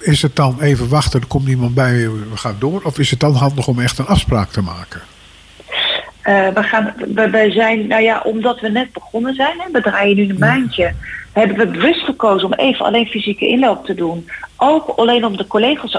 is 0.00 0.22
het 0.22 0.36
dan 0.36 0.60
even 0.60 0.88
wachten, 0.88 1.20
er 1.20 1.26
komt 1.26 1.48
iemand 1.48 1.74
bij, 1.74 2.10
we 2.10 2.36
gaan 2.36 2.56
door? 2.58 2.80
Of 2.82 2.98
is 2.98 3.10
het 3.10 3.20
dan 3.20 3.34
handig 3.34 3.66
om 3.66 3.80
echt 3.80 3.98
een 3.98 4.06
afspraak 4.06 4.48
te 4.50 4.62
maken? 4.62 5.00
We, 6.22 6.62
gaan, 6.62 6.94
we, 7.14 7.50
zijn, 7.54 7.86
nou 7.86 8.02
ja, 8.02 8.20
omdat 8.24 8.60
we 8.60 8.68
net 8.68 8.92
begonnen 8.92 9.34
zijn, 9.34 9.58
hè, 9.58 9.70
we 9.72 9.80
draaien 9.80 10.16
nu 10.16 10.28
een 10.28 10.38
maandje, 10.38 10.92
hebben 11.40 11.56
we 11.56 11.66
bewust 11.66 12.00
gekozen 12.00 12.46
om 12.46 12.54
even 12.54 12.84
alleen 12.84 13.06
fysieke 13.06 13.48
inloop 13.48 13.84
te 13.84 13.94
doen. 13.94 14.28
Ook 14.56 14.88
alleen 14.88 15.24
om 15.24 15.36
de 15.36 15.46
collega's 15.46 15.98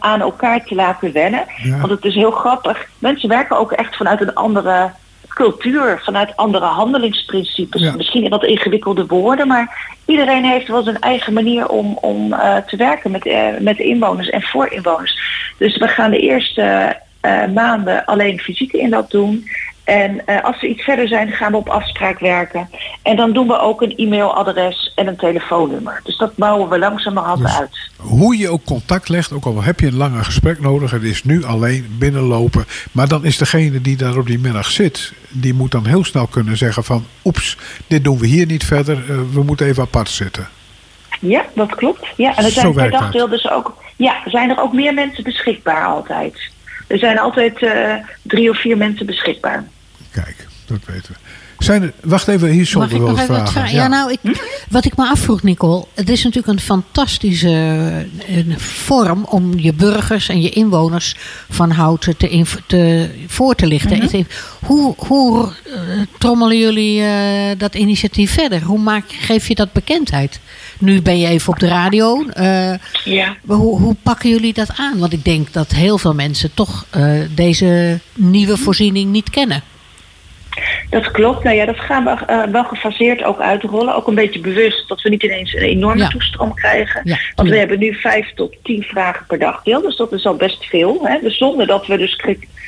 aan, 0.00 0.20
elkaar 0.20 0.64
te 0.64 0.74
laten 0.74 1.12
wennen. 1.12 1.44
Ja. 1.62 1.78
Want 1.78 1.90
het 1.90 2.04
is 2.04 2.14
heel 2.14 2.30
grappig. 2.30 2.88
Mensen 2.98 3.28
werken 3.28 3.58
ook 3.58 3.72
echt 3.72 3.96
vanuit 3.96 4.20
een 4.20 4.34
andere 4.34 4.90
cultuur, 5.28 6.00
vanuit 6.04 6.36
andere 6.36 6.64
handelingsprincipes. 6.64 7.80
Ja. 7.80 7.94
Misschien 7.96 8.24
in 8.24 8.30
wat 8.30 8.44
ingewikkelde 8.44 9.06
woorden, 9.06 9.46
maar 9.46 9.96
iedereen 10.06 10.44
heeft 10.44 10.68
wel 10.68 10.82
zijn 10.82 10.98
eigen 10.98 11.32
manier 11.32 11.68
om, 11.68 11.98
om 12.00 12.32
eh, 12.32 12.56
te 12.56 12.76
werken 12.76 13.10
met, 13.10 13.24
met 13.60 13.76
de 13.76 13.84
inwoners 13.84 14.30
en 14.30 14.42
voor 14.42 14.72
inwoners. 14.72 15.18
Dus 15.58 15.76
we 15.76 15.88
gaan 15.88 16.10
de 16.10 16.20
eerste 16.20 16.96
eh, 17.20 17.46
maanden 17.54 18.04
alleen 18.04 18.38
fysieke 18.38 18.78
inloop 18.78 19.10
doen. 19.10 19.48
En 19.88 20.26
eh, 20.26 20.44
als 20.44 20.60
we 20.60 20.68
iets 20.68 20.82
verder 20.82 21.08
zijn, 21.08 21.30
gaan 21.30 21.50
we 21.50 21.56
op 21.58 21.68
afspraak 21.68 22.18
werken. 22.18 22.68
En 23.02 23.16
dan 23.16 23.32
doen 23.32 23.46
we 23.46 23.58
ook 23.60 23.82
een 23.82 23.96
e-mailadres 23.96 24.92
en 24.94 25.06
een 25.06 25.16
telefoonnummer. 25.16 26.00
Dus 26.04 26.16
dat 26.16 26.36
bouwen 26.36 26.68
we 26.68 26.78
langzamerhand 26.78 27.40
Dus- 27.40 27.58
uit. 27.58 27.78
Hoe 27.96 28.38
je 28.38 28.48
ook 28.48 28.64
contact 28.64 29.08
legt, 29.08 29.32
ook 29.32 29.44
al 29.44 29.62
heb 29.62 29.80
je 29.80 29.86
een 29.86 29.96
langer 29.96 30.24
gesprek 30.24 30.60
nodig, 30.60 30.90
het 30.90 31.02
is 31.02 31.24
nu 31.24 31.44
alleen 31.44 31.96
binnenlopen. 31.98 32.64
Maar 32.92 33.08
dan 33.08 33.24
is 33.24 33.38
degene 33.38 33.80
die 33.80 33.96
daar 33.96 34.16
op 34.16 34.26
die 34.26 34.38
middag 34.38 34.70
zit, 34.70 35.12
die 35.28 35.54
moet 35.54 35.70
dan 35.70 35.86
heel 35.86 36.04
snel 36.04 36.26
kunnen 36.26 36.56
zeggen 36.56 36.84
van, 36.84 37.04
oeps, 37.24 37.56
dit 37.86 38.04
doen 38.04 38.18
we 38.18 38.26
hier 38.26 38.46
niet 38.46 38.64
verder, 38.64 38.96
eh, 38.96 39.16
we 39.32 39.42
moeten 39.42 39.66
even 39.66 39.82
apart 39.82 40.08
zitten. 40.08 40.48
Ja, 41.20 41.44
dat 41.54 41.74
klopt. 41.74 42.06
Ja, 42.16 42.36
en 42.36 42.44
er 42.44 42.50
zijn 42.50 42.66
per 42.66 42.74
werkt 42.74 42.92
dag 42.92 43.02
dat. 43.02 43.12
deel 43.12 43.28
dus 43.28 43.50
ook. 43.50 43.82
Ja, 43.96 44.16
zijn 44.24 44.50
er 44.50 44.60
ook 44.62 44.72
meer 44.72 44.94
mensen 44.94 45.24
beschikbaar 45.24 45.86
altijd. 45.86 46.50
Er 46.86 46.98
zijn 46.98 47.18
altijd 47.18 47.62
eh, 47.62 47.94
drie 48.22 48.50
of 48.50 48.60
vier 48.60 48.76
mensen 48.76 49.06
beschikbaar. 49.06 49.64
Kijk, 50.10 50.46
dat 50.66 50.78
weten 50.86 51.12
we. 51.12 51.18
Zijn 51.64 51.82
er, 51.82 51.92
wacht 52.02 52.28
even, 52.28 52.48
hier 52.48 52.66
zonder 52.66 52.92
ik 52.92 52.98
wel 53.00 53.10
nog 53.10 53.24
vragen. 53.24 53.48
vragen? 53.52 53.74
Ja, 53.74 53.86
nou, 53.88 54.12
ik, 54.12 54.18
wat 54.70 54.84
ik 54.84 54.96
me 54.96 55.08
afvroeg, 55.08 55.42
Nicole. 55.42 55.84
Het 55.94 56.08
is 56.08 56.22
natuurlijk 56.24 56.52
een 56.52 56.60
fantastische 56.64 57.48
eh, 58.26 58.36
een 58.36 58.60
vorm 58.60 59.24
om 59.24 59.58
je 59.58 59.72
burgers 59.72 60.28
en 60.28 60.40
je 60.40 60.50
inwoners 60.50 61.16
van 61.50 61.70
Houten 61.70 62.16
te, 62.16 62.28
inv- 62.28 62.56
te, 62.66 63.10
voor 63.26 63.54
te 63.54 63.66
lichten. 63.66 64.10
Heeft- 64.10 64.34
hoe 64.64 64.94
hoe 64.96 65.52
eh, 65.64 65.80
trommelen 66.18 66.58
jullie 66.58 67.02
eh, 67.02 67.58
dat 67.58 67.74
initiatief 67.74 68.32
verder? 68.32 68.62
Hoe 68.62 68.78
maak, 68.78 69.04
geef 69.08 69.48
je 69.48 69.54
dat 69.54 69.72
bekendheid? 69.72 70.40
Nu 70.78 71.02
ben 71.02 71.18
je 71.18 71.26
even 71.26 71.52
op 71.52 71.58
de 71.58 71.68
radio. 71.68 72.26
eh, 72.28 72.72
Ja. 73.04 73.36
hoe, 73.46 73.80
hoe 73.80 73.96
pakken 74.02 74.30
jullie 74.30 74.52
dat 74.52 74.70
aan? 74.76 74.98
Want 74.98 75.12
ik 75.12 75.24
denk 75.24 75.52
dat 75.52 75.70
heel 75.72 75.98
veel 75.98 76.14
mensen 76.14 76.50
toch 76.54 76.86
eh, 76.90 77.10
deze 77.34 78.00
nieuwe 78.14 78.56
voorziening 78.56 79.10
niet 79.12 79.30
kennen. 79.30 79.62
Dat 80.90 81.10
klopt. 81.10 81.44
Nou 81.44 81.56
ja, 81.56 81.64
dat 81.64 81.80
gaan 81.80 82.04
we 82.04 82.10
eh, 82.26 82.42
wel 82.42 82.64
gefaseerd 82.64 83.22
ook 83.24 83.40
uitrollen. 83.40 83.94
Ook 83.94 84.06
een 84.06 84.14
beetje 84.14 84.40
bewust 84.40 84.88
dat 84.88 85.02
we 85.02 85.08
niet 85.08 85.22
ineens 85.22 85.54
een 85.54 85.62
enorme 85.62 86.02
Ja. 86.02 86.08
toestroom 86.08 86.54
krijgen. 86.54 87.00
Ja, 87.04 87.18
Want 87.34 87.48
we 87.48 87.58
hebben 87.58 87.78
nu 87.78 87.94
vijf 87.94 88.32
tot 88.34 88.56
tien 88.62 88.82
vragen 88.82 89.26
per 89.26 89.38
dag 89.38 89.62
deel. 89.62 89.80
Dus 89.80 89.96
dat 89.96 90.12
is 90.12 90.26
al 90.26 90.34
best 90.36 90.64
veel. 90.64 91.00
Hè? 91.02 91.18
Dus 91.22 91.36
zonder 91.36 91.66
dat 91.66 91.86
we 91.86 91.96
dus 91.96 92.20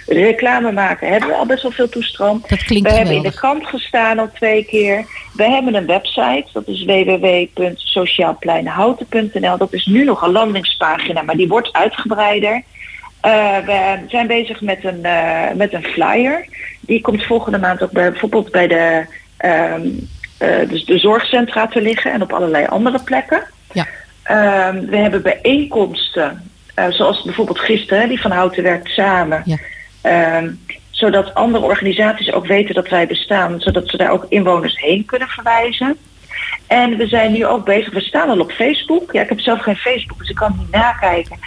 reclame 0.07 0.73
maken, 0.73 1.09
hebben 1.09 1.29
we 1.29 1.35
al 1.35 1.47
best 1.47 1.63
wel 1.63 1.73
veel 1.73 1.89
toestroom. 1.89 2.43
Dat 2.49 2.65
klinkt 2.65 2.91
we 2.91 2.97
hebben 2.97 3.15
in 3.15 3.23
de 3.23 3.35
krant 3.35 3.67
gestaan 3.67 4.19
al 4.19 4.31
twee 4.35 4.65
keer. 4.65 5.05
We 5.35 5.45
hebben 5.45 5.75
een 5.75 5.87
website. 5.87 6.45
Dat 6.53 6.69
is 6.69 6.85
www.sociaalpleinhouten.nl. 6.85 9.57
Dat 9.59 9.73
is 9.73 9.87
nu 9.87 10.05
nog 10.05 10.23
een 10.23 10.33
landingspagina, 10.33 11.23
maar 11.23 11.37
die 11.37 11.49
wordt 11.49 11.73
uitgebreider. 11.73 12.63
Eh, 13.21 13.59
we 13.65 13.99
zijn 14.09 14.27
bezig 14.27 14.61
met 14.61 14.85
een, 14.85 15.05
eh, 15.05 15.53
met 15.55 15.73
een 15.73 15.85
flyer. 15.85 16.47
Die 16.81 17.01
komt 17.01 17.25
volgende 17.25 17.59
maand 17.59 17.83
ook 17.83 17.91
bij, 17.91 18.11
bijvoorbeeld 18.11 18.51
bij 18.51 18.67
de, 18.67 19.05
ehm, 19.37 19.89
eh, 20.39 20.69
dus 20.69 20.85
de 20.85 20.99
zorgcentra 20.99 21.67
te 21.67 21.83
liggen 21.83 22.13
en 22.13 22.23
op 22.23 22.33
allerlei 22.33 22.67
andere 22.67 23.03
plekken. 23.03 23.43
Ja. 23.73 23.87
Ehm, 24.23 24.87
we 24.87 24.97
hebben 24.97 25.23
bijeenkomsten, 25.23 26.51
zoals 26.89 27.23
bijvoorbeeld 27.23 27.59
gisteren, 27.59 28.09
die 28.09 28.21
van 28.21 28.31
Houten 28.31 28.63
werkt 28.63 28.89
samen. 28.89 29.43
Ja. 29.45 29.57
Ehm, 30.03 30.51
zodat 30.91 31.35
andere 31.35 31.65
organisaties 31.65 32.33
ook 32.33 32.47
weten 32.47 32.75
dat 32.75 32.89
wij 32.89 33.07
bestaan, 33.07 33.61
zodat 33.61 33.89
ze 33.89 33.97
daar 33.97 34.11
ook 34.11 34.27
inwoners 34.29 34.81
heen 34.81 35.05
kunnen 35.05 35.29
verwijzen. 35.29 35.97
En 36.67 36.97
we 36.97 37.07
zijn 37.07 37.33
nu 37.33 37.47
ook 37.47 37.65
bezig, 37.65 37.93
we 37.93 38.01
staan 38.01 38.29
al 38.29 38.41
op 38.41 38.53
Facebook. 38.53 39.13
Ja, 39.13 39.23
ik 39.23 39.29
heb 39.29 39.41
zelf 39.41 39.61
geen 39.61 39.77
Facebook, 39.77 40.19
dus 40.19 40.29
ik 40.29 40.37
kan 40.37 40.55
niet 40.59 40.71
nakijken. 40.71 41.39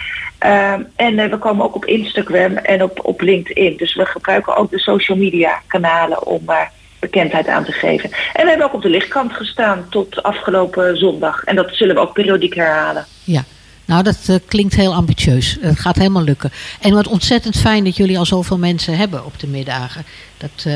Ehm, 0.44 0.82
en 0.96 1.18
eh, 1.18 1.30
we 1.30 1.38
komen 1.38 1.64
ook 1.64 1.74
op 1.74 1.84
Instagram 1.84 2.56
en 2.56 2.82
op, 2.82 3.00
op 3.04 3.20
LinkedIn. 3.20 3.76
Dus 3.76 3.94
we 3.94 4.06
gebruiken 4.06 4.56
ook 4.56 4.70
de 4.70 4.78
social 4.78 5.18
media 5.18 5.60
kanalen 5.66 6.26
om 6.26 6.42
eh, 6.46 6.56
bekendheid 7.00 7.46
aan 7.48 7.64
te 7.64 7.72
geven. 7.72 8.10
En 8.32 8.42
we 8.42 8.48
hebben 8.48 8.66
ook 8.66 8.74
op 8.74 8.82
de 8.82 8.88
lichtkant 8.88 9.32
gestaan 9.32 9.86
tot 9.90 10.22
afgelopen 10.22 10.96
zondag. 10.96 11.44
En 11.44 11.56
dat 11.56 11.68
zullen 11.72 11.94
we 11.94 12.00
ook 12.00 12.12
periodiek 12.12 12.54
herhalen. 12.54 13.06
Ja. 13.24 13.44
Nou, 13.84 14.02
dat 14.02 14.18
eh, 14.26 14.36
klinkt 14.46 14.74
heel 14.74 14.94
ambitieus. 14.94 15.58
Het 15.60 15.78
gaat 15.80 15.96
helemaal 15.96 16.22
lukken. 16.22 16.52
En 16.80 16.94
wat 16.94 17.06
ontzettend 17.08 17.56
fijn 17.56 17.84
dat 17.84 17.96
jullie 17.96 18.18
al 18.18 18.26
zoveel 18.26 18.58
mensen 18.58 18.96
hebben 18.96 19.24
op 19.24 19.38
de 19.40 19.46
middagen. 19.46 20.04
Dat, 20.36 20.66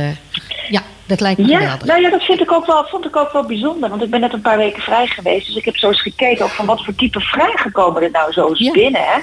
ja, 0.68 0.82
dat 1.06 1.20
lijkt 1.20 1.40
me 1.40 1.46
Ja, 1.46 1.58
geweldig. 1.58 1.86
nou 1.86 2.00
ja, 2.00 2.10
dat 2.10 2.22
vind 2.22 2.40
ik 2.40 2.52
ook 2.52 2.66
wel, 2.66 2.84
vond 2.88 3.04
ik 3.04 3.16
ook 3.16 3.32
wel 3.32 3.46
bijzonder. 3.46 3.88
Want 3.88 4.02
ik 4.02 4.10
ben 4.10 4.20
net 4.20 4.32
een 4.32 4.40
paar 4.40 4.56
weken 4.58 4.82
vrij 4.82 5.06
geweest. 5.06 5.46
Dus 5.46 5.56
ik 5.56 5.64
heb 5.64 5.76
zo 5.76 5.88
eens 5.88 6.02
gekeken 6.02 6.44
ook 6.44 6.50
van 6.50 6.66
wat 6.66 6.84
voor 6.84 6.94
type 6.94 7.20
vragen 7.20 7.72
komen 7.72 8.02
er 8.02 8.10
nou 8.10 8.32
zo 8.32 8.48
eens 8.48 8.58
Ja. 8.58 8.72
binnen. 8.72 9.00
Hè? 9.00 9.18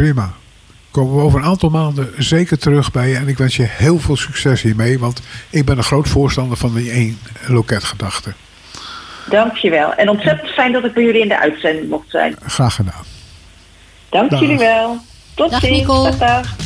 Prima. 0.00 0.32
Komen 0.90 1.16
we 1.16 1.22
over 1.22 1.38
een 1.38 1.44
aantal 1.44 1.68
maanden 1.68 2.12
zeker 2.18 2.58
terug 2.58 2.92
bij 2.92 3.08
je. 3.08 3.16
En 3.16 3.28
ik 3.28 3.38
wens 3.38 3.56
je 3.56 3.66
heel 3.68 3.98
veel 3.98 4.16
succes 4.16 4.62
hiermee. 4.62 4.98
Want 4.98 5.22
ik 5.50 5.64
ben 5.64 5.76
een 5.76 5.84
groot 5.84 6.08
voorstander 6.08 6.56
van 6.56 6.74
die 6.74 6.90
één 6.90 7.18
loketgedachte. 7.46 8.32
Dankjewel. 9.28 9.94
En 9.94 10.08
ontzettend 10.08 10.50
fijn 10.50 10.72
dat 10.72 10.84
ik 10.84 10.92
bij 10.92 11.02
jullie 11.02 11.20
in 11.20 11.28
de 11.28 11.40
uitzending 11.40 11.88
mocht 11.88 12.10
zijn. 12.10 12.36
Graag 12.46 12.74
gedaan. 12.74 13.04
Dank 14.08 14.30
Dag. 14.30 14.40
jullie 14.40 14.58
wel. 14.58 14.98
Tot 15.34 15.50
Dag, 15.50 15.60
ziens. 15.60 15.78
Nicole. 15.78 16.16
Dag, 16.16 16.18
dag. 16.18 16.56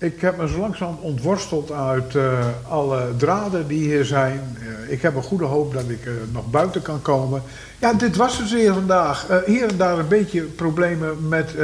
Ik 0.00 0.20
heb 0.20 0.36
me 0.36 0.48
zo 0.48 0.58
langzaam 0.58 0.98
ontworsteld 1.00 1.72
uit 1.72 2.14
eh, 2.14 2.46
alle 2.68 3.08
draden 3.16 3.66
die 3.66 3.78
hier 3.78 4.04
zijn. 4.04 4.56
Eh, 4.60 4.92
ik 4.92 5.02
heb 5.02 5.14
een 5.14 5.22
goede 5.22 5.44
hoop 5.44 5.72
dat 5.72 5.88
ik 5.88 6.06
eh, 6.06 6.12
nog 6.32 6.50
buiten 6.50 6.82
kan 6.82 7.02
komen. 7.02 7.42
Ja, 7.78 7.92
dit 7.92 8.16
was 8.16 8.38
het 8.38 8.50
weer 8.50 8.74
vandaag. 8.74 9.26
Hier 9.46 9.68
en 9.68 9.76
daar 9.76 9.98
een 9.98 10.08
beetje 10.08 10.42
problemen 10.42 11.28
met 11.28 11.54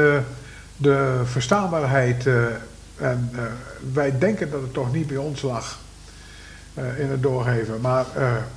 de 0.76 1.20
verstaanbaarheid. 1.24 2.26
en 2.97 3.30
wij 3.93 4.18
denken 4.18 4.51
dat 4.51 4.61
het 4.61 4.72
toch 4.72 4.93
niet 4.93 5.07
bij 5.07 5.16
ons 5.16 5.43
lag 5.43 5.78
in 6.74 7.11
het 7.11 7.22
doorgeven. 7.22 7.80
Maar 7.80 8.07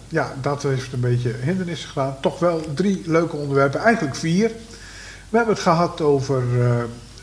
ja, 0.08 0.34
dat 0.42 0.64
heeft 0.64 0.94
een 0.94 1.00
beetje 1.00 1.34
hindernissen 1.42 1.90
gedaan. 1.90 2.16
Toch 2.22 2.40
wel 2.40 2.62
drie 2.74 3.02
leuke 3.06 3.36
onderwerpen, 3.36 3.80
eigenlijk 3.80 4.16
vier. 4.16 4.52
We 5.30 5.38
hebben 5.38 5.54
het 5.54 5.64
gehad 5.64 6.02
over 6.02 6.44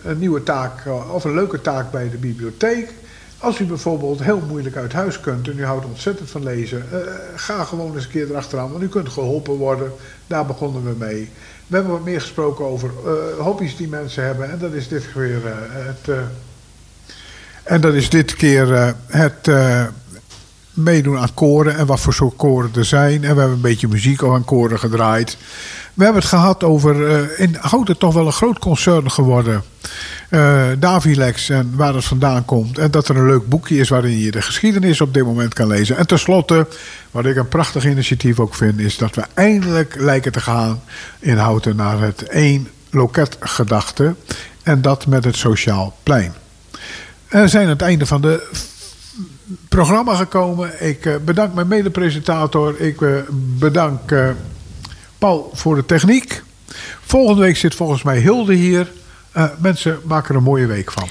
een 0.06 0.18
nieuwe 0.18 0.42
taak, 0.42 0.86
eh, 0.86 1.14
of 1.14 1.24
een 1.24 1.34
leuke 1.34 1.60
taak 1.60 1.90
bij 1.90 2.10
de 2.10 2.16
bibliotheek. 2.16 2.92
Als 3.38 3.58
u 3.58 3.64
bijvoorbeeld 3.64 4.22
heel 4.22 4.42
moeilijk 4.48 4.76
uit 4.76 4.92
huis 4.92 5.20
kunt 5.20 5.48
en 5.48 5.58
u 5.58 5.64
houdt 5.64 5.84
ontzettend 5.84 6.30
van 6.30 6.42
lezen, 6.42 6.84
eh, 6.92 6.98
ga 7.34 7.64
gewoon 7.64 7.94
eens 7.94 8.04
een 8.04 8.10
keer 8.10 8.30
erachteraan, 8.30 8.70
want 8.70 8.82
u 8.82 8.88
kunt 8.88 9.08
geholpen 9.08 9.54
worden. 9.54 9.92
Daar 10.26 10.46
begonnen 10.46 10.84
we 10.84 10.94
mee. 10.98 11.30
We 11.66 11.74
hebben 11.74 11.92
wat 11.92 12.04
meer 12.04 12.20
gesproken 12.20 12.64
over 12.64 12.90
eh, 13.04 13.44
hobby's 13.44 13.76
die 13.76 13.88
mensen 13.88 14.24
hebben 14.24 14.50
en 14.50 14.58
dat 14.58 14.72
is 14.72 14.88
dit 14.88 15.12
weer 15.14 15.46
eh, 15.46 15.52
het. 15.68 16.16
en 17.62 17.80
dat 17.80 17.94
is 17.94 18.10
dit 18.10 18.34
keer 18.34 18.94
het 19.06 19.50
meedoen 20.72 21.18
aan 21.18 21.34
koren 21.34 21.76
en 21.76 21.86
wat 21.86 22.00
voor 22.00 22.14
soort 22.14 22.36
koren 22.36 22.70
er 22.76 22.84
zijn. 22.84 23.24
En 23.24 23.34
we 23.34 23.40
hebben 23.40 23.56
een 23.56 23.60
beetje 23.60 23.88
muziek 23.88 24.22
aan 24.22 24.44
koren 24.44 24.78
gedraaid. 24.78 25.36
We 25.96 26.04
hebben 26.04 26.22
het 26.22 26.30
gehad 26.30 26.64
over, 26.64 27.08
eh, 27.08 27.40
in 27.40 27.56
Houten 27.60 27.98
toch 27.98 28.14
wel 28.14 28.26
een 28.26 28.32
groot 28.32 28.58
concern 28.58 29.10
geworden. 29.10 29.62
eh 30.28 30.64
Davilex 30.78 31.48
en 31.48 31.72
waar 31.76 31.94
het 31.94 32.04
vandaan 32.04 32.44
komt. 32.44 32.78
En 32.78 32.90
dat 32.90 33.08
er 33.08 33.16
een 33.16 33.26
leuk 33.26 33.48
boekje 33.48 33.76
is 33.76 33.88
waarin 33.88 34.18
je 34.18 34.30
de 34.30 34.42
geschiedenis 34.42 35.00
op 35.00 35.14
dit 35.14 35.24
moment 35.24 35.54
kan 35.54 35.66
lezen. 35.66 35.96
En 35.96 36.06
tenslotte, 36.06 36.66
wat 37.10 37.26
ik 37.26 37.36
een 37.36 37.48
prachtig 37.48 37.84
initiatief 37.84 38.40
ook 38.40 38.54
vind, 38.54 38.78
is 38.78 38.96
dat 38.96 39.14
we 39.14 39.22
eindelijk 39.34 39.94
lijken 39.98 40.32
te 40.32 40.40
gaan 40.40 40.82
in 41.18 41.36
Houten 41.36 41.76
naar 41.76 42.00
het 42.00 42.22
één 42.22 42.68
loket 42.90 43.36
gedachte. 43.40 44.14
En 44.62 44.82
dat 44.82 45.06
met 45.06 45.24
het 45.24 45.36
Sociaal 45.36 45.96
Plein. 46.02 46.32
En 47.28 47.42
we 47.42 47.48
zijn 47.48 47.64
aan 47.64 47.70
het 47.70 47.82
einde 47.82 48.06
van 48.06 48.20
de 48.20 48.48
programma 49.68 50.14
gekomen. 50.14 50.88
Ik 50.88 51.06
eh, 51.06 51.14
bedank 51.24 51.54
mijn 51.54 51.68
mede-presentator. 51.68 52.80
Ik 52.80 52.96
bedank 53.58 54.12
Paul 55.18 55.50
voor 55.54 55.74
de 55.74 55.84
techniek. 55.84 56.42
Volgende 57.00 57.40
week 57.40 57.56
zit 57.56 57.74
volgens 57.74 58.02
mij 58.02 58.18
Hilde 58.18 58.54
hier. 58.54 58.92
Eh, 59.32 59.44
mensen, 59.58 60.00
maak 60.04 60.28
er 60.28 60.36
een 60.36 60.42
mooie 60.42 60.66
week 60.66 60.92
van. 60.92 61.08